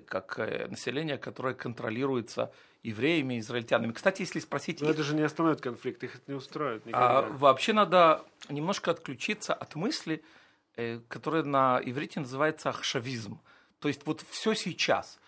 как 0.06 0.38
население, 0.70 1.18
которое 1.18 1.56
контролируется 1.56 2.52
евреями, 2.84 3.40
израильтянами. 3.40 3.92
Кстати, 3.94 4.22
если 4.22 4.40
спросить 4.40 4.82
Но 4.82 4.90
их, 4.90 4.96
это 4.96 5.04
же 5.04 5.16
не 5.16 5.22
остановит 5.22 5.62
конфликт, 5.62 6.04
их 6.04 6.16
это 6.16 6.24
не 6.28 6.36
устроит 6.36 6.84
а, 6.92 7.22
вообще 7.22 7.74
надо 7.74 8.24
немножко 8.50 8.92
отключиться 8.92 9.54
от 9.54 9.76
мысли, 9.76 10.24
э, 10.82 11.00
которая 11.08 11.44
на 11.44 11.82
иврите 11.84 12.20
называется 12.20 12.70
ахшавизм. 12.70 13.40
То 13.80 13.88
есть 13.88 14.06
вот 14.06 14.22
все 14.30 14.54
сейчас. 14.54 15.20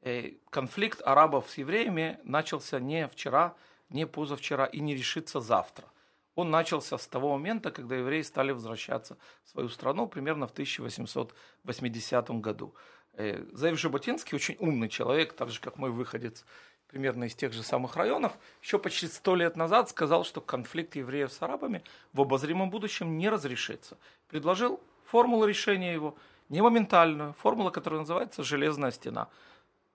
Э, 0.00 0.32
конфликт 0.50 1.00
арабов 1.04 1.50
с 1.50 1.58
евреями 1.58 2.18
начался 2.24 2.80
не 2.80 3.08
вчера, 3.08 3.54
не 3.88 4.06
позавчера 4.06 4.66
и 4.66 4.80
не 4.80 4.94
решится 4.94 5.40
завтра. 5.40 5.86
Он 6.34 6.50
начался 6.50 6.96
с 6.96 7.06
того 7.06 7.32
момента, 7.32 7.70
когда 7.70 7.96
евреи 7.96 8.22
стали 8.22 8.52
возвращаться 8.52 9.18
в 9.44 9.50
свою 9.50 9.68
страну 9.68 10.06
примерно 10.06 10.46
в 10.46 10.52
1880 10.52 12.30
году. 12.40 12.74
Э, 13.12 13.44
Заев 13.52 13.78
Жаботинский 13.78 14.34
очень 14.34 14.56
умный 14.58 14.88
человек, 14.88 15.34
так 15.34 15.50
же 15.50 15.60
как 15.60 15.76
мой 15.76 15.90
выходец 15.90 16.44
примерно 16.92 17.24
из 17.24 17.34
тех 17.34 17.54
же 17.54 17.62
самых 17.62 17.96
районов, 17.96 18.32
еще 18.60 18.78
почти 18.78 19.06
сто 19.06 19.34
лет 19.34 19.56
назад 19.56 19.88
сказал, 19.88 20.24
что 20.24 20.42
конфликт 20.42 20.94
евреев 20.94 21.32
с 21.32 21.40
арабами 21.40 21.82
в 22.12 22.20
обозримом 22.20 22.68
будущем 22.68 23.16
не 23.16 23.30
разрешится. 23.30 23.96
Предложил 24.28 24.78
формулу 25.12 25.44
решения 25.44 25.92
его, 25.92 26.16
не 26.48 26.62
моментальную, 26.62 27.34
формула, 27.34 27.70
которая 27.70 28.00
называется 28.00 28.42
«железная 28.42 28.90
стена». 28.90 29.28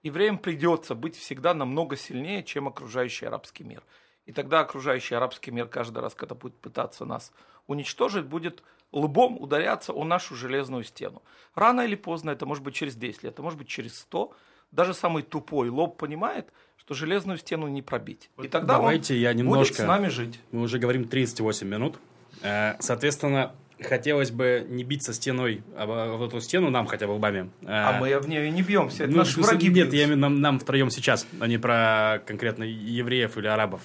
Евреям 0.04 0.38
придется 0.38 0.94
быть 0.94 1.18
всегда 1.18 1.56
намного 1.56 1.98
сильнее, 1.98 2.44
чем 2.44 2.68
окружающий 2.68 3.26
арабский 3.26 3.64
мир. 3.64 3.82
И 4.28 4.32
тогда 4.32 4.60
окружающий 4.60 5.16
арабский 5.16 5.50
мир 5.50 5.68
каждый 5.68 6.00
раз, 6.04 6.14
когда 6.14 6.36
будет 6.36 6.56
пытаться 6.60 7.04
нас 7.06 7.32
уничтожить, 7.66 8.26
будет 8.26 8.64
лбом 8.92 9.42
ударяться 9.42 9.92
о 9.92 10.04
нашу 10.04 10.36
железную 10.36 10.84
стену. 10.84 11.24
Рано 11.56 11.82
или 11.82 11.96
поздно, 11.96 12.30
это 12.30 12.46
может 12.46 12.64
быть 12.64 12.76
через 12.76 12.96
10 12.96 13.24
лет, 13.24 13.34
это 13.34 13.42
может 13.42 13.58
быть 13.58 13.68
через 13.68 13.98
100, 14.00 14.36
даже 14.72 14.94
самый 14.94 15.24
тупой 15.24 15.70
лоб 15.70 15.98
понимает, 15.98 16.54
что 16.76 16.94
железную 16.94 17.40
стену 17.40 17.68
не 17.68 17.82
пробить. 17.82 18.30
И 18.38 18.48
тогда 18.48 18.76
Давайте 18.76 19.16
он 19.16 19.20
я 19.20 19.30
будет 19.34 19.40
немножко... 19.40 19.84
с 19.84 19.88
нами 19.88 20.10
жить. 20.10 20.40
Мы 20.52 20.62
уже 20.62 20.78
говорим 20.78 21.08
38 21.08 21.68
минут. 21.68 21.98
Э, 22.44 22.76
Соответственно, 22.80 23.56
хотелось 23.82 24.32
бы 24.32 24.66
не 24.70 24.84
биться 24.84 25.14
стеной 25.14 25.64
об 25.78 25.92
об 25.92 26.22
эту 26.22 26.40
стену, 26.42 26.70
нам 26.70 26.88
хотя 26.88 27.08
бы 27.08 27.12
лбами. 27.12 27.50
А 27.66 28.00
мы 28.00 28.18
в 28.20 28.28
нее 28.28 28.50
не 28.50 28.62
бьемся, 28.62 29.04
это 29.04 29.12
Ну, 29.12 29.18
наши 29.20 29.40
враги 29.40 29.68
Нет, 29.70 29.90
бьются. 29.90 29.98
я 29.98 30.16
нам, 30.16 30.42
нам 30.42 30.60
втроем 30.60 30.90
сейчас, 30.90 31.28
а 31.40 31.48
не 31.48 31.58
про 31.58 32.22
конкретно 32.26 32.64
евреев 32.64 33.38
или 33.38 33.48
арабов. 33.48 33.82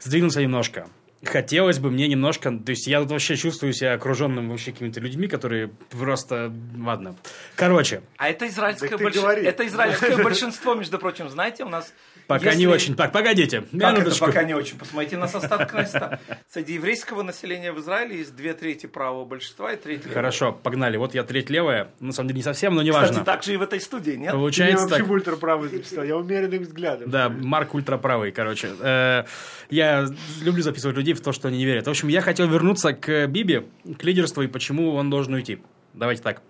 Сдвинуться 0.00 0.40
немножко. 0.42 0.88
Хотелось 1.22 1.78
бы 1.78 1.90
мне 1.90 2.08
немножко... 2.08 2.50
То 2.50 2.70
есть 2.70 2.86
я 2.86 2.98
тут 3.02 3.10
вообще 3.10 3.36
чувствую 3.36 3.74
себя 3.74 3.92
окруженным 3.92 4.48
вообще 4.48 4.72
какими-то 4.72 5.00
людьми, 5.00 5.28
которые 5.28 5.68
просто... 5.90 6.50
Ладно. 6.78 7.14
Короче, 7.56 8.00
А 8.16 8.30
это 8.30 8.48
израильское, 8.48 8.96
больш- 8.96 9.20
это 9.22 9.66
израильское 9.66 10.16
большинство, 10.24 10.74
между 10.74 10.98
прочим, 10.98 11.28
знаете, 11.28 11.64
у 11.64 11.68
нас... 11.68 11.92
пока 12.38 12.54
не 12.54 12.62
если- 12.62 12.66
очень... 12.74 12.94
Так, 12.96 13.12
погодите. 13.12 13.60
Как 13.60 13.72
это 13.74 13.92
минуточку. 14.00 14.26
пока 14.26 14.42
не 14.44 14.54
очень? 14.54 14.78
Посмотрите 14.78 15.16
на 15.16 15.28
состав 15.28 15.70
Кнессета. 15.70 16.18
Среди 16.48 16.74
еврейского 16.74 17.22
населения 17.22 17.72
в 17.72 17.80
Израиле 17.80 18.18
есть 18.18 18.34
две 18.34 18.54
трети 18.54 18.86
правого 18.86 19.24
большинства 19.24 19.72
и 19.72 19.76
треть 19.76 20.00
левого. 20.00 20.14
Хорошо, 20.14 20.52
погнали. 20.52 20.96
Вот 20.96 21.14
я 21.14 21.22
треть 21.24 21.50
левая. 21.50 21.90
На 22.00 22.12
самом 22.12 22.28
деле 22.28 22.38
не 22.38 22.42
совсем, 22.44 22.74
но 22.74 22.80
Кстати, 22.80 22.86
неважно. 22.88 23.24
так 23.24 23.42
же 23.42 23.54
и 23.54 23.56
в 23.56 23.62
этой 23.62 23.80
студии, 23.80 24.12
нет? 24.12 24.26
Я 24.26 24.32
Получается 24.32 24.84
вообще 24.86 24.98
так. 25.00 25.06
в 25.08 25.12
ультраправый 25.12 25.68
записал. 25.68 26.04
Я 26.04 26.16
умеренных 26.16 26.62
взглядов. 26.62 27.10
Да, 27.10 27.28
Марк 27.28 27.74
ультраправый, 27.74 28.32
короче. 28.32 28.70
Э, 28.80 29.24
Я 29.68 30.06
люблю 30.42 30.62
записывать 30.62 30.96
людей 30.96 31.14
в 31.14 31.20
то, 31.20 31.32
что 31.32 31.48
они 31.48 31.58
не 31.58 31.64
верят. 31.64 31.86
В 31.86 31.90
общем, 31.90 32.08
я 32.08 32.20
хотел 32.20 32.48
вернуться 32.48 32.92
к 32.92 33.26
Биби, 33.26 33.66
к 33.98 34.02
лидерству 34.04 34.42
и 34.42 34.46
почему 34.46 34.94
он 34.94 35.10
должен 35.10 35.34
уйти. 35.34 35.58
Давайте 35.94 36.22
так. 36.22 36.42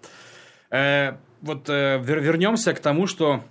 Э, 0.71 1.15
Вот 1.43 1.69
э, 1.71 1.99
вер- 2.03 2.21
вернемся 2.21 2.75
к 2.75 2.81
тому, 2.81 3.07
что 3.07 3.43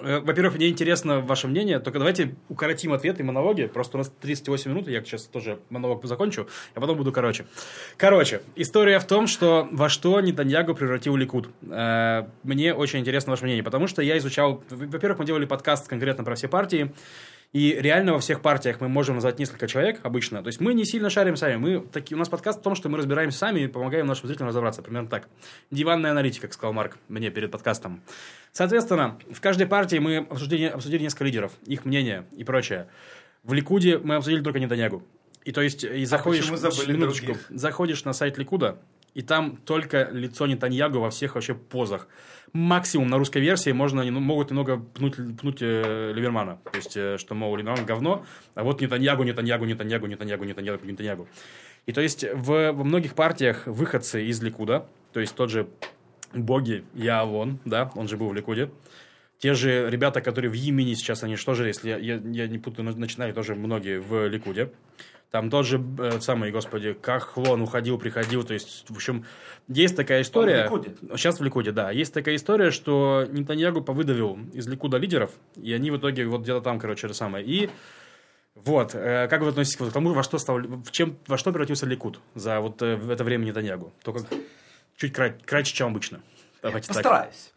во-первых, 0.00 0.56
мне 0.56 0.68
интересно 0.68 1.20
ваше 1.20 1.48
мнение, 1.48 1.78
только 1.78 1.98
давайте 1.98 2.34
укоротим 2.48 2.92
ответы 2.92 3.22
и 3.22 3.24
монологи. 3.24 3.66
Просто 3.66 3.96
у 3.96 3.98
нас 3.98 4.12
38 4.20 4.70
минут, 4.70 4.88
я 4.88 5.02
сейчас 5.02 5.24
тоже 5.24 5.58
монолог 5.70 6.04
закончу, 6.04 6.48
а 6.74 6.80
потом 6.80 6.96
буду 6.96 7.12
короче. 7.12 7.46
Короче, 7.96 8.42
история 8.54 8.98
в 8.98 9.06
том, 9.06 9.26
что 9.26 9.68
во 9.72 9.88
что 9.88 10.20
Нетаньягу 10.20 10.74
превратил 10.74 11.16
Ликуд. 11.16 11.48
Э, 11.70 12.26
Мне 12.42 12.74
очень 12.74 13.00
интересно 13.00 13.30
ваше 13.30 13.44
мнение, 13.44 13.62
потому 13.62 13.86
что 13.86 14.02
я 14.02 14.18
изучал... 14.18 14.62
Во-первых, 14.70 15.18
мы 15.18 15.24
делали 15.24 15.44
подкаст 15.46 15.88
конкретно 15.88 16.24
про 16.24 16.34
все 16.34 16.48
партии, 16.48 16.92
и 17.52 17.76
реально 17.78 18.12
во 18.12 18.18
всех 18.18 18.42
партиях 18.42 18.80
мы 18.80 18.88
можем 18.88 19.14
назвать 19.14 19.38
несколько 19.38 19.66
человек 19.66 20.00
обычно. 20.02 20.42
То 20.42 20.48
есть 20.48 20.60
мы 20.60 20.74
не 20.74 20.84
сильно 20.84 21.10
шарим 21.10 21.36
сами. 21.36 21.56
Мы, 21.56 21.80
таки, 21.80 22.14
у 22.14 22.18
нас 22.18 22.28
подкаст 22.28 22.60
в 22.60 22.62
том, 22.62 22.74
что 22.74 22.88
мы 22.88 22.98
разбираемся 22.98 23.38
сами 23.38 23.60
и 23.60 23.66
помогаем 23.66 24.06
нашим 24.06 24.28
зрителям 24.28 24.48
разобраться. 24.48 24.82
Примерно 24.82 25.08
так. 25.08 25.28
Диванная 25.70 26.10
аналитика, 26.10 26.46
как 26.46 26.54
сказал 26.54 26.72
Марк 26.72 26.98
мне 27.08 27.30
перед 27.30 27.50
подкастом. 27.50 28.02
Соответственно, 28.52 29.18
в 29.30 29.40
каждой 29.40 29.66
партии 29.66 29.96
мы 29.96 30.18
обсудили, 30.18 30.66
обсудили 30.66 31.02
несколько 31.02 31.24
лидеров, 31.24 31.52
их 31.66 31.84
мнение 31.84 32.26
и 32.36 32.44
прочее. 32.44 32.88
В 33.42 33.52
Ликуде 33.52 33.98
мы 33.98 34.16
обсудили 34.16 34.42
только 34.42 34.60
Нетаньягу. 34.60 35.02
И 35.44 35.52
то 35.52 35.62
есть, 35.62 35.84
и 35.84 36.04
заходишь... 36.04 36.42
почему 36.42 36.56
забыли 36.56 36.92
минуточку. 36.92 37.26
других? 37.26 37.46
Заходишь 37.48 38.04
на 38.04 38.12
сайт 38.12 38.36
Ликуда, 38.36 38.78
и 39.16 39.22
там 39.22 39.56
только 39.56 40.10
лицо 40.12 40.46
Нетаньягу 40.46 41.00
во 41.00 41.08
всех 41.08 41.36
вообще 41.36 41.54
позах. 41.54 42.06
Максимум 42.52 43.08
на 43.08 43.16
русской 43.16 43.38
версии 43.38 43.70
можно, 43.70 44.04
ну, 44.04 44.20
могут 44.20 44.50
немного 44.50 44.76
пнуть, 44.76 45.16
пнуть 45.40 45.62
э, 45.62 46.12
Ливермана. 46.14 46.58
То 46.70 46.76
есть, 46.76 46.96
э, 46.98 47.16
что, 47.16 47.34
мол, 47.34 47.56
Ливерман 47.56 47.86
говно, 47.86 48.26
а 48.54 48.62
вот 48.62 48.82
Нетаньягу, 48.82 49.22
Нетаньягу, 49.22 49.64
Нетаньягу, 49.64 50.06
Нетаньягу, 50.06 50.44
Нетаньягу, 50.44 50.84
Нетаньягу. 50.84 51.28
И 51.86 51.92
то 51.92 52.02
есть, 52.02 52.26
в, 52.30 52.72
во 52.72 52.84
многих 52.84 53.14
партиях 53.14 53.66
выходцы 53.66 54.26
из 54.26 54.42
Ликуда, 54.42 54.86
то 55.14 55.20
есть, 55.20 55.34
тот 55.34 55.50
же 55.50 55.66
Боги, 56.34 56.84
Яавон, 56.92 57.58
да, 57.64 57.90
он 57.94 58.08
же 58.08 58.18
был 58.18 58.28
в 58.28 58.34
Ликуде, 58.34 58.70
те 59.38 59.54
же 59.54 59.88
ребята, 59.88 60.20
которые 60.20 60.50
в 60.50 60.54
Йемене 60.54 60.94
сейчас, 60.94 61.22
они 61.22 61.36
что 61.36 61.54
же, 61.54 61.66
если 61.66 61.88
я, 61.88 62.16
я 62.16 62.48
не 62.48 62.58
путаю, 62.58 62.94
начинали 62.98 63.32
тоже 63.32 63.54
многие 63.54 63.98
в 63.98 64.28
Ликуде. 64.28 64.72
Там 65.30 65.50
тот 65.50 65.66
же 65.66 65.84
э, 65.98 66.20
самый, 66.20 66.50
господи, 66.52 66.92
Кахлон 66.92 67.60
уходил, 67.62 67.98
приходил. 67.98 68.44
То 68.44 68.54
есть, 68.54 68.88
в 68.88 68.94
общем, 68.94 69.24
есть 69.68 69.96
такая 69.96 70.22
история. 70.22 70.68
Он 70.68 70.80
в 70.80 70.84
Ликуде? 70.84 70.96
Сейчас 71.16 71.40
в 71.40 71.44
Ликуде, 71.44 71.72
да. 71.72 71.90
Есть 71.90 72.14
такая 72.14 72.36
история, 72.36 72.70
что 72.70 73.26
Нетаньягу 73.30 73.82
повыдавил 73.82 74.38
из 74.52 74.66
Ликуда 74.68 74.98
лидеров, 74.98 75.32
и 75.56 75.72
они 75.72 75.90
в 75.90 75.98
итоге 75.98 76.26
вот 76.26 76.42
где-то 76.42 76.60
там, 76.60 76.78
короче, 76.78 77.06
это 77.06 77.14
самое. 77.14 77.44
И 77.44 77.68
вот, 78.54 78.94
э, 78.94 79.28
как 79.28 79.42
вы 79.42 79.48
относитесь 79.48 79.76
к 79.76 79.92
тому, 79.92 80.12
во 80.14 80.22
что, 80.22 80.38
стал, 80.38 80.58
в 80.58 80.90
чем, 80.90 81.18
во 81.26 81.36
что 81.36 81.50
превратился 81.50 81.86
Ликуд 81.86 82.20
за 82.34 82.60
вот 82.60 82.80
э, 82.80 82.98
это 83.10 83.22
время 83.22 83.44
Нетаньягу? 83.44 83.92
Только 84.02 84.24
чуть 84.96 85.12
кра- 85.12 85.36
кратче, 85.44 85.74
чем 85.74 85.88
обычно. 85.88 86.22
Давайте 86.62 86.88
так. 86.88 86.96
Постараюсь. 86.96 87.52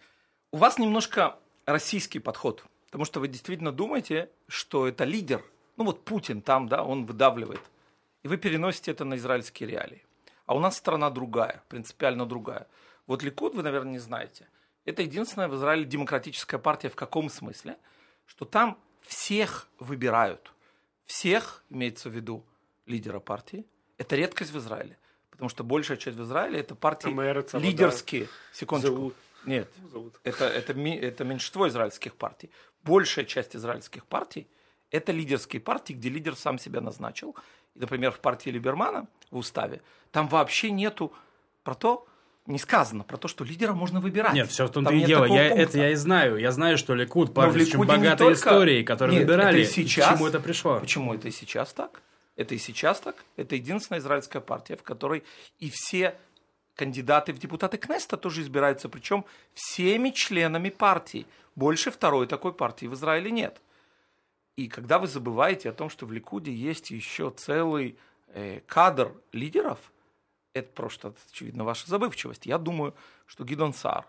у 0.51 0.57
вас 0.57 0.77
немножко 0.77 1.37
российский 1.65 2.19
подход, 2.19 2.65
потому 2.87 3.05
что 3.05 3.19
вы 3.19 3.27
действительно 3.27 3.71
думаете, 3.71 4.29
что 4.47 4.87
это 4.87 5.05
лидер, 5.05 5.41
ну 5.79 5.85
вот 5.85 6.03
Путин 6.03 6.41
там, 6.41 6.67
да, 6.67 6.83
он 6.83 7.05
выдавливает, 7.05 7.61
и 8.21 8.27
вы 8.27 8.35
переносите 8.37 8.91
это 8.91 9.05
на 9.05 9.15
израильские 9.15 9.69
реалии. 9.69 10.05
А 10.45 10.53
у 10.53 10.59
нас 10.59 10.75
страна 10.75 11.09
другая, 11.09 11.63
принципиально 11.69 12.25
другая. 12.25 12.67
Вот 13.07 13.23
Ликуд, 13.23 13.55
вы, 13.55 13.63
наверное, 13.63 13.93
не 13.93 13.99
знаете, 13.99 14.47
это 14.83 15.03
единственная 15.03 15.47
в 15.47 15.55
Израиле 15.55 15.85
демократическая 15.85 16.57
партия 16.57 16.89
в 16.89 16.95
каком 16.95 17.29
смысле? 17.29 17.77
Что 18.25 18.43
там 18.43 18.77
всех 19.03 19.67
выбирают. 19.79 20.51
Всех, 21.05 21.63
имеется 21.69 22.09
в 22.09 22.13
виду 22.13 22.45
лидера 22.85 23.19
партии. 23.21 23.65
Это 23.97 24.17
редкость 24.17 24.51
в 24.51 24.57
Израиле. 24.57 24.97
Потому 25.31 25.47
что 25.49 25.63
большая 25.63 25.97
часть 25.97 26.17
в 26.17 26.23
Израиле 26.23 26.59
это 26.59 26.75
партии 26.75 27.07
лидерские. 27.57 28.27
Секундочку. 28.51 28.95
Зовут. 28.95 29.15
Нет, 29.45 29.71
зовут. 29.91 30.19
Это, 30.23 30.45
это, 30.45 30.73
это 30.73 31.23
меньшинство 31.23 31.69
израильских 31.69 32.15
партий. 32.15 32.49
Большая 32.83 33.23
часть 33.23 33.55
израильских 33.55 34.05
партий– 34.05 34.49
это 34.91 35.11
лидерские 35.11 35.61
партии, 35.61 35.93
где 35.93 36.09
лидер 36.09 36.35
сам 36.35 36.59
себя 36.59 36.81
назначил. 36.81 37.35
И, 37.75 37.79
например, 37.79 38.11
в 38.11 38.19
партии 38.19 38.49
Либермана 38.49 39.07
в 39.31 39.37
уставе 39.37 39.81
там 40.11 40.27
вообще 40.27 40.71
нету 40.71 41.13
про 41.63 41.75
то, 41.75 42.07
не 42.45 42.57
сказано 42.57 43.03
про 43.03 43.17
то, 43.17 43.27
что 43.27 43.43
лидера 43.43 43.73
можно 43.73 43.99
выбирать. 43.99 44.33
Нет, 44.33 44.49
все 44.49 44.65
в 44.65 44.71
том-то 44.71 44.91
и 44.91 45.03
дело. 45.03 45.25
Я, 45.25 45.47
это 45.47 45.77
я 45.77 45.91
и 45.91 45.95
знаю. 45.95 46.37
Я 46.37 46.51
знаю, 46.51 46.77
что 46.77 46.95
Ликуд 46.95 47.33
партия 47.33 47.61
очень 47.61 47.79
богатой 47.79 48.17
только... 48.17 48.33
историей, 48.33 48.83
которую 48.83 49.19
Нет, 49.19 49.27
выбирали. 49.27 49.61
Это 49.61 49.69
и 49.69 49.73
сейчас... 49.73 50.07
К 50.07 50.13
чему 50.13 50.27
это 50.27 50.39
пришло? 50.39 50.79
Почему 50.79 51.13
это 51.13 51.27
и 51.27 51.31
сейчас 51.31 51.73
так? 51.73 52.01
Это 52.35 52.55
и 52.55 52.57
сейчас 52.57 53.01
так. 53.01 53.17
Это 53.35 53.55
единственная 53.55 53.99
израильская 53.99 54.39
партия, 54.39 54.77
в 54.77 54.83
которой 54.83 55.23
и 55.59 55.69
все 55.69 56.15
кандидаты 56.75 57.33
в 57.33 57.39
депутаты 57.39 57.77
Кнеста 57.77 58.15
тоже 58.15 58.41
избираются, 58.41 58.87
причем 58.87 59.25
всеми 59.53 60.11
членами 60.11 60.69
партии. 60.69 61.25
Больше 61.55 61.91
второй 61.91 62.25
такой 62.25 62.53
партии 62.53 62.85
в 62.85 62.93
Израиле 62.93 63.29
нет. 63.31 63.61
И 64.59 64.67
когда 64.67 64.99
вы 64.99 65.07
забываете 65.07 65.69
о 65.69 65.73
том, 65.73 65.89
что 65.89 66.05
в 66.05 66.11
Ликуде 66.11 66.53
есть 66.53 66.91
еще 66.91 67.31
целый 67.31 67.97
э, 68.27 68.59
кадр 68.67 69.15
лидеров, 69.31 69.79
это 70.51 70.69
просто, 70.73 71.13
очевидно, 71.31 71.63
ваша 71.63 71.89
забывчивость. 71.89 72.45
Я 72.45 72.57
думаю, 72.57 72.93
что 73.25 73.45
Гидон 73.45 73.73
Сар, 73.73 74.05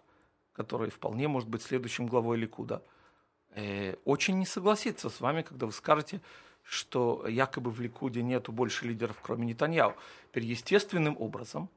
который 0.52 0.90
вполне 0.90 1.28
может 1.28 1.48
быть 1.48 1.62
следующим 1.62 2.08
главой 2.08 2.36
Ликуда, 2.36 2.82
э, 3.50 3.94
очень 4.04 4.40
не 4.40 4.44
согласится 4.44 5.08
с 5.08 5.20
вами, 5.20 5.42
когда 5.42 5.66
вы 5.66 5.72
скажете, 5.72 6.20
что 6.64 7.24
якобы 7.28 7.70
в 7.70 7.80
Ликуде 7.80 8.20
нету 8.20 8.50
больше 8.50 8.86
лидеров, 8.86 9.20
кроме 9.22 9.46
Нетаньяу. 9.46 9.94
Теперь 10.30 10.46
естественным 10.46 11.16
образом 11.16 11.70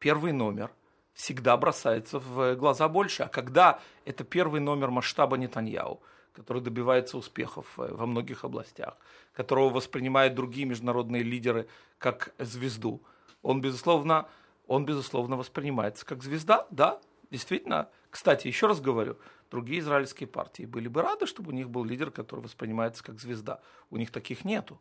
первый 0.00 0.32
номер 0.32 0.72
всегда 1.12 1.56
бросается 1.56 2.18
в 2.18 2.56
глаза 2.56 2.88
больше. 2.88 3.22
А 3.22 3.28
когда 3.28 3.80
это 4.04 4.24
первый 4.24 4.60
номер 4.60 4.90
масштаба 4.90 5.36
Нетаньяу, 5.36 6.00
который 6.32 6.62
добивается 6.62 7.18
успехов 7.18 7.66
э, 7.78 7.92
во 7.92 8.06
многих 8.06 8.44
областях, 8.44 8.96
которого 9.32 9.70
воспринимают 9.70 10.34
другие 10.34 10.66
международные 10.66 11.22
лидеры 11.22 11.68
как 11.98 12.34
звезду, 12.38 13.02
он, 13.42 13.60
безусловно, 13.60 14.28
он, 14.66 14.84
безусловно, 14.84 15.36
воспринимается 15.36 16.04
как 16.06 16.22
звезда, 16.22 16.66
да, 16.70 17.00
действительно. 17.30 17.88
Кстати, 18.10 18.48
еще 18.48 18.66
раз 18.66 18.80
говорю, 18.80 19.16
другие 19.50 19.80
израильские 19.80 20.26
партии 20.26 20.64
были 20.64 20.88
бы 20.88 21.02
рады, 21.02 21.26
чтобы 21.26 21.50
у 21.50 21.54
них 21.54 21.70
был 21.70 21.84
лидер, 21.84 22.10
который 22.10 22.40
воспринимается 22.40 23.02
как 23.02 23.20
звезда. 23.20 23.60
У 23.90 23.96
них 23.96 24.10
таких 24.10 24.44
нету. 24.44 24.80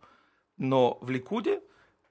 Но 0.58 0.98
в 1.02 1.10
Ликуде, 1.10 1.62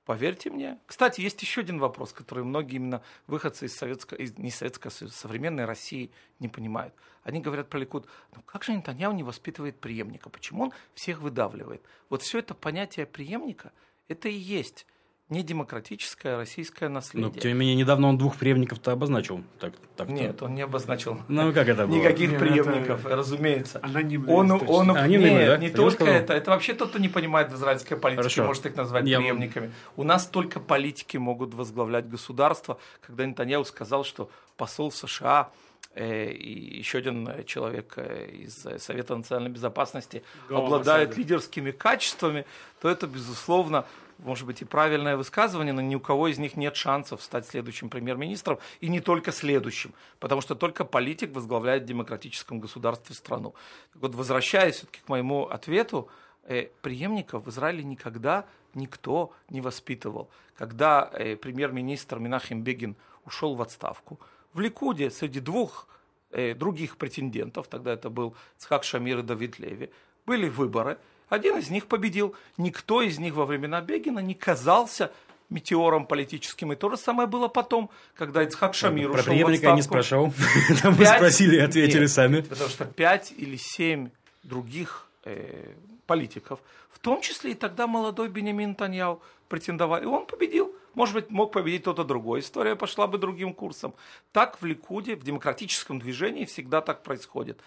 поверьте 0.09 0.49
мне... 0.49 0.79
Кстати, 0.87 1.21
есть 1.21 1.43
еще 1.43 1.61
один 1.61 1.79
вопрос, 1.79 2.15
который 2.15 2.43
многие 2.43 2.77
именно 2.77 3.03
выходцы 3.27 3.67
из 3.67 3.77
советской, 3.77 4.19
из, 4.21 4.39
не 4.39 4.51
советской, 4.51 4.89
а 4.89 4.91
современной 4.91 5.67
России 5.67 6.11
не 6.39 6.49
понимают. 6.49 6.95
Они 7.25 7.41
говорят 7.41 7.69
про 7.69 7.79
Ликуд, 7.79 8.07
ну 8.35 8.41
как 8.41 8.65
же 8.65 8.73
Нетаньяу 8.73 9.13
не 9.13 9.23
воспитывает 9.23 9.79
преемника? 9.79 10.31
Почему 10.31 10.63
он 10.63 10.73
всех 10.95 11.21
выдавливает? 11.21 11.83
Вот 12.09 12.23
все 12.23 12.39
это 12.39 12.55
понятие 12.55 13.05
преемника, 13.05 13.71
это 14.09 14.31
и 14.31 14.35
есть 14.35 14.87
не 15.31 15.43
демократическое 15.43 16.37
российское 16.37 16.89
наследие. 16.89 17.31
Но, 17.31 17.39
тем 17.39 17.53
не 17.53 17.59
менее, 17.59 17.74
недавно 17.76 18.09
он 18.09 18.16
двух 18.16 18.37
преемников-то 18.37 18.93
обозначил. 18.93 19.43
Так, 19.61 19.74
так 19.97 20.09
нет, 20.09 20.43
он 20.43 20.55
не 20.55 20.62
обозначил. 20.62 21.20
Ну, 21.29 21.53
как 21.53 21.68
это 21.68 21.87
было? 21.87 21.97
Никаких 21.97 22.31
нет, 22.31 22.41
преемников, 22.41 23.05
это... 23.05 23.16
разумеется. 23.16 23.79
Анонимные. 23.83 24.35
Он, 24.35 24.51
он, 24.53 24.91
Анонимные, 24.91 25.33
нет, 25.33 25.47
да? 25.49 25.57
не 25.59 25.70
только 25.70 26.05
это. 26.05 26.33
Это 26.33 26.51
вообще 26.51 26.72
тот, 26.72 26.91
кто 26.91 26.99
не 26.99 27.09
понимает 27.09 27.53
в 27.53 27.57
израильской 27.57 27.99
политике, 27.99 28.22
Хорошо. 28.22 28.45
может 28.45 28.64
их 28.66 28.76
назвать 28.76 29.07
Я... 29.07 29.18
преемниками. 29.18 29.72
У 29.97 30.03
нас 30.03 30.26
только 30.26 30.61
политики 30.61 31.18
могут 31.18 31.53
возглавлять 31.53 32.09
государство. 32.09 32.79
Когда 33.07 33.26
Нетаньяу 33.26 33.64
сказал, 33.66 34.05
что 34.05 34.31
посол 34.57 34.91
США 34.91 35.51
э, 35.95 36.31
и 36.31 36.79
еще 36.79 36.99
один 36.99 37.45
человек 37.45 37.95
э, 37.97 38.31
из 38.31 38.66
Совета 38.79 39.14
национальной 39.14 39.51
безопасности 39.51 40.22
Голова 40.49 40.66
обладает 40.66 41.09
Масада. 41.11 41.20
лидерскими 41.20 41.70
качествами, 41.70 42.47
то 42.81 42.89
это, 42.89 43.07
безусловно, 43.07 43.85
может 44.19 44.47
быть, 44.47 44.62
и 44.62 44.64
правильное 44.64 45.16
высказывание, 45.16 45.73
но 45.73 45.81
ни 45.81 45.95
у 45.95 46.01
кого 46.01 46.29
из 46.29 46.39
них 46.39 46.57
нет 46.57 46.77
шансов 46.77 47.23
стать 47.23 47.47
следующим 47.47 47.89
премьер-министром, 47.89 48.59
и 48.81 48.89
не 48.89 49.01
только 49.01 49.33
следующим, 49.33 49.93
потому 50.19 50.41
что 50.41 50.55
только 50.55 50.85
политик 50.85 51.35
возглавляет 51.35 51.85
в 51.85 51.87
демократическом 51.87 52.61
государстве 52.61 53.14
страну. 53.14 53.55
Так 53.93 54.03
вот, 54.03 54.14
возвращаясь 54.14 54.77
все-таки 54.77 55.01
к 55.01 55.09
моему 55.09 55.45
ответу, 55.47 56.09
э, 56.45 56.69
преемников 56.83 57.47
в 57.47 57.51
Израиле 57.51 57.85
никогда 57.85 58.45
никто 58.75 59.33
не 59.51 59.61
воспитывал. 59.61 60.29
Когда 60.57 61.09
э, 61.12 61.37
премьер-министр 61.37 62.19
Минахим 62.19 62.62
Бегин 62.62 62.97
ушел 63.25 63.55
в 63.55 63.62
отставку, 63.62 64.19
в 64.53 64.61
Ликуде 64.61 65.11
среди 65.11 65.41
двух 65.41 65.87
э, 66.31 66.55
других 66.55 66.97
претендентов, 66.97 67.69
тогда 67.69 67.93
это 67.93 68.11
был 68.11 68.35
Цхак 68.57 68.83
Шамир 68.83 69.21
и 69.21 69.23
Давид 69.23 69.59
Леви, 69.59 69.91
были 70.27 70.49
выборы– 70.49 70.99
один 71.29 71.59
из 71.59 71.70
них 71.70 71.87
победил. 71.87 72.35
Никто 72.57 73.03
из 73.03 73.18
них 73.18 73.35
во 73.35 73.45
времена 73.45 73.81
Бегина 73.81 74.20
не 74.20 74.35
казался 74.35 75.12
метеором 75.51 76.07
политическим. 76.07 76.72
И 76.72 76.76
то 76.76 76.91
же 76.91 76.97
самое 76.97 77.29
было 77.29 77.49
потом, 77.49 77.91
когда 78.14 78.43
Ицхак 78.43 78.74
Шамир 78.74 79.11
Про 79.11 79.20
ушел 79.20 79.33
преемника 79.33 79.68
я 79.68 79.72
не 79.74 79.83
спрашивал. 79.83 80.33
Там 80.83 80.95
вы 80.95 81.07
спросили 81.07 81.57
и 81.57 81.61
ответили 81.61 82.03
Нет, 82.03 82.11
сами. 82.11 82.41
Потому 82.43 82.68
что 82.68 82.85
пять 82.85 83.33
или 83.37 83.57
семь 83.57 84.11
других 84.43 85.07
э, 85.24 85.72
политиков, 86.07 86.61
в 86.91 86.99
том 86.99 87.20
числе 87.20 87.53
и 87.53 87.55
тогда 87.55 87.87
молодой 87.87 88.29
Бенемин 88.29 88.74
Таньяу 88.74 89.22
претендовал, 89.49 90.03
и 90.03 90.07
он 90.07 90.26
победил. 90.26 90.74
Может 90.95 91.14
быть, 91.14 91.31
мог 91.31 91.53
победить 91.53 91.83
кто-то 91.83 92.03
другой. 92.03 92.41
История 92.41 92.74
пошла 92.74 93.07
бы 93.07 93.18
другим 93.18 93.55
курсом. 93.55 93.95
Так 94.33 94.61
в 94.61 94.64
Ликуде, 94.64 95.14
в 95.14 95.22
демократическом 95.22 96.01
движении 96.01 96.45
всегда 96.45 96.81
так 96.81 97.03
происходит 97.03 97.61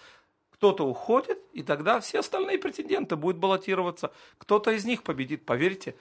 кто-то 0.62 0.86
уходит, 0.86 1.40
и 1.54 1.64
тогда 1.64 2.00
все 2.00 2.20
остальные 2.20 2.60
претенденты 2.60 3.16
будут 3.16 3.38
баллотироваться. 3.38 4.12
Кто-то 4.38 4.70
из 4.70 4.86
них 4.86 5.02
победит. 5.02 5.44
Поверьте, 5.44 5.96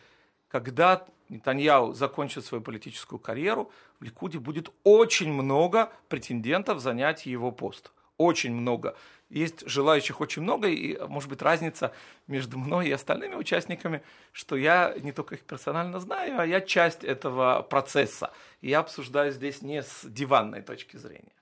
когда 0.48 1.06
Нетаньяу 1.30 1.94
закончит 1.94 2.44
свою 2.44 2.62
политическую 2.62 3.18
карьеру, 3.18 3.72
в 4.00 4.04
Ликуде 4.04 4.38
будет 4.38 4.70
очень 4.84 5.32
много 5.32 5.90
претендентов 6.10 6.80
занять 6.80 7.24
его 7.24 7.52
пост. 7.52 7.90
Очень 8.18 8.54
много. 8.54 8.98
Есть 9.30 9.66
желающих 9.66 10.20
очень 10.20 10.42
много, 10.42 10.68
и, 10.68 10.98
может 11.06 11.30
быть, 11.30 11.40
разница 11.40 11.94
между 12.26 12.58
мной 12.58 12.88
и 12.88 12.92
остальными 12.92 13.36
участниками, 13.36 14.02
что 14.32 14.56
я 14.56 14.94
не 15.00 15.12
только 15.12 15.36
их 15.36 15.40
персонально 15.40 16.00
знаю, 16.00 16.38
а 16.38 16.44
я 16.44 16.60
часть 16.60 17.02
этого 17.02 17.62
процесса. 17.62 18.30
И 18.60 18.68
я 18.68 18.80
обсуждаю 18.80 19.32
здесь 19.32 19.62
не 19.62 19.82
с 19.82 20.04
диванной 20.04 20.60
точки 20.60 20.98
зрения. 20.98 21.32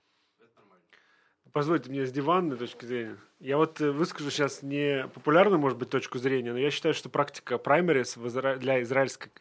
Позвольте 1.53 1.89
мне 1.89 2.05
с 2.05 2.11
диванной 2.11 2.57
точки 2.57 2.85
зрения. 2.85 3.17
Я 3.39 3.57
вот 3.57 3.79
э, 3.81 3.91
выскажу 3.91 4.29
сейчас 4.29 4.61
не 4.61 5.07
популярную, 5.13 5.59
может 5.59 5.77
быть, 5.77 5.89
точку 5.89 6.19
зрения, 6.19 6.51
но 6.51 6.59
я 6.59 6.69
считаю, 6.69 6.93
что 6.93 7.09
практика 7.09 7.57
праймерис 7.57 8.17
для 8.59 8.81
израильской 8.83 9.31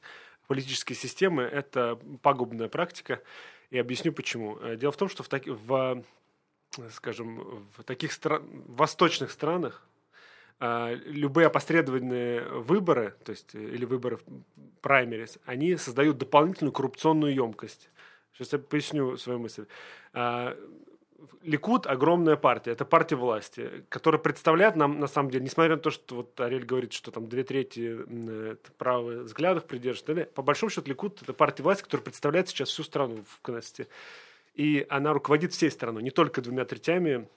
политической 0.47 0.95
системы– 0.95 1.43
это 1.53 1.99
пагубная 2.23 2.69
практика. 2.69 3.21
И 3.71 3.79
объясню 3.79 4.13
почему. 4.13 4.59
Э, 4.61 4.77
дело 4.77 4.93
в 4.93 4.97
том, 4.97 5.09
что 5.09 5.23
в, 5.23 5.29
таки, 5.29 5.51
в 5.51 6.05
скажем, 6.93 7.69
в 7.77 7.83
таких 7.85 8.13
стран, 8.13 8.43
восточных 8.69 9.31
странах 9.31 9.85
э, 10.61 10.95
любые 11.05 11.49
опосредованные 11.49 12.43
выборы, 12.49 13.17
то 13.25 13.33
есть 13.33 13.55
или 13.55 13.85
выборы 13.85 14.19
праймерис, 14.81 15.39
они 15.45 15.77
создают 15.77 16.17
дополнительную 16.17 16.73
коррупционную 16.73 17.35
емкость. 17.35 17.91
Сейчас 18.33 18.53
я 18.53 18.59
поясню 18.61 19.17
свою 19.17 19.41
мысль. 19.41 19.67
Ликуд 21.43 21.87
огромная 21.87 22.37
партия, 22.37 22.71
это 22.71 22.85
партия 22.85 23.17
власти, 23.17 23.85
которая 23.89 24.21
представляет 24.21 24.77
нам, 24.77 25.01
на 25.01 25.09
самом 25.09 25.31
деле, 25.31 25.45
несмотря 25.45 25.75
на 25.75 25.83
то, 25.83 25.91
что 25.91 26.17
вот 26.17 26.41
Ариэль 26.41 26.65
говорит, 26.65 26.93
что 26.93 27.11
там 27.11 27.29
две 27.29 27.43
трети 27.43 27.99
правых 28.77 29.25
взглядов 29.25 29.65
придерживает, 29.65 30.33
по 30.33 30.43
большому 30.43 30.71
счету 30.71 30.89
Ликуд 30.89 31.21
это 31.23 31.33
партия 31.33 31.65
власти, 31.65 31.83
которая 31.83 32.05
представляет 32.05 32.49
сейчас 32.49 32.69
всю 32.69 32.85
страну 32.85 33.25
в 33.29 33.41
Кнессете. 33.43 33.89
И 34.55 34.87
она 34.89 35.13
руководит 35.13 35.53
всей 35.53 35.71
страной, 35.71 36.03
не 36.03 36.11
только 36.11 36.41
двумя 36.41 36.65
третями 36.65 37.29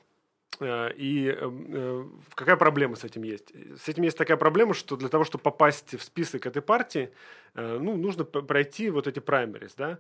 э, 0.60 0.94
и 0.94 1.28
э, 1.28 1.36
э, 1.40 2.06
какая 2.36 2.58
проблема 2.58 2.96
с 2.96 3.04
этим 3.04 3.24
есть? 3.24 3.52
С 3.80 3.88
этим 3.88 4.04
есть 4.04 4.18
такая 4.18 4.38
проблема, 4.38 4.74
что 4.74 4.96
для 4.96 5.10
того, 5.10 5.24
чтобы 5.24 5.44
попасть 5.44 5.96
в 5.96 6.04
список 6.04 6.46
этой 6.46 6.62
партии, 6.62 7.12
ну, 7.56 7.98
нужно 7.98 8.26
пройти 8.26 8.90
вот 8.90 9.08
эти 9.08 9.20
праймерис, 9.20 9.74
да. 9.76 10.00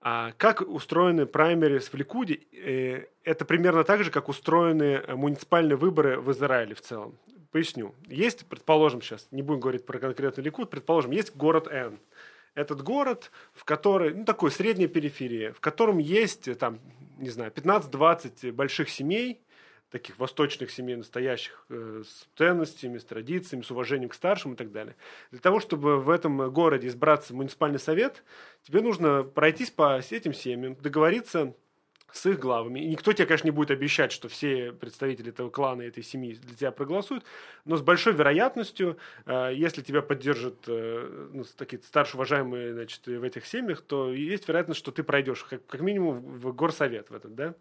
А 0.00 0.32
как 0.36 0.60
устроены 0.60 1.26
праймерис 1.26 1.88
в 1.88 1.94
Ликуде? 1.94 2.40
Э, 2.52 3.06
это 3.24 3.44
примерно 3.44 3.84
так 3.84 4.04
же, 4.04 4.10
как 4.10 4.28
устроены 4.28 5.02
муниципальные 5.08 5.76
выборы 5.76 6.20
в 6.20 6.30
Израиле 6.32 6.74
в 6.74 6.80
целом. 6.80 7.18
Поясню. 7.50 7.94
Есть, 8.06 8.46
предположим, 8.46 9.00
сейчас, 9.00 9.28
не 9.30 9.42
будем 9.42 9.60
говорить 9.60 9.86
про 9.86 9.98
конкретный 9.98 10.44
Ликуд, 10.44 10.70
предположим, 10.70 11.10
есть 11.12 11.34
город 11.34 11.68
Н. 11.68 11.98
Этот 12.54 12.82
город, 12.82 13.30
в 13.52 13.64
который, 13.64 14.14
ну, 14.14 14.24
такой 14.24 14.50
средняя 14.50 14.88
периферия, 14.88 15.52
в 15.52 15.60
котором 15.60 15.98
есть, 15.98 16.58
там, 16.58 16.80
не 17.18 17.30
знаю, 17.30 17.50
15-20 17.52 18.52
больших 18.52 18.88
семей, 18.88 19.40
таких 19.90 20.18
восточных 20.18 20.70
семей 20.70 20.96
настоящих, 20.96 21.64
э, 21.68 22.02
с 22.04 22.26
ценностями, 22.36 22.98
с 22.98 23.04
традициями, 23.04 23.62
с 23.62 23.70
уважением 23.70 24.08
к 24.08 24.14
старшим 24.14 24.54
и 24.54 24.56
так 24.56 24.72
далее. 24.72 24.96
Для 25.30 25.40
того, 25.40 25.60
чтобы 25.60 26.00
в 26.00 26.10
этом 26.10 26.50
городе 26.50 26.88
избраться 26.88 27.32
в 27.32 27.36
муниципальный 27.36 27.78
совет, 27.78 28.24
тебе 28.62 28.80
нужно 28.80 29.22
пройтись 29.22 29.70
по 29.70 29.98
этим 29.98 30.34
семьям, 30.34 30.74
договориться 30.76 31.54
с 32.12 32.26
их 32.26 32.38
главами. 32.38 32.80
И 32.80 32.86
никто 32.86 33.12
тебе, 33.12 33.26
конечно, 33.26 33.46
не 33.46 33.52
будет 33.52 33.70
обещать, 33.70 34.12
что 34.12 34.28
все 34.28 34.72
представители 34.72 35.30
этого 35.30 35.50
клана, 35.50 35.82
этой 35.82 36.02
семьи 36.02 36.34
для 36.34 36.54
тебя 36.54 36.70
проголосуют, 36.70 37.24
но 37.64 37.76
с 37.76 37.82
большой 37.82 38.12
вероятностью, 38.14 38.96
э, 39.26 39.52
если 39.54 39.82
тебя 39.82 40.02
поддержат 40.02 40.64
э, 40.66 41.28
ну, 41.32 41.44
такие 41.56 41.82
старше 41.82 42.16
уважаемые 42.16 42.72
значит, 42.72 43.06
в 43.06 43.22
этих 43.22 43.46
семьях, 43.46 43.82
то 43.82 44.12
есть 44.12 44.48
вероятность, 44.48 44.78
что 44.78 44.92
ты 44.92 45.02
пройдешь 45.02 45.44
как, 45.44 45.66
как 45.66 45.80
минимум 45.80 46.20
в 46.20 46.52
горсовет 46.54 47.10
в 47.10 47.14
этот, 47.14 47.34
да. 47.34 47.54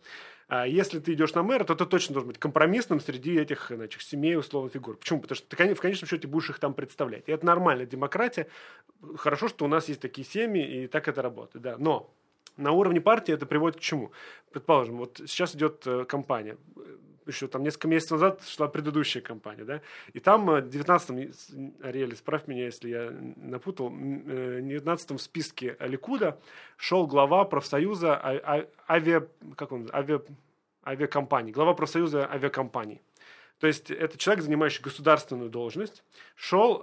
А 0.47 0.67
если 0.67 0.99
ты 0.99 1.13
идешь 1.13 1.33
на 1.33 1.41
мэра, 1.41 1.63
то 1.63 1.73
ты 1.73 1.85
точно 1.85 2.13
должен 2.13 2.27
быть 2.27 2.37
компромиссным 2.37 2.99
среди 2.99 3.35
этих 3.35 3.71
значит, 3.75 4.01
семей 4.03 4.37
условных 4.37 4.73
фигур. 4.73 4.95
Почему? 4.95 5.19
Потому 5.19 5.35
что 5.37 5.47
ты 5.47 5.73
в 5.73 5.81
конечном 5.81 6.07
счете 6.07 6.27
будешь 6.27 6.51
их 6.51 6.59
там 6.59 6.75
представлять. 6.75 7.23
И 7.27 7.31
это 7.31 7.45
нормальная 7.45 7.87
демократия. 7.87 8.47
Хорошо, 9.17 9.47
что 9.47 9.65
у 9.65 9.67
нас 9.67 9.89
есть 9.89 10.01
такие 10.01 10.25
семьи, 10.25 10.83
и 10.83 10.87
так 10.87 11.07
это 11.07 11.23
работает. 11.23 11.63
Да. 11.63 11.77
Но 11.79 12.13
на 12.57 12.71
уровне 12.71 13.01
партии 13.01 13.33
это 13.33 13.45
приводит 13.45 13.77
к 13.79 13.81
чему? 13.81 14.11
Предположим, 14.51 14.97
вот 14.97 15.17
сейчас 15.25 15.55
идет 15.55 15.85
э, 15.85 16.05
кампания. 16.05 16.57
Еще 17.27 17.47
там 17.47 17.63
несколько 17.63 17.87
месяцев 17.87 18.11
назад 18.11 18.43
шла 18.47 18.67
предыдущая 18.67 19.21
кампания, 19.21 19.63
да, 19.63 19.81
и 20.13 20.19
там 20.19 20.49
э, 20.49 20.61
в 20.61 20.67
19-м, 20.67 21.73
Ариэль, 21.81 22.13
исправь 22.13 22.47
меня, 22.47 22.65
если 22.65 22.89
я 22.89 23.11
напутал, 23.35 23.87
э, 23.87 23.91
в 23.91 24.65
19-м 24.65 25.17
списке 25.17 25.75
Ликуда 25.79 26.39
шел 26.77 27.07
глава 27.07 27.45
профсоюза 27.45 28.15
а, 28.15 28.67
а, 28.87 28.93
авиа, 28.93 29.27
как 29.57 29.71
он, 29.71 29.89
авиа, 29.91 30.21
авиакомпаний, 30.85 31.51
глава 31.51 31.73
профсоюза 31.73 32.29
авиакомпаний. 32.31 33.01
То 33.59 33.67
есть 33.67 33.89
это 33.89 34.17
человек, 34.17 34.43
занимающий 34.43 34.83
государственную 34.83 35.49
должность, 35.49 36.03
шел, 36.35 36.79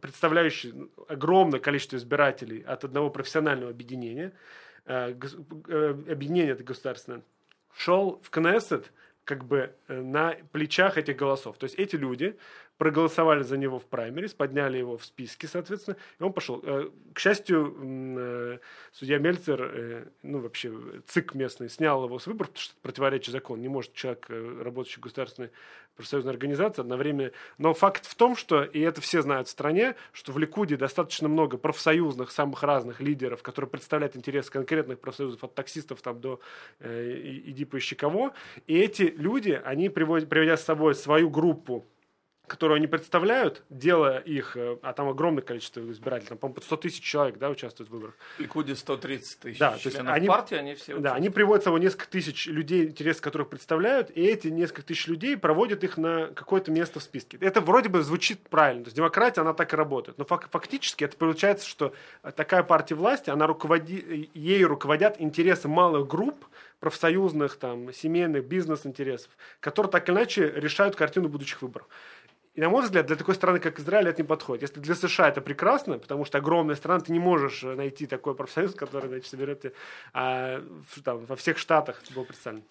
представляющий 0.00 0.88
огромное 1.08 1.58
количество 1.58 1.96
избирателей 1.96 2.62
от 2.62 2.84
одного 2.84 3.10
профессионального 3.10 3.72
объединения, 3.72 4.32
Э, 4.32 4.32
э, 4.32 4.71
объединение 4.84 6.52
это 6.52 6.64
государственное, 6.64 7.22
шел 7.74 8.20
в 8.22 8.30
Кнессет 8.30 8.92
как 9.24 9.44
бы 9.44 9.74
э, 9.88 10.00
на 10.00 10.36
плечах 10.50 10.98
этих 10.98 11.16
голосов. 11.16 11.56
То 11.58 11.64
есть 11.64 11.76
эти 11.78 11.96
люди 11.96 12.36
проголосовали 12.82 13.44
за 13.44 13.56
него 13.56 13.78
в 13.78 13.84
праймерис, 13.84 14.34
подняли 14.34 14.76
его 14.76 14.98
в 14.98 15.04
списке, 15.04 15.46
соответственно, 15.46 15.96
и 16.18 16.22
он 16.24 16.32
пошел. 16.32 16.60
К 17.12 17.16
счастью, 17.20 18.58
судья 18.90 19.18
Мельцер, 19.18 20.08
ну 20.24 20.40
вообще 20.40 20.72
ЦИК 21.06 21.34
местный, 21.34 21.68
снял 21.68 22.04
его 22.04 22.18
с 22.18 22.26
выборов, 22.26 22.50
потому 22.50 22.64
что 22.64 22.74
противоречит 22.82 23.30
закону. 23.30 23.62
Не 23.62 23.68
может 23.68 23.92
человек, 23.92 24.26
работающий 24.28 24.98
в 24.98 25.04
государственной 25.04 25.50
профсоюзная 25.94 26.32
организация 26.32 26.82
одновременно. 26.82 27.30
Но 27.56 27.72
факт 27.72 28.04
в 28.04 28.16
том, 28.16 28.34
что, 28.34 28.64
и 28.64 28.80
это 28.80 29.00
все 29.00 29.22
знают 29.22 29.46
в 29.46 29.52
стране, 29.52 29.94
что 30.10 30.32
в 30.32 30.38
Ликуде 30.38 30.76
достаточно 30.76 31.28
много 31.28 31.58
профсоюзных, 31.58 32.32
самых 32.32 32.64
разных 32.64 33.00
лидеров, 33.00 33.44
которые 33.44 33.70
представляют 33.70 34.16
интересы 34.16 34.50
конкретных 34.50 34.98
профсоюзов, 34.98 35.44
от 35.44 35.54
таксистов 35.54 36.02
там 36.02 36.20
до 36.20 36.40
э, 36.80 37.20
иди 37.44 37.64
поищи 37.64 37.94
кого. 37.94 38.32
И 38.66 38.76
эти 38.76 39.02
люди, 39.02 39.60
они 39.64 39.88
приводят, 39.88 40.28
приводя 40.28 40.56
с 40.56 40.64
собой 40.64 40.96
свою 40.96 41.30
группу 41.30 41.86
которую 42.52 42.76
они 42.76 42.86
представляют, 42.86 43.62
делая 43.70 44.18
их, 44.18 44.58
э, 44.58 44.76
а 44.82 44.92
там 44.92 45.08
огромное 45.08 45.42
количество 45.42 45.80
избирателей, 45.90 46.28
там, 46.28 46.38
по-моему, 46.38 46.60
100 46.60 46.76
тысяч 46.76 47.02
человек, 47.02 47.38
да, 47.38 47.48
участвуют 47.48 47.88
в 47.88 47.94
выборах. 47.94 48.14
В 48.36 48.40
Ликуде 48.40 48.76
130 48.76 49.38
тысяч 49.38 49.58
да, 49.58 49.70
то 49.70 49.80
есть 49.82 49.98
они, 49.98 50.28
партии, 50.28 50.56
они 50.56 50.74
все 50.74 50.98
Да, 50.98 51.14
они 51.14 51.30
приводят 51.30 51.62
с 51.62 51.64
собой 51.64 51.80
несколько 51.80 52.06
тысяч 52.10 52.46
людей, 52.46 52.84
интересы 52.84 53.22
которых 53.22 53.48
представляют, 53.48 54.10
и 54.10 54.22
эти 54.22 54.48
несколько 54.48 54.82
тысяч 54.82 55.06
людей 55.06 55.38
проводят 55.38 55.82
их 55.82 55.96
на 55.96 56.26
какое-то 56.26 56.70
место 56.70 57.00
в 57.00 57.02
списке. 57.02 57.38
Это 57.40 57.62
вроде 57.62 57.88
бы 57.88 58.02
звучит 58.02 58.40
правильно, 58.50 58.84
то 58.84 58.88
есть 58.88 58.98
демократия, 58.98 59.40
она 59.40 59.54
так 59.54 59.72
и 59.72 59.76
работает, 59.76 60.18
но 60.18 60.26
фак- 60.26 60.50
фактически 60.50 61.04
это 61.04 61.16
получается, 61.16 61.66
что 61.66 61.94
такая 62.36 62.62
партия 62.64 62.96
власти, 62.96 63.30
она 63.30 63.46
руководи, 63.46 64.30
ей 64.34 64.62
руководят 64.66 65.18
интересы 65.18 65.68
малых 65.68 66.06
групп, 66.06 66.44
профсоюзных, 66.82 67.56
там, 67.56 67.92
семейных, 67.92 68.44
бизнес-интересов, 68.44 69.30
которые 69.60 69.90
так 69.92 70.08
или 70.08 70.16
иначе 70.16 70.52
решают 70.54 70.96
картину 70.96 71.28
будущих 71.28 71.62
выборов. 71.62 71.86
И, 72.54 72.60
на 72.60 72.68
мой 72.68 72.82
взгляд, 72.82 73.06
для 73.06 73.16
такой 73.16 73.34
страны, 73.34 73.60
как 73.60 73.78
Израиль, 73.78 74.08
это 74.08 74.20
не 74.20 74.28
подходит. 74.28 74.62
Если 74.62 74.80
для 74.80 74.94
США 74.94 75.28
это 75.28 75.40
прекрасно, 75.40 75.98
потому 75.98 76.26
что 76.26 76.38
огромная 76.38 76.76
страна, 76.76 77.00
ты 77.00 77.12
не 77.12 77.18
можешь 77.18 77.64
э, 77.64 77.74
найти 77.74 78.06
такой 78.06 78.34
профсоюз, 78.34 78.74
который, 78.74 79.08
значит, 79.08 79.26
соберет 79.26 79.74
а, 80.12 80.62
там, 81.02 81.24
во 81.24 81.36
всех 81.36 81.56
штатах 81.56 82.02
был 82.14 82.24
представлен. 82.24 82.62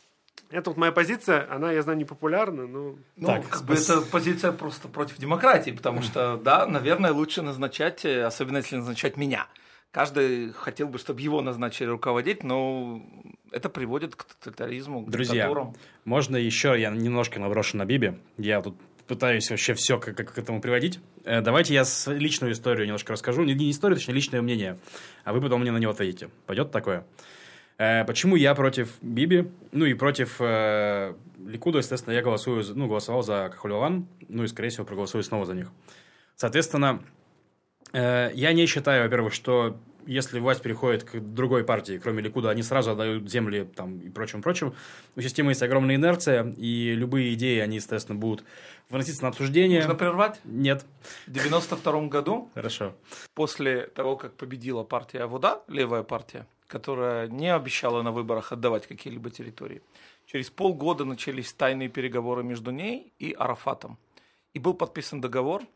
Это 0.51 0.69
вот 0.69 0.77
моя 0.77 0.91
позиция, 0.91 1.47
она, 1.49 1.71
я 1.71 1.81
знаю, 1.81 1.97
не 1.97 2.05
популярна, 2.05 2.67
но... 2.67 2.95
Ну, 3.15 3.27
так, 3.27 3.47
как 3.47 3.63
бы 3.63 3.73
это 3.73 4.01
позиция 4.01 4.51
просто 4.51 4.87
против 4.87 5.17
демократии, 5.17 5.71
потому 5.71 6.01
что, 6.01 6.37
да, 6.37 6.67
наверное, 6.67 7.11
лучше 7.11 7.41
назначать, 7.41 8.05
э, 8.05 8.23
особенно 8.23 8.57
если 8.57 8.75
назначать 8.75 9.17
меня. 9.17 9.47
Каждый 9.91 10.53
хотел 10.53 10.87
бы, 10.87 10.99
чтобы 10.99 11.21
его 11.21 11.41
назначили 11.41 11.87
руководить, 11.87 12.43
но 12.43 13.03
это 13.51 13.67
приводит 13.69 14.15
к 14.15 14.23
тоталитаризму, 14.23 15.05
к 15.05 15.09
Друзья, 15.09 15.33
диктатурам. 15.33 15.75
можно 16.05 16.37
еще, 16.37 16.79
я 16.79 16.91
немножко 16.91 17.39
наброшу 17.39 17.77
на 17.77 17.85
Биби, 17.85 18.13
я 18.37 18.61
тут 18.61 18.75
пытаюсь 19.11 19.49
вообще 19.49 19.73
все 19.73 19.99
как, 19.99 20.15
как 20.15 20.33
к 20.33 20.37
этому 20.37 20.61
приводить. 20.61 21.01
Э, 21.25 21.41
давайте 21.41 21.73
я 21.73 21.83
личную 22.07 22.53
историю 22.53 22.85
немножко 22.85 23.11
расскажу. 23.11 23.43
Не, 23.43 23.53
не 23.53 23.69
историю, 23.69 23.97
точнее, 23.97 24.13
личное 24.13 24.41
мнение. 24.41 24.77
А 25.25 25.33
вы 25.33 25.41
потом 25.41 25.59
мне 25.59 25.71
на 25.71 25.79
него 25.79 25.91
ответите. 25.91 26.29
Пойдет 26.45 26.71
такое? 26.71 27.05
Э, 27.77 28.05
почему 28.05 28.37
я 28.37 28.55
против 28.55 28.89
Биби? 29.01 29.51
Ну 29.73 29.83
и 29.83 29.95
против 29.95 30.37
э, 30.39 31.13
Ликуда, 31.45 31.79
естественно, 31.79 32.13
я 32.13 32.21
голосую, 32.21 32.63
ну, 32.73 32.87
голосовал 32.87 33.21
за 33.21 33.49
Кахулеван, 33.51 34.07
ну 34.29 34.45
и, 34.45 34.47
скорее 34.47 34.69
всего, 34.69 34.85
проголосую 34.85 35.23
снова 35.23 35.45
за 35.45 35.55
них. 35.55 35.67
Соответственно, 36.37 37.03
э, 37.91 38.31
я 38.33 38.53
не 38.53 38.65
считаю, 38.65 39.03
во-первых, 39.03 39.33
что 39.33 39.77
если 40.05 40.39
власть 40.39 40.61
переходит 40.61 41.03
к 41.03 41.19
другой 41.19 41.63
партии, 41.63 41.99
кроме 42.01 42.21
Ликуда, 42.21 42.49
они 42.49 42.63
сразу 42.63 42.91
отдают 42.91 43.29
земли 43.29 43.67
там, 43.75 43.99
и 43.99 44.09
прочим, 44.09 44.41
прочим. 44.41 44.73
У 45.15 45.21
системы 45.21 45.51
есть 45.51 45.63
огромная 45.63 45.95
инерция, 45.95 46.53
и 46.57 46.93
любые 46.93 47.33
идеи, 47.33 47.59
они, 47.59 47.77
естественно, 47.77 48.17
будут 48.17 48.43
выноситься 48.89 49.23
на 49.23 49.29
обсуждение. 49.29 49.79
Можно 49.79 49.95
прервать? 49.95 50.39
Нет. 50.43 50.85
В 51.27 51.31
92 51.31 52.07
году, 52.07 52.49
Хорошо. 52.53 52.93
после 53.33 53.87
того, 53.87 54.15
как 54.15 54.33
победила 54.33 54.83
партия 54.83 55.25
Вода, 55.25 55.61
левая 55.67 56.03
партия, 56.03 56.47
которая 56.67 57.27
не 57.27 57.53
обещала 57.53 58.01
на 58.01 58.11
выборах 58.11 58.51
отдавать 58.51 58.87
какие-либо 58.87 59.29
территории, 59.29 59.81
через 60.25 60.49
полгода 60.49 61.05
начались 61.05 61.53
тайные 61.53 61.89
переговоры 61.89 62.43
между 62.43 62.71
ней 62.71 63.13
и 63.19 63.33
Арафатом. 63.33 63.97
И 64.53 64.59
был 64.59 64.73
подписан 64.73 65.21
договор– 65.21 65.63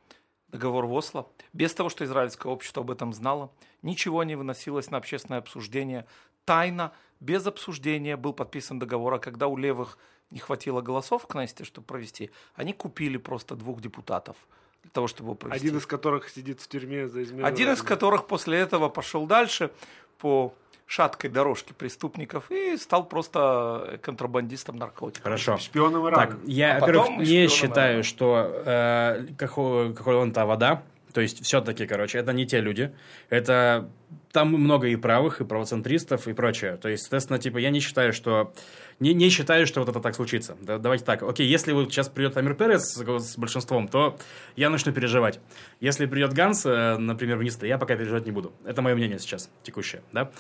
договор 0.56 0.86
в 0.86 0.94
Осло, 0.94 1.28
без 1.54 1.74
того, 1.74 1.90
что 1.90 2.04
израильское 2.06 2.50
общество 2.52 2.82
об 2.82 2.92
этом 2.92 3.14
знало, 3.14 3.52
ничего 3.82 4.24
не 4.24 4.36
выносилось 4.36 4.90
на 4.90 4.98
общественное 4.98 5.40
обсуждение, 5.40 6.06
тайно, 6.46 6.92
без 7.20 7.46
обсуждения 7.46 8.18
был 8.18 8.34
подписан 8.34 8.80
договор, 8.80 9.14
а 9.14 9.20
когда 9.20 9.48
у 9.48 9.58
левых 9.58 9.98
не 10.32 10.40
хватило 10.40 10.82
голосов 10.82 11.24
в 11.24 11.28
Кнессете, 11.28 11.64
чтобы 11.64 11.88
провести, 11.88 12.32
они 12.56 12.74
купили 12.74 13.18
просто 13.18 13.56
двух 13.56 13.82
депутатов 13.82 14.36
для 14.82 14.92
того, 14.92 15.08
чтобы 15.08 15.28
его 15.28 15.36
провести. 15.36 15.66
Один 15.66 15.78
из 15.78 15.86
которых 15.86 16.30
сидит 16.30 16.62
в 16.62 16.68
тюрьме 16.68 17.08
за 17.08 17.24
измену. 17.24 17.46
Один 17.46 17.72
из 17.72 17.82
которых 17.82 18.28
после 18.28 18.58
этого 18.58 18.90
пошел 18.90 19.26
дальше 19.26 19.72
по 20.18 20.54
шаткой 20.86 21.30
дорожке 21.30 21.74
преступников 21.74 22.52
и 22.52 22.78
стал 22.78 23.06
просто 23.06 24.00
контрабандистом 24.02 24.78
наркотиков. 24.78 25.24
Хорошо. 25.24 25.58
Шпионом 25.58 26.08
Ирана. 26.08 26.28
Так, 26.28 26.38
я, 26.46 26.78
а 26.78 26.80
во-первых, 26.80 27.10
не 27.18 27.48
считаю, 27.48 28.04
что 28.04 28.62
э, 28.66 29.28
какой-то 29.38 30.46
вода, 30.46 30.84
то 31.16 31.22
есть 31.22 31.44
все-таки, 31.46 31.88
короче, 31.88 32.18
это 32.18 32.34
не 32.34 32.46
те 32.46 32.60
люди. 32.60 32.94
Это 33.30 33.90
там 34.34 34.50
много 34.50 34.88
и 34.90 34.98
правых, 34.98 35.40
и 35.40 35.46
правоцентристов, 35.46 36.28
и 36.28 36.34
прочее. 36.34 36.76
То 36.76 36.90
есть, 36.90 37.04
соответственно, 37.04 37.40
типа, 37.40 37.58
я 37.58 37.70
не 37.70 37.80
считаю, 37.80 38.12
что... 38.12 38.54
Не, 39.00 39.14
не 39.14 39.30
считаю, 39.30 39.66
что 39.66 39.80
вот 39.80 39.88
это 39.88 40.02
так 40.02 40.14
случится. 40.14 40.58
Да, 40.60 40.78
давайте 40.78 41.06
так. 41.06 41.24
Окей, 41.24 41.48
если 41.48 41.72
вот 41.72 41.90
сейчас 41.90 42.10
придет 42.10 42.36
Амир 42.36 42.54
Перес 42.54 42.82
с, 42.82 42.98
с 42.98 43.38
большинством, 43.38 43.88
то 43.88 44.18
я 44.58 44.70
начну 44.70 44.92
переживать. 44.92 45.40
Если 45.80 46.06
придет 46.06 46.34
Ганс, 46.34 46.66
э, 46.66 46.98
например, 46.98 47.38
министр, 47.38 47.66
я 47.68 47.78
пока 47.78 47.96
переживать 47.96 48.26
не 48.26 48.34
буду. 48.34 48.52
Это 48.66 48.82
мое 48.82 48.94
мнение 48.94 49.18
сейчас, 49.18 49.50
текущее, 49.64 50.02
да? 50.12 50.32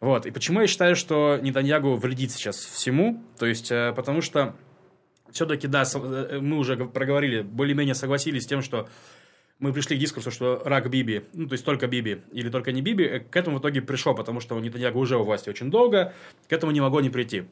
Вот. 0.00 0.26
И 0.26 0.30
почему 0.30 0.60
я 0.60 0.66
считаю, 0.66 0.94
что 0.96 1.38
Нетаньягу 1.40 1.96
вредит 1.96 2.30
сейчас 2.32 2.56
всему? 2.56 3.22
То 3.38 3.46
есть, 3.46 3.70
э, 3.70 3.92
потому 3.94 4.20
что 4.20 4.54
все-таки, 5.30 5.66
да, 5.66 5.84
э, 5.84 6.38
мы 6.40 6.58
уже 6.58 6.76
проговорили, 6.76 7.42
более-менее 7.42 7.94
согласились 7.94 8.44
с 8.44 8.46
тем, 8.46 8.62
что 8.62 8.88
мы 9.58 9.72
пришли 9.72 9.96
к 9.96 10.00
дискурсу, 10.00 10.30
что 10.30 10.62
рак 10.64 10.90
Биби, 10.90 11.24
ну, 11.32 11.48
то 11.48 11.54
есть 11.54 11.64
только 11.64 11.86
Биби 11.86 12.20
или 12.32 12.50
только 12.50 12.72
не 12.72 12.82
Биби, 12.82 13.04
э, 13.04 13.20
к 13.20 13.34
этому 13.36 13.56
в 13.56 13.60
итоге 13.60 13.80
пришло, 13.80 14.14
потому 14.14 14.40
что 14.40 14.58
Нетаньягу 14.58 14.98
уже 14.98 15.16
у 15.16 15.24
власти 15.24 15.48
очень 15.48 15.70
долго, 15.70 16.12
к 16.48 16.52
этому 16.52 16.72
не 16.72 16.80
могло 16.80 17.00
не 17.00 17.10
прийти. 17.10 17.44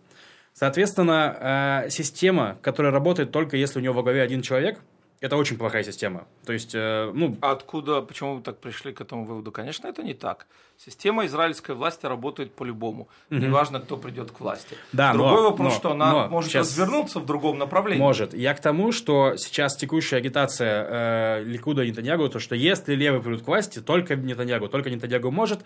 Соответственно, 0.53 1.85
э, 1.87 1.91
система, 1.91 2.59
которая 2.63 2.93
работает 2.93 3.33
только 3.33 3.57
если 3.57 3.79
у 3.79 3.83
него 3.83 3.95
во 3.95 4.03
главе 4.03 4.23
один 4.23 4.43
человек– 4.43 4.81
это 5.25 5.37
очень 5.39 5.57
плохая 5.57 5.83
система. 5.83 6.27
То 6.45 6.53
есть, 6.53 6.75
э, 6.75 7.11
ну... 7.15 7.39
А 7.41 7.53
откуда, 7.53 8.03
почему 8.03 8.37
вы 8.37 8.43
так 8.43 8.59
пришли 8.59 8.93
к 8.93 9.01
этому 9.01 9.25
выводу? 9.25 9.53
Конечно, 9.53 9.87
это 9.87 10.03
не 10.03 10.13
так. 10.13 10.47
Система 10.77 11.25
израильской 11.25 11.75
власти 11.75 12.05
работает 12.05 12.53
по-любому. 12.53 13.09
Угу. 13.31 13.41
Неважно, 13.41 13.81
кто 13.81 13.97
придет 13.97 14.31
к 14.33 14.41
власти. 14.41 14.77
Да, 14.93 15.15
Другой 15.15 15.37
но, 15.37 15.51
вопрос, 15.51 15.73
но, 15.73 15.79
что 15.79 15.93
она 15.93 16.13
но 16.13 16.29
может 16.29 16.51
сейчас... 16.51 16.69
развернуться 16.69 17.21
в 17.21 17.27
другом 17.27 17.57
направлении. 17.57 18.03
Может. 18.03 18.35
Я 18.35 18.53
к 18.53 18.61
тому, 18.61 18.93
что 18.93 19.37
сейчас 19.37 19.77
текущая 19.77 20.17
агитация 20.17 21.39
э, 21.39 21.45
Ликуда 21.45 21.85
и 21.85 21.89
Нетаньягу, 21.89 22.29
то, 22.29 22.39
что 22.39 22.55
если 22.55 22.95
левые 22.95 23.23
придут 23.23 23.45
к 23.45 23.47
власти, 23.47 23.81
только 23.81 24.17
Нетаньягу, 24.17 24.69
только 24.69 24.91
Нетаньягу 24.91 25.31
может. 25.31 25.61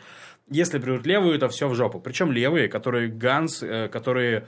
Если 0.49 0.79
придут 0.79 1.05
левые, 1.05 1.37
то 1.39 1.49
все 1.49 1.67
в 1.67 1.75
жопу. 1.75 1.99
Причем 1.99 2.31
левые, 2.31 2.69
которые 2.69 3.09
Ганс, 3.09 3.61
э, 3.65 3.89
которые 3.89 4.47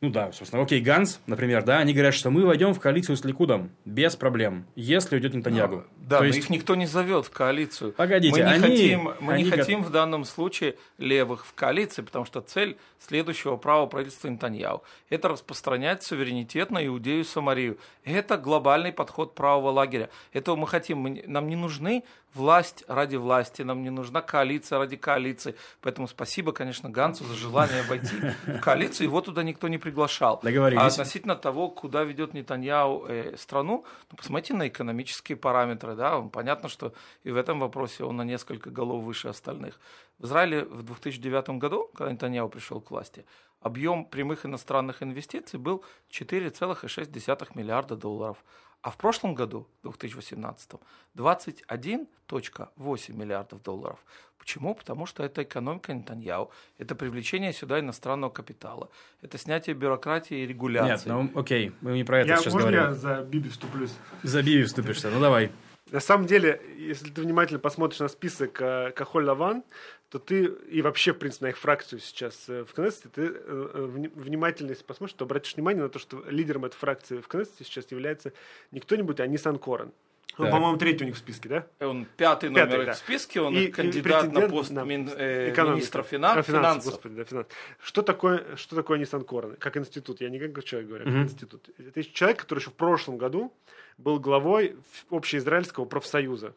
ну 0.00 0.10
да, 0.10 0.30
собственно, 0.30 0.62
окей, 0.62 0.80
Ганс, 0.80 1.20
например, 1.26 1.64
да, 1.64 1.78
они 1.78 1.92
говорят, 1.92 2.14
что 2.14 2.30
мы 2.30 2.46
войдем 2.46 2.72
в 2.72 2.78
коалицию 2.78 3.16
с 3.16 3.24
Ликудом 3.24 3.72
без 3.84 4.14
проблем, 4.14 4.64
если 4.76 5.16
уйдет 5.16 5.34
Нетаньягу. 5.34 5.76
Ну, 5.76 5.84
да, 5.96 6.18
То 6.18 6.22
но 6.22 6.26
есть... 6.28 6.38
их 6.38 6.50
никто 6.50 6.76
не 6.76 6.86
зовет 6.86 7.26
в 7.26 7.30
коалицию. 7.30 7.92
Погодите, 7.94 8.32
мы 8.32 8.46
не 8.46 8.52
они, 8.52 8.60
хотим, 8.60 9.12
мы 9.20 9.32
они 9.34 9.42
не 9.42 9.50
хотим 9.50 9.82
в 9.82 9.90
данном 9.90 10.24
случае 10.24 10.76
левых 10.98 11.44
в 11.44 11.52
коалиции, 11.54 12.02
потому 12.02 12.24
что 12.26 12.40
цель 12.40 12.78
следующего 13.00 13.56
права 13.56 13.86
правительства 13.86 14.28
Нетаньяу– 14.28 14.84
это 15.10 15.28
распространять 15.28 16.04
суверенитет 16.04 16.70
на 16.70 16.86
Иудею 16.86 17.22
и 17.22 17.24
Самарию. 17.24 17.78
Это 18.04 18.36
глобальный 18.36 18.92
подход 18.92 19.34
правого 19.34 19.70
лагеря. 19.70 20.10
Этого 20.32 20.54
мы 20.54 20.68
хотим. 20.68 21.18
Нам 21.26 21.48
не 21.48 21.56
нужны 21.56 22.04
власть 22.34 22.84
ради 22.88 23.16
власти, 23.16 23.62
нам 23.62 23.82
не 23.82 23.90
нужна 23.90 24.22
коалиция 24.22 24.78
ради 24.78 24.96
коалиции. 24.96 25.54
Поэтому 25.80 26.08
спасибо, 26.08 26.52
конечно, 26.52 26.90
Гансу 26.90 27.24
за 27.24 27.34
желание 27.34 27.82
войти 27.82 28.16
в 28.46 28.60
коалицию. 28.60 29.06
Его 29.06 29.20
туда 29.20 29.42
никто 29.42 29.68
не 29.68 29.78
приглашал. 29.78 30.40
А 30.42 30.86
относительно 30.86 31.36
того, 31.36 31.68
куда 31.68 32.04
ведет 32.04 32.34
Нетаньяу 32.34 33.06
э, 33.06 33.36
страну, 33.36 33.84
ну, 34.10 34.16
посмотрите 34.16 34.54
на 34.54 34.68
экономические 34.68 35.36
параметры. 35.36 35.94
Да? 35.94 36.20
Понятно, 36.20 36.68
что 36.68 36.92
и 37.24 37.30
в 37.30 37.36
этом 37.36 37.60
вопросе 37.60 38.04
он 38.04 38.16
на 38.16 38.24
несколько 38.24 38.70
голов 38.70 39.02
выше 39.04 39.28
остальных. 39.28 39.78
В 40.18 40.26
Израиле 40.26 40.64
в 40.64 40.82
2009 40.82 41.50
году, 41.58 41.90
когда 41.94 42.12
Нетаньяу 42.12 42.48
пришел 42.48 42.80
к 42.80 42.90
власти, 42.90 43.24
объем 43.60 44.04
прямых 44.04 44.46
иностранных 44.46 45.02
инвестиций 45.02 45.58
был 45.58 45.84
4,6 46.10 47.50
миллиарда 47.54 47.96
долларов. 47.96 48.38
А 48.82 48.90
в 48.90 48.96
прошлом 48.96 49.34
году, 49.34 49.66
2018, 49.82 50.70
21,8 51.16 53.12
миллиардов 53.12 53.62
долларов. 53.62 53.98
Почему? 54.38 54.74
Потому 54.74 55.04
что 55.04 55.24
это 55.24 55.42
экономика 55.42 55.92
Нетаньяу, 55.92 56.50
это 56.78 56.94
привлечение 56.94 57.52
сюда 57.52 57.80
иностранного 57.80 58.30
капитала, 58.30 58.88
это 59.20 59.36
снятие 59.36 59.74
бюрократии 59.74 60.38
и 60.38 60.46
регуляции. 60.46 61.10
Нет, 61.10 61.32
ну 61.34 61.40
окей, 61.40 61.72
мы 61.80 61.92
не 61.92 62.04
про 62.04 62.20
это 62.20 62.28
я, 62.28 62.36
сейчас 62.36 62.54
можно 62.54 62.70
говорим. 62.70 62.88
я 62.88 62.94
за 62.94 63.22
Биби 63.22 63.50
вступлюсь? 63.50 63.92
За 64.22 64.42
Биби 64.42 64.62
вступишься, 64.62 65.10
ну 65.10 65.20
давай. 65.20 65.50
На 65.90 66.00
самом 66.00 66.26
деле, 66.26 66.60
если 66.76 67.10
ты 67.10 67.22
внимательно 67.22 67.58
посмотришь 67.58 68.00
на 68.00 68.08
список 68.08 68.60
э, 68.60 68.92
Кахоль 68.94 69.24
Лаван, 69.24 69.64
то 70.10 70.18
ты 70.18 70.44
и 70.44 70.82
вообще, 70.82 71.12
в 71.12 71.18
принципе, 71.18 71.46
на 71.46 71.48
их 71.50 71.58
фракцию 71.58 72.00
сейчас 72.00 72.48
э, 72.48 72.64
в 72.64 72.72
Кнессете, 72.74 73.08
ты 73.08 73.22
э, 73.22 74.08
внимательно, 74.14 74.70
если 74.70 74.84
посмотришь, 74.84 75.16
то 75.16 75.24
обратишь 75.24 75.54
внимание 75.54 75.82
на 75.82 75.88
то, 75.88 75.98
что 75.98 76.22
лидером 76.28 76.66
этой 76.66 76.76
фракции 76.76 77.18
в 77.18 77.28
Кнессете 77.28 77.64
сейчас 77.64 77.90
является 77.90 78.32
не 78.70 78.80
кто-нибудь, 78.80 79.20
а 79.20 79.26
Нисан 79.26 79.58
Корен. 79.58 79.92
Он, 80.38 80.50
по-моему, 80.50 80.76
третий 80.78 81.04
у 81.04 81.06
них 81.06 81.16
в 81.16 81.18
списке, 81.18 81.48
да? 81.48 81.66
Он 81.86 82.06
пятый 82.16 82.50
номер 82.50 82.68
пятый, 82.68 82.86
да. 82.86 82.92
в 82.94 82.98
списке, 82.98 83.40
он 83.40 83.54
и, 83.56 83.66
кандидат 83.68 84.26
и 84.26 84.28
на 84.28 84.48
пост 84.48 84.70
на 84.70 84.84
мин, 84.84 85.10
э, 85.14 85.50
министра 85.50 86.02
финанс, 86.02 86.46
финансов. 86.46 86.46
финансов. 86.46 86.92
Господи, 86.92 87.14
да, 87.14 87.24
финанс. 87.24 87.46
Что 87.82 88.02
такое, 88.02 88.56
что 88.56 88.76
такое 88.76 88.98
Nissan 88.98 89.24
Корен? 89.24 89.56
Как 89.56 89.76
институт, 89.76 90.20
я 90.20 90.30
не 90.30 90.38
как 90.38 90.64
человек 90.64 90.88
говорю, 90.88 91.04
а 91.04 91.06
как 91.06 91.14
mm-hmm. 91.14 91.22
институт. 91.24 91.70
Это 91.78 92.04
человек, 92.04 92.38
который 92.38 92.60
еще 92.60 92.70
в 92.70 92.74
прошлом 92.74 93.18
году 93.18 93.52
был 93.96 94.20
главой 94.20 94.76
общеизраильского 95.10 95.84
профсоюза. 95.84 96.54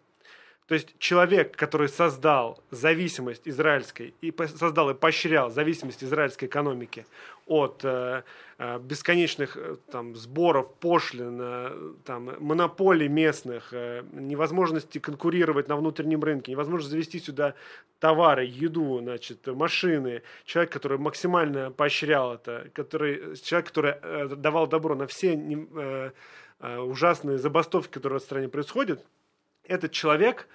То 0.72 0.76
есть 0.76 0.98
человек, 1.00 1.58
который 1.58 1.90
создал 1.90 2.64
зависимость 2.72 3.42
израильской 3.46 4.14
и 4.22 4.34
создал 4.56 4.90
и 4.90 4.94
поощрял 4.94 5.52
зависимость 5.52 6.02
израильской 6.02 6.48
экономики 6.48 7.06
от 7.46 7.82
э, 7.84 8.24
э 8.58 8.80
бесконечных 8.80 9.58
э, 9.58 9.76
там, 9.92 10.16
сборов, 10.16 10.74
пошлин, 10.76 11.40
э, 11.42 11.94
там, 12.06 12.38
монополий 12.40 13.10
местных, 13.10 13.74
э, 13.74 14.06
невозможности 14.14 14.98
конкурировать 14.98 15.68
на 15.68 15.76
внутреннем 15.76 16.24
рынке, 16.24 16.54
невозможность 16.54 16.92
завести 16.92 17.20
сюда 17.20 17.54
товары, 18.00 18.46
еду, 18.46 19.02
значит, 19.02 19.46
машины. 19.48 20.22
Человек, 20.46 20.72
который 20.72 20.98
максимально 20.98 21.72
поощрял 21.72 22.36
это, 22.36 22.70
который, 22.74 23.36
человек, 23.44 23.68
который 23.68 24.38
давал 24.38 24.68
добро 24.68 24.96
на 24.96 25.06
все 25.06 25.36
ужасные 26.62 27.40
забастовки, 27.40 27.92
которые 27.92 28.20
в 28.20 28.24
стране 28.24 28.48
происходят, 28.48 29.06
этот 29.68 29.92
человек 29.92 30.48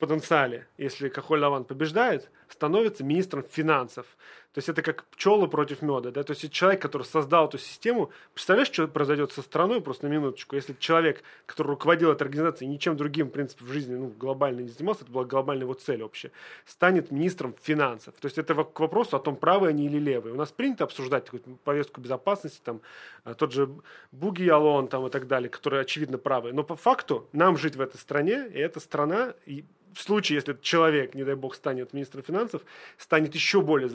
потенциале, 0.00 0.66
если 0.78 1.08
Кахоль 1.08 1.40
Лаван 1.40 1.64
побеждает, 1.64 2.30
становится 2.48 3.04
министром 3.04 3.44
финансов. 3.48 4.06
То 4.52 4.58
есть 4.58 4.68
это 4.68 4.82
как 4.82 5.04
пчелы 5.04 5.46
против 5.46 5.80
меда. 5.80 6.10
Да? 6.10 6.24
То 6.24 6.32
есть 6.32 6.50
человек, 6.50 6.82
который 6.82 7.04
создал 7.04 7.46
эту 7.46 7.58
систему, 7.58 8.10
представляешь, 8.34 8.70
что 8.70 8.88
произойдет 8.88 9.30
со 9.30 9.42
страной, 9.42 9.80
просто 9.80 10.08
на 10.08 10.12
минуточку, 10.12 10.56
если 10.56 10.74
человек, 10.78 11.22
который 11.46 11.68
руководил 11.68 12.10
этой 12.10 12.24
организацией, 12.24 12.68
ничем 12.68 12.96
другим, 12.96 13.28
в 13.28 13.30
принципе, 13.30 13.64
в 13.64 13.68
жизни 13.68 13.94
ну, 13.94 14.08
глобально 14.08 14.60
не 14.60 14.68
занимался, 14.68 15.04
это 15.04 15.12
была 15.12 15.24
глобальная 15.24 15.64
его 15.64 15.74
цель 15.74 16.02
общая, 16.02 16.32
станет 16.66 17.12
министром 17.12 17.54
финансов. 17.62 18.14
То 18.20 18.26
есть 18.26 18.38
это 18.38 18.54
к 18.64 18.80
вопросу 18.80 19.16
о 19.16 19.20
том, 19.20 19.36
правые 19.36 19.70
они 19.70 19.86
или 19.86 19.98
левые. 19.98 20.34
У 20.34 20.38
нас 20.38 20.50
принято 20.50 20.82
обсуждать 20.82 21.26
какую-то 21.26 21.50
повестку 21.62 22.00
безопасности, 22.00 22.60
там, 22.64 22.80
а, 23.22 23.34
тот 23.34 23.52
же 23.52 23.70
Буги 24.10 24.42
Ялон 24.42 24.88
там, 24.88 25.06
и 25.06 25.10
так 25.10 25.28
далее, 25.28 25.48
которые, 25.48 25.82
очевидно, 25.82 26.18
правые. 26.18 26.52
Но 26.52 26.64
по 26.64 26.74
факту 26.74 27.28
нам 27.32 27.56
жить 27.56 27.76
в 27.76 27.80
этой 27.80 27.98
стране, 27.98 28.48
и 28.52 28.58
эта 28.58 28.80
страна, 28.80 29.34
и 29.46 29.64
в 29.94 30.02
случае, 30.02 30.36
если 30.36 30.52
этот 30.52 30.62
человек, 30.62 31.14
не 31.14 31.24
дай 31.24 31.34
бог, 31.34 31.54
станет 31.54 31.92
министром 31.92 32.22
финансов, 32.22 32.62
станет 32.96 33.34
еще 33.34 33.60
более 33.60 33.88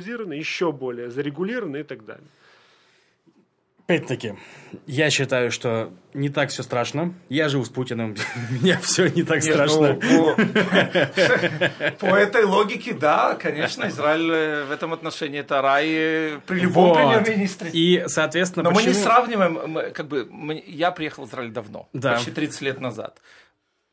забюрократизированный, 0.00 0.38
еще 0.38 0.72
более 0.72 1.10
зарегулированный 1.10 1.80
и 1.80 1.84
так 1.84 2.04
далее. 2.04 2.26
Опять-таки, 3.86 4.34
я 4.86 5.10
считаю, 5.10 5.50
что 5.50 5.92
не 6.14 6.28
так 6.28 6.50
все 6.50 6.62
страшно. 6.62 7.12
Я 7.28 7.48
живу 7.48 7.64
с 7.64 7.68
Путиным, 7.70 8.14
меня 8.50 8.78
все 8.78 9.08
не 9.08 9.24
так 9.24 9.42
Нет, 9.42 9.52
страшно. 9.52 9.98
Ну, 10.00 10.36
по, 10.36 12.06
по 12.06 12.14
этой 12.14 12.44
логике, 12.44 12.94
да, 12.94 13.34
конечно, 13.34 13.88
Израиль 13.88 14.30
э, 14.30 14.64
в 14.64 14.70
этом 14.70 14.92
отношении 14.92 15.40
это 15.40 15.60
рай 15.60 15.88
э, 15.88 16.38
при 16.46 16.60
любом 16.60 16.90
вот. 16.90 16.98
премьер-министре. 16.98 17.70
И, 17.72 18.04
соответственно, 18.06 18.62
Но 18.62 18.70
почему... 18.70 18.92
мы 18.92 18.96
не 18.96 19.02
сравниваем, 19.02 19.60
мы, 19.66 19.90
как 19.90 20.06
бы, 20.06 20.24
мы, 20.30 20.62
я 20.68 20.92
приехал 20.92 21.26
в 21.26 21.28
Израиль 21.28 21.50
давно, 21.50 21.88
да. 21.92 22.14
почти 22.14 22.30
30 22.30 22.60
лет 22.60 22.80
назад. 22.80 23.20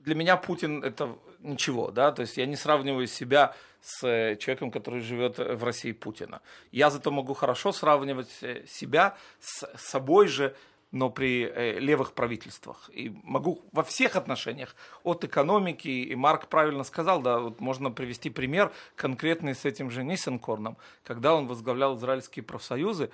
Для 0.07 0.15
меня 0.15 0.37
Путин 0.37 0.85
это 0.85 1.17
ничего, 1.39 1.91
да, 1.91 2.13
то 2.13 2.21
есть 2.21 2.37
я 2.37 2.45
не 2.45 2.55
сравниваю 2.55 3.07
себя 3.07 3.53
с 3.81 4.07
э, 4.07 4.37
человеком, 4.37 4.71
который 4.71 5.01
живет 5.01 5.37
в 5.37 5.61
России 5.65 5.91
Путина. 5.91 6.39
Я 6.71 6.89
зато 6.89 7.11
могу 7.11 7.33
хорошо 7.33 7.73
сравнивать 7.73 8.29
э, 8.41 8.65
себя 8.67 9.17
с 9.41 9.69
собой 9.75 10.27
же, 10.27 10.55
но 10.91 11.09
при 11.09 11.43
э, 11.43 11.79
левых 11.79 12.13
правительствах. 12.13 12.89
И 12.93 13.13
могу 13.23 13.65
во 13.73 13.83
всех 13.83 14.15
отношениях, 14.15 14.77
от 15.03 15.25
экономики, 15.25 15.89
и 15.89 16.15
Марк 16.15 16.47
правильно 16.47 16.85
сказал, 16.85 17.21
да, 17.21 17.39
вот 17.39 17.59
можно 17.59 17.91
привести 17.91 18.29
пример 18.29 18.71
конкретный 18.95 19.55
с 19.55 19.65
этим 19.65 19.91
же 19.91 20.05
Ниссенкорном, 20.05 20.77
когда 21.03 21.35
он 21.35 21.47
возглавлял 21.47 21.97
израильские 21.97 22.43
профсоюзы, 22.43 23.09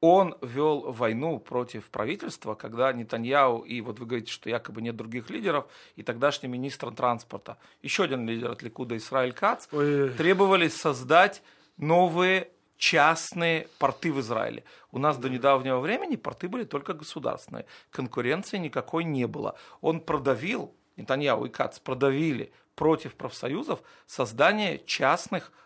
он 0.00 0.36
вел 0.42 0.92
войну 0.92 1.38
против 1.38 1.88
правительства, 1.90 2.54
когда 2.54 2.92
Нетаньяу, 2.92 3.60
и 3.60 3.80
вот 3.80 3.98
вы 3.98 4.06
говорите, 4.06 4.30
что 4.30 4.50
якобы 4.50 4.82
нет 4.82 4.96
других 4.96 5.30
лидеров, 5.30 5.66
и 5.96 6.02
тогдашний 6.02 6.48
министр 6.48 6.90
транспорта, 6.92 7.56
еще 7.82 8.04
один 8.04 8.28
лидер 8.28 8.50
от 8.50 8.62
Ликуда, 8.62 8.96
Исраиль 8.96 9.32
Кац, 9.32 9.68
Ой. 9.72 10.10
требовали 10.10 10.68
создать 10.68 11.42
новые 11.76 12.50
частные 12.76 13.68
порты 13.78 14.12
в 14.12 14.20
Израиле. 14.20 14.64
У 14.92 14.98
нас 14.98 15.16
до 15.16 15.30
недавнего 15.30 15.80
времени 15.80 16.16
порты 16.16 16.48
были 16.48 16.64
только 16.64 16.92
государственные. 16.92 17.64
Конкуренции 17.90 18.58
никакой 18.58 19.04
не 19.04 19.26
было. 19.26 19.56
Он 19.80 20.00
продавил, 20.00 20.74
Нетаньяу 20.96 21.46
и 21.46 21.48
Кац 21.48 21.78
продавили 21.78 22.52
против 22.74 23.14
профсоюзов 23.14 23.80
создание 24.06 24.78
частных 24.84 25.44
портов 25.44 25.56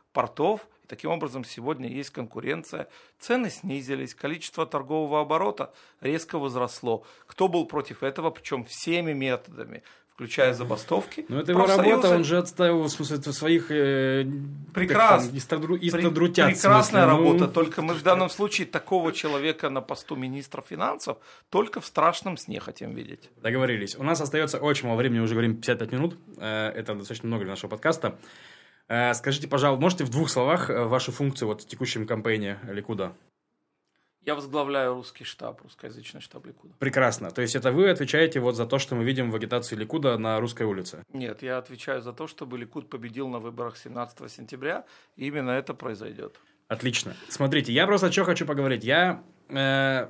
Таким 0.90 1.12
образом, 1.12 1.44
сегодня 1.44 1.88
есть 1.88 2.10
конкуренция, 2.10 2.88
цены 3.20 3.48
снизились, 3.48 4.12
количество 4.12 4.66
торгового 4.66 5.20
оборота 5.20 5.72
резко 6.00 6.36
возросло. 6.36 7.04
Кто 7.28 7.46
был 7.46 7.66
против 7.66 8.02
этого, 8.02 8.30
причем 8.30 8.64
всеми 8.64 9.12
методами, 9.12 9.84
включая 10.20 10.52
забастовки. 10.52 11.24
Ну, 11.28 11.38
это 11.38 11.52
его 11.52 11.64
работа, 11.64 12.10
он 12.10 12.24
же 12.24 12.38
отставил, 12.38 12.82
в 12.82 12.88
смысле, 12.88 13.22
своих... 13.32 13.70
Э, 13.70 14.26
Прекрасно. 14.74 15.38
Истодру, 15.38 15.76
истодрутят. 15.76 16.46
Прекрасная 16.46 16.82
смысле, 16.82 17.04
работа, 17.04 17.46
ну... 17.46 17.52
только 17.52 17.82
мы 17.82 17.94
в 17.94 18.02
данном 18.02 18.28
случае 18.38 18.66
такого 18.66 19.12
человека 19.12 19.70
на 19.70 19.80
посту 19.80 20.16
министра 20.16 20.60
финансов 20.60 21.18
только 21.50 21.80
в 21.80 21.86
страшном 21.86 22.36
сне 22.36 22.58
хотим 22.58 22.94
видеть. 22.96 23.30
Договорились. 23.40 23.96
У 23.96 24.02
нас 24.02 24.20
остается 24.20 24.58
очень 24.58 24.88
мало 24.88 24.98
времени, 24.98 25.20
уже 25.20 25.34
говорим 25.34 25.54
55 25.54 25.92
минут. 25.92 26.18
Э, 26.36 26.68
это 26.74 26.96
достаточно 26.96 27.28
много 27.28 27.44
для 27.44 27.52
нашего 27.52 27.70
подкаста. 27.70 28.18
Э, 28.90 29.14
скажите, 29.14 29.46
пожалуйста, 29.46 29.80
можете 29.80 30.04
в 30.04 30.10
двух 30.10 30.28
словах 30.28 30.68
э, 30.68 30.84
вашу 30.84 31.12
функцию 31.12 31.46
вот 31.46 31.62
в 31.62 31.66
текущем 31.66 32.08
кампейне 32.08 32.58
Ликуда? 32.64 33.12
Я 34.22 34.34
возглавляю 34.34 34.94
русский 34.94 35.22
штаб, 35.22 35.62
русскоязычный 35.62 36.20
штаб 36.20 36.44
Ликуда. 36.44 36.74
Прекрасно. 36.80 37.30
То 37.30 37.40
есть 37.40 37.54
это 37.54 37.70
вы 37.70 37.88
отвечаете 37.88 38.40
вот 38.40 38.56
за 38.56 38.66
то, 38.66 38.80
что 38.80 38.96
мы 38.96 39.04
видим 39.04 39.30
в 39.30 39.36
агитации 39.36 39.76
Ликуда 39.76 40.18
на 40.18 40.40
русской 40.40 40.64
улице? 40.64 41.04
Нет, 41.12 41.40
я 41.42 41.58
отвечаю 41.58 42.02
за 42.02 42.12
то, 42.12 42.26
чтобы 42.26 42.58
Ликуд 42.58 42.90
победил 42.90 43.28
на 43.28 43.38
выборах 43.38 43.76
17 43.76 44.30
сентября. 44.30 44.84
И 45.14 45.28
именно 45.28 45.50
это 45.50 45.72
произойдет. 45.72 46.40
Отлично. 46.66 47.14
Смотрите, 47.28 47.72
я 47.72 47.86
просто 47.86 48.10
что 48.10 48.24
хочу 48.24 48.44
поговорить. 48.44 48.82
Я 48.82 49.22
э, 49.48 50.08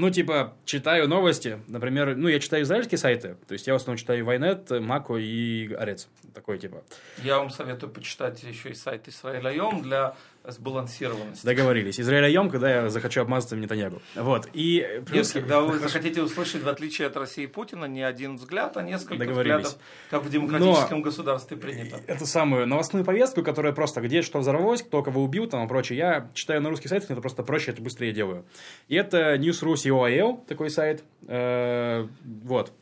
ну, 0.00 0.10
типа, 0.10 0.54
читаю 0.64 1.08
новости, 1.08 1.60
например, 1.68 2.16
ну, 2.16 2.28
я 2.28 2.40
читаю 2.40 2.62
израильские 2.62 2.98
сайты, 2.98 3.36
то 3.46 3.52
есть 3.52 3.66
я 3.66 3.74
в 3.74 3.76
основном 3.76 3.98
читаю 3.98 4.24
Вайнет, 4.24 4.70
Мако 4.70 5.16
и 5.16 5.72
Арец, 5.74 6.08
такой 6.34 6.58
типа. 6.58 6.82
Я 7.22 7.38
вам 7.38 7.50
советую 7.50 7.92
почитать 7.92 8.42
еще 8.42 8.70
и 8.70 8.74
сайт 8.74 9.08
Израиля.йом 9.08 9.82
для 9.82 10.16
сбалансированности. 10.44 11.44
Договорились. 11.44 12.00
Израиля.йом, 12.00 12.50
когда 12.50 12.70
я 12.70 12.88
захочу 12.90 13.20
обмазаться 13.20 13.56
в 13.56 13.58
Нетаньягу. 13.58 14.00
Вот. 14.14 14.48
И 14.52 15.02
плюс... 15.06 15.34
Нет, 15.34 15.44
когда 15.44 15.60
вы 15.60 15.78
захотите 15.78 16.22
услышать, 16.22 16.62
в 16.62 16.68
отличие 16.68 17.08
от 17.08 17.16
России 17.16 17.44
и 17.44 17.46
Путина, 17.46 17.84
не 17.84 18.02
один 18.02 18.36
взгляд, 18.36 18.76
а 18.76 18.82
несколько 18.82 19.24
взглядов, 19.24 19.76
как 20.10 20.24
в 20.24 20.30
демократическом 20.30 20.98
Но 20.98 21.04
государстве 21.04 21.56
принято. 21.56 22.00
Эту 22.06 22.26
самую 22.26 22.66
новостную 22.66 23.04
повестку, 23.04 23.42
которая 23.42 23.72
просто 23.72 24.00
где 24.00 24.22
что 24.22 24.38
взорвалось, 24.38 24.82
кто 24.82 25.02
кого 25.02 25.22
убил 25.22 25.46
там 25.46 25.64
и 25.64 25.68
прочее, 25.68 25.98
я 25.98 26.30
читаю 26.34 26.60
на 26.60 26.70
русских 26.70 26.90
сайтах, 26.90 27.10
это 27.10 27.20
просто 27.20 27.42
проще, 27.42 27.72
это 27.72 27.82
быстрее 27.82 28.12
делаю. 28.12 28.44
И 28.88 28.96
это 28.96 29.34
News.ru 29.36 29.74
COIL, 29.74 30.46
такой 30.46 30.70
сайт. 30.70 31.04
Э, 31.26 32.06
вот. 32.44 32.72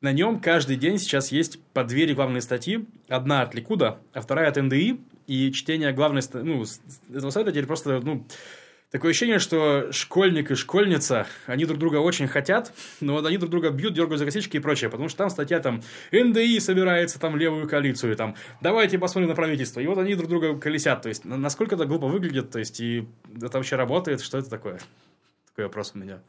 На 0.00 0.12
нем 0.12 0.40
каждый 0.40 0.76
день 0.76 0.98
сейчас 0.98 1.30
есть 1.30 1.62
по 1.74 1.84
две 1.84 2.06
рекламные 2.06 2.40
статьи. 2.40 2.86
Одна 3.08 3.42
от 3.42 3.54
Ликуда, 3.54 3.98
а 4.14 4.22
вторая 4.22 4.48
от 4.48 4.56
НДИ 4.56 4.98
и 5.30 5.52
чтение 5.52 5.92
главной, 5.92 6.22
ну, 6.32 6.64
этого 7.14 7.30
сайта 7.30 7.52
теперь 7.52 7.66
просто, 7.66 8.00
ну, 8.00 8.26
такое 8.90 9.12
ощущение, 9.12 9.38
что 9.38 9.92
школьник 9.92 10.50
и 10.50 10.56
школьница, 10.56 11.28
они 11.46 11.66
друг 11.66 11.78
друга 11.78 11.98
очень 11.98 12.26
хотят, 12.26 12.72
но 13.00 13.12
вот 13.12 13.24
они 13.24 13.36
друг 13.36 13.48
друга 13.48 13.70
бьют, 13.70 13.94
дергают 13.94 14.18
за 14.18 14.24
косички 14.24 14.56
и 14.56 14.60
прочее, 14.60 14.90
потому 14.90 15.08
что 15.08 15.18
там 15.18 15.30
статья 15.30 15.60
там 15.60 15.82
НДИ 16.10 16.58
собирается 16.58 17.20
там 17.20 17.36
левую 17.36 17.68
коалицию, 17.68 18.16
там 18.16 18.34
давайте 18.60 18.98
посмотрим 18.98 19.28
на 19.28 19.36
правительство, 19.36 19.78
и 19.78 19.86
вот 19.86 19.98
они 19.98 20.16
друг 20.16 20.28
друга 20.28 20.58
колесят, 20.58 21.02
то 21.02 21.08
есть 21.08 21.24
насколько 21.24 21.76
это 21.76 21.84
глупо 21.84 22.08
выглядит, 22.08 22.50
то 22.50 22.58
есть 22.58 22.80
и 22.80 23.06
это 23.40 23.58
вообще 23.58 23.76
работает, 23.76 24.22
что 24.22 24.36
это 24.36 24.50
такое? 24.50 24.80
Такой 25.46 25.66
вопрос 25.66 25.92
у 25.94 25.98
меня 25.98 26.20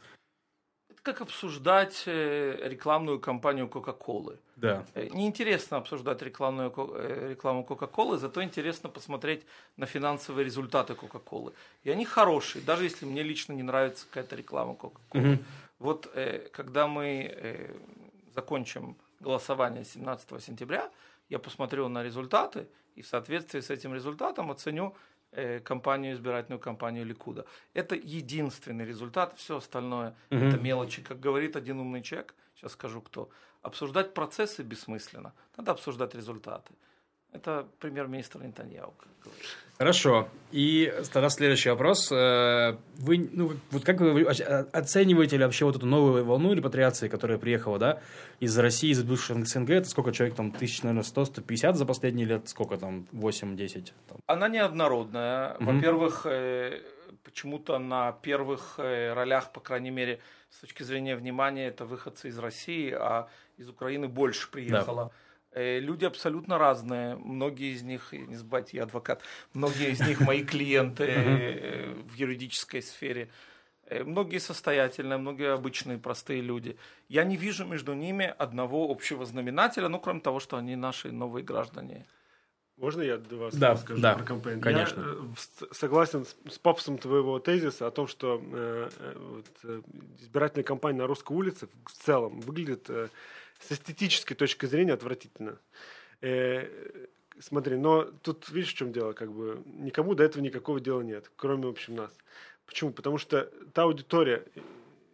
как 1.04 1.22
обсуждать 1.22 2.04
э, 2.06 2.70
рекламную 2.70 3.20
кампанию 3.20 3.68
Кока-Колы. 3.68 4.38
Да. 4.56 4.86
Э, 4.94 5.08
неинтересно 5.12 5.78
обсуждать 5.78 6.22
рекламную, 6.22 6.72
э, 6.78 7.30
рекламу 7.32 7.64
Кока-Колы, 7.64 8.18
зато 8.18 8.44
интересно 8.44 8.90
посмотреть 8.90 9.44
на 9.78 9.86
финансовые 9.86 10.46
результаты 10.46 10.94
Кока-Колы. 10.94 11.54
И 11.84 11.90
они 11.90 12.06
хорошие, 12.06 12.64
даже 12.64 12.84
если 12.84 13.06
мне 13.06 13.24
лично 13.24 13.54
не 13.54 13.64
нравится 13.64 14.06
какая-то 14.08 14.36
реклама 14.36 14.76
Кока-Колы. 14.76 15.34
Угу. 15.34 15.44
Вот 15.80 16.12
когда 16.52 16.88
мы 16.88 17.74
закончим 18.36 18.96
голосование 19.20 19.84
17 19.84 20.44
сентября, 20.44 20.92
я 21.30 21.40
посмотрю 21.40 21.88
на 21.88 22.04
результаты 22.04 22.68
и 22.96 23.02
в 23.02 23.08
соответствии 23.08 23.62
с 23.62 23.72
этим 23.72 23.96
результатом 23.96 24.52
оценю, 24.52 24.94
э, 25.32 25.60
кампанию, 25.60 26.14
избирательную 26.14 26.60
кампанию 26.60 27.06
Ликуда. 27.06 27.46
Это 27.74 27.96
единственный 27.96 28.86
результат, 28.86 29.38
все 29.38 29.58
остальное 29.58 30.16
угу. 30.30 30.40
это 30.40 30.58
мелочи. 30.58 31.02
Как 31.02 31.20
говорит 31.20 31.56
один 31.56 31.80
умный 31.80 32.02
человек, 32.02 32.36
сейчас 32.56 32.74
скажу 32.74 33.02
кто, 33.02 33.30
обсуждать 33.62 34.14
процессы 34.14 34.64
бессмысленно, 34.64 35.34
надо 35.58 35.72
обсуждать 35.72 36.16
результаты. 36.16 36.74
Это 37.34 37.68
премьер-министр 37.80 38.44
Нетаньяу. 38.44 38.94
Хорошо. 39.78 40.28
И 40.52 40.94
тогда 41.12 41.30
следующий 41.30 41.70
вопрос. 41.70 42.12
Э, 42.12 42.78
вы, 42.98 43.30
ну, 43.32 43.54
вот 43.72 43.84
как 43.84 44.00
вы 44.00 44.24
оцениваете 44.24 45.38
ли 45.38 45.44
вообще 45.44 45.66
вот 45.66 45.76
эту 45.76 45.88
новую 45.88 46.24
волну 46.24 46.54
репатриации, 46.54 47.08
которая 47.08 47.40
приехала, 47.40 47.80
да, 47.80 48.00
из 48.40 48.56
России, 48.60 48.92
из 48.92 49.02
бывших 49.02 49.48
СНГ? 49.48 49.72
Это 49.72 49.90
сколько 49.90 50.12
человек 50.12 50.36
там, 50.36 50.52
тысяч, 50.52 50.84
наверное, 50.84 51.04
100-150 51.04 51.74
за 51.74 51.86
последние 51.86 52.28
лет? 52.28 52.48
Сколько 52.48 52.78
там, 52.78 53.08
8-10? 53.12 53.92
Она 54.28 54.50
неоднородная. 54.50 55.56
Во-первых, 55.60 56.28
э, 56.28 56.82
почему-то 57.24 57.80
на 57.80 58.12
первых 58.12 58.76
э, 58.78 59.14
ролях, 59.14 59.52
по 59.52 59.62
крайней 59.62 59.92
мере, 59.92 60.20
с 60.52 60.60
точки 60.60 60.84
зрения 60.84 61.16
внимания, 61.16 61.68
это 61.68 61.86
выходцы 61.86 62.28
из 62.28 62.38
России, 62.38 62.92
а 62.92 63.30
из 63.58 63.68
Украины 63.68 64.08
больше 64.08 64.52
приехало. 64.52 65.06
Да 65.06 65.12
люди 65.54 66.06
абсолютно 66.06 66.58
разные. 66.58 67.16
Многие 67.16 67.74
из 67.74 67.84
них, 67.84 68.14
не 68.14 68.36
забывайте, 68.36 68.78
я 68.78 68.84
адвокат, 68.84 69.22
многие 69.54 69.92
из 69.92 70.00
них 70.00 70.22
мои 70.22 70.44
клиенты 70.44 71.06
э, 71.08 71.94
в 71.94 72.14
юридической 72.16 72.82
сфере. 72.82 73.30
Э, 73.92 74.04
многие 74.04 74.38
состоятельные, 74.38 75.18
многие 75.18 75.54
обычные, 75.54 75.98
простые 75.98 76.42
люди. 76.42 76.78
Я 77.10 77.26
не 77.26 77.36
вижу 77.36 77.66
между 77.66 77.94
ними 77.94 78.34
одного 78.38 78.90
общего 78.90 79.26
знаменателя, 79.26 79.90
ну, 79.90 80.00
кроме 80.00 80.22
того, 80.22 80.40
что 80.40 80.56
они 80.56 80.76
наши 80.78 81.12
новые 81.12 81.44
граждане. 81.44 82.06
Можно 82.78 83.02
я 83.02 83.18
два 83.18 83.52
слова 83.52 83.60
да, 83.60 83.76
скажу 83.76 84.02
да, 84.02 84.16
про 84.16 84.24
кампанию? 84.24 84.62
Конечно. 84.62 85.02
Я 85.02 85.68
согласен 85.72 86.26
с, 86.26 86.36
с 86.50 86.58
пафосом 86.58 86.98
твоего 86.98 87.38
тезиса 87.40 87.86
о 87.86 87.92
том, 87.92 88.08
что 88.08 88.42
э, 88.42 88.90
вот, 89.18 89.84
избирательная 90.20 90.64
кампания 90.64 90.98
на 90.98 91.08
русской 91.08 91.34
улице 91.34 91.68
в 91.86 91.92
целом 91.92 92.40
выглядит 92.40 92.90
э, 92.90 93.10
с 93.62 93.72
эстетической 93.72 94.36
точки 94.36 94.66
зрения 94.66 94.94
отвратительно. 94.94 95.60
Э, 96.22 96.68
смотри, 97.40 97.78
но 97.78 98.04
тут 98.04 98.50
видишь, 98.50 98.74
в 98.74 98.78
чем 98.78 98.92
дело, 98.92 99.14
как 99.14 99.32
бы 99.32 99.62
никому 99.66 100.16
до 100.16 100.24
этого 100.24 100.42
никакого 100.44 100.80
дела 100.80 101.02
нет, 101.02 101.32
кроме, 101.36 101.68
в 101.68 101.70
общем, 101.70 101.96
нас. 101.96 102.12
Почему? 102.66 102.92
Потому 102.92 103.18
что 103.18 103.52
та 103.74 103.84
аудитория, 103.84 104.46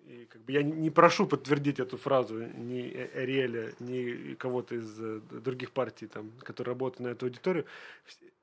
и 0.08 0.26
как 0.26 0.42
бы 0.44 0.52
я 0.52 0.64
не 0.64 0.90
прошу 0.90 1.28
подтвердить 1.28 1.80
эту 1.80 1.98
фразу 1.98 2.40
ни 2.40 2.94
Ариэля, 3.16 3.74
ни 3.80 4.36
кого-то 4.36 4.76
из 4.76 5.00
э, 5.00 5.22
других 5.32 5.72
партий, 5.72 6.08
там, 6.08 6.32
которые 6.44 6.74
работают 6.74 7.00
на 7.02 7.08
эту 7.10 7.26
аудиторию. 7.26 7.66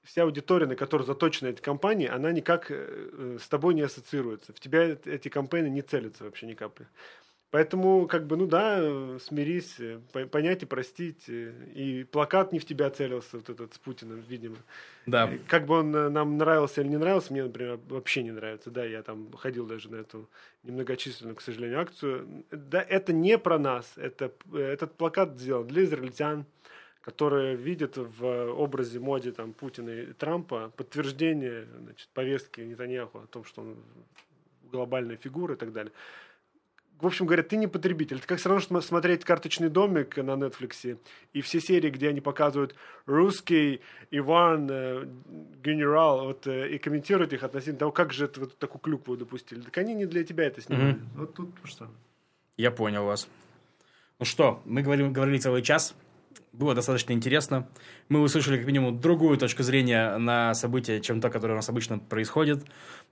Вся 0.02 0.24
аудитория, 0.24 0.66
на 0.66 0.76
которую 0.76 1.06
заточена 1.06 1.48
эти 1.48 1.62
компании, 1.62 2.06
она 2.06 2.32
никак 2.32 2.66
э, 2.70 3.38
с 3.40 3.48
тобой 3.48 3.74
не 3.74 3.82
ассоциируется. 3.82 4.52
В 4.52 4.60
тебя 4.60 4.84
эти 4.84 5.28
компании 5.28 5.70
не 5.70 5.82
целятся 5.82 6.24
вообще 6.24 6.46
ни 6.46 6.54
капли. 6.54 6.86
Поэтому, 7.54 8.08
как 8.08 8.26
бы, 8.26 8.36
ну 8.36 8.48
да, 8.48 8.80
смирись, 9.20 9.76
э, 9.78 10.00
понять 10.26 10.64
и 10.64 10.66
простить. 10.66 11.28
Э, 11.28 11.52
и 11.72 12.02
плакат 12.02 12.50
не 12.50 12.58
в 12.58 12.64
тебя 12.64 12.90
целился, 12.90 13.36
вот 13.36 13.48
этот 13.48 13.74
с 13.74 13.78
Путиным, 13.78 14.24
видимо. 14.28 14.56
Да. 15.06 15.30
как 15.46 15.66
бы 15.66 15.78
он 15.78 15.94
э, 15.94 16.08
нам 16.08 16.36
нравился 16.36 16.80
или 16.80 16.88
не 16.88 16.96
нравился, 16.96 17.32
мне, 17.32 17.44
например, 17.44 17.78
вообще 17.88 18.24
не 18.24 18.32
нравится. 18.32 18.72
Да, 18.72 18.84
я 18.84 19.04
там 19.04 19.32
ходил 19.34 19.68
даже 19.68 19.88
на 19.88 20.00
эту 20.00 20.28
немногочисленную, 20.64 21.36
к 21.36 21.40
сожалению, 21.40 21.78
акцию. 21.78 22.44
Да, 22.50 22.82
это 22.82 23.12
не 23.12 23.38
про 23.38 23.56
нас. 23.56 23.92
Это, 23.98 24.32
этот 24.52 24.96
плакат 24.96 25.38
сделан 25.38 25.68
для 25.68 25.84
израильтян, 25.84 26.46
которые 27.02 27.54
видят 27.54 27.96
в 27.96 28.50
образе, 28.50 28.98
моде 28.98 29.30
там, 29.30 29.52
Путина 29.52 29.90
и 29.90 30.12
Трампа 30.12 30.72
подтверждение 30.76 31.68
значит, 31.78 32.08
повестки 32.14 32.62
Нетаньяху 32.62 33.18
о 33.20 33.26
том, 33.28 33.44
что 33.44 33.60
он 33.60 33.76
глобальная 34.72 35.16
фигура 35.16 35.54
и 35.54 35.56
так 35.56 35.72
далее 35.72 35.92
в 37.00 37.06
общем 37.06 37.26
говоря, 37.26 37.42
ты 37.42 37.56
не 37.56 37.66
потребитель. 37.66 38.16
Это 38.16 38.26
как 38.26 38.38
все 38.38 38.48
равно, 38.48 38.60
что 38.60 38.80
смотреть 38.80 39.24
«Карточный 39.24 39.68
домик» 39.68 40.16
на 40.16 40.32
Netflix, 40.32 40.98
и 41.32 41.40
все 41.40 41.60
серии, 41.60 41.90
где 41.90 42.08
они 42.08 42.20
показывают 42.20 42.74
русский 43.06 43.80
Иван, 44.10 44.68
э, 44.70 45.06
генерал, 45.62 46.26
вот, 46.26 46.46
э, 46.46 46.70
и 46.70 46.78
комментируют 46.78 47.32
их 47.32 47.42
относительно 47.42 47.78
того, 47.78 47.92
как 47.92 48.12
же 48.12 48.26
это 48.26 48.40
вот 48.40 48.58
такую 48.58 48.80
клюкву 48.80 49.16
допустили. 49.16 49.60
Так 49.60 49.76
они 49.78 49.94
не 49.94 50.06
для 50.06 50.24
тебя 50.24 50.44
это 50.44 50.60
снимали. 50.60 50.94
Mm-hmm. 50.94 51.16
Вот 51.16 51.34
тут 51.34 51.50
что. 51.64 51.88
Я 52.56 52.70
понял 52.70 53.04
вас. 53.04 53.28
Ну 54.18 54.24
что, 54.24 54.62
мы 54.64 54.82
говорим, 54.82 55.12
говорили 55.12 55.38
целый 55.38 55.62
час. 55.62 55.94
Было 56.52 56.74
достаточно 56.74 57.12
интересно. 57.12 57.68
Мы 58.08 58.20
услышали 58.20 58.58
как 58.58 58.66
минимум 58.66 59.00
другую 59.00 59.38
точку 59.38 59.62
зрения 59.62 60.16
на 60.18 60.54
события, 60.54 61.00
чем 61.00 61.20
то, 61.20 61.30
которое 61.30 61.54
у 61.54 61.56
нас 61.56 61.68
обычно 61.68 61.98
происходит. 61.98 62.64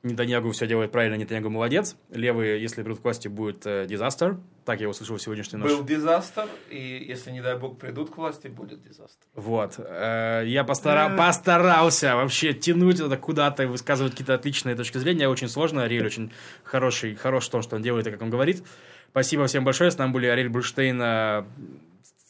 Нетаньягу 0.02 0.50
все 0.52 0.66
делает 0.66 0.92
правильно, 0.92 1.16
Нетаньягу 1.16 1.50
молодец. 1.50 1.96
Левые, 2.10 2.60
если 2.60 2.82
придут 2.82 3.00
к 3.00 3.04
власти, 3.04 3.28
будет 3.28 3.66
э, 3.66 3.86
дизастер. 3.88 4.38
Так 4.64 4.80
я 4.80 4.88
услышал 4.88 5.16
в 5.16 5.22
сегодняшней 5.22 5.58
ночи. 5.58 5.74
Был 5.74 5.84
дизастер, 5.84 6.46
и 6.70 7.04
если, 7.08 7.30
не 7.30 7.42
дай 7.42 7.58
бог, 7.58 7.78
придут 7.78 8.10
к 8.10 8.16
власти, 8.16 8.48
будет 8.48 8.82
дизастер. 8.82 9.26
Вот. 9.34 9.74
Э, 9.78 10.42
я 10.46 10.64
постара... 10.64 11.16
постарался 11.16 12.16
вообще 12.16 12.52
тянуть 12.52 13.00
это 13.00 13.16
куда-то, 13.16 13.66
высказывать 13.66 14.12
какие-то 14.12 14.34
отличные 14.34 14.76
точки 14.76 14.98
зрения. 14.98 15.28
Очень 15.28 15.48
сложно. 15.48 15.82
Ариэль 15.82 16.06
очень 16.06 16.32
хороший, 16.62 17.14
хорош 17.14 17.48
в 17.48 17.50
том, 17.50 17.62
что 17.62 17.76
он 17.76 17.82
делает 17.82 18.06
и 18.06 18.10
как 18.10 18.22
он 18.22 18.30
говорит. 18.30 18.62
Спасибо 19.10 19.46
всем 19.46 19.64
большое. 19.64 19.90
С 19.90 19.98
нами 19.98 20.12
были 20.12 20.26
Ариэль 20.26 20.48
Бруштейн, 20.48 21.00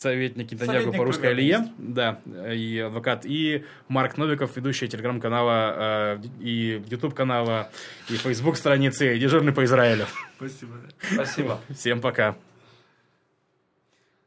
советник 0.02 0.58
Советник 0.58 0.96
по 0.96 1.04
русской. 1.04 1.30
Алие, 1.30 1.72
да, 1.78 2.20
и 2.26 2.78
адвокат, 2.78 3.24
и 3.24 3.64
Марк 3.88 4.18
Новиков, 4.18 4.56
ведущий 4.56 4.88
телеграм-канала 4.88 6.18
э, 6.18 6.22
и 6.40 6.82
YouTube-канала, 6.88 7.70
и 8.10 8.16
Facebook 8.16 8.56
страницы, 8.56 9.16
и 9.16 9.18
дежурный 9.18 9.52
по 9.52 9.64
Израилю. 9.64 10.06
Спасибо. 10.36 10.74
Спасибо. 11.00 11.60
Всем 11.70 12.00
пока. 12.00 12.36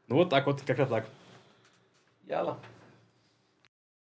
Ну 0.08 0.16
вот 0.16 0.30
так 0.30 0.46
вот, 0.46 0.62
как-то 0.66 0.86
так. 0.86 1.06
Яла. 2.26 2.58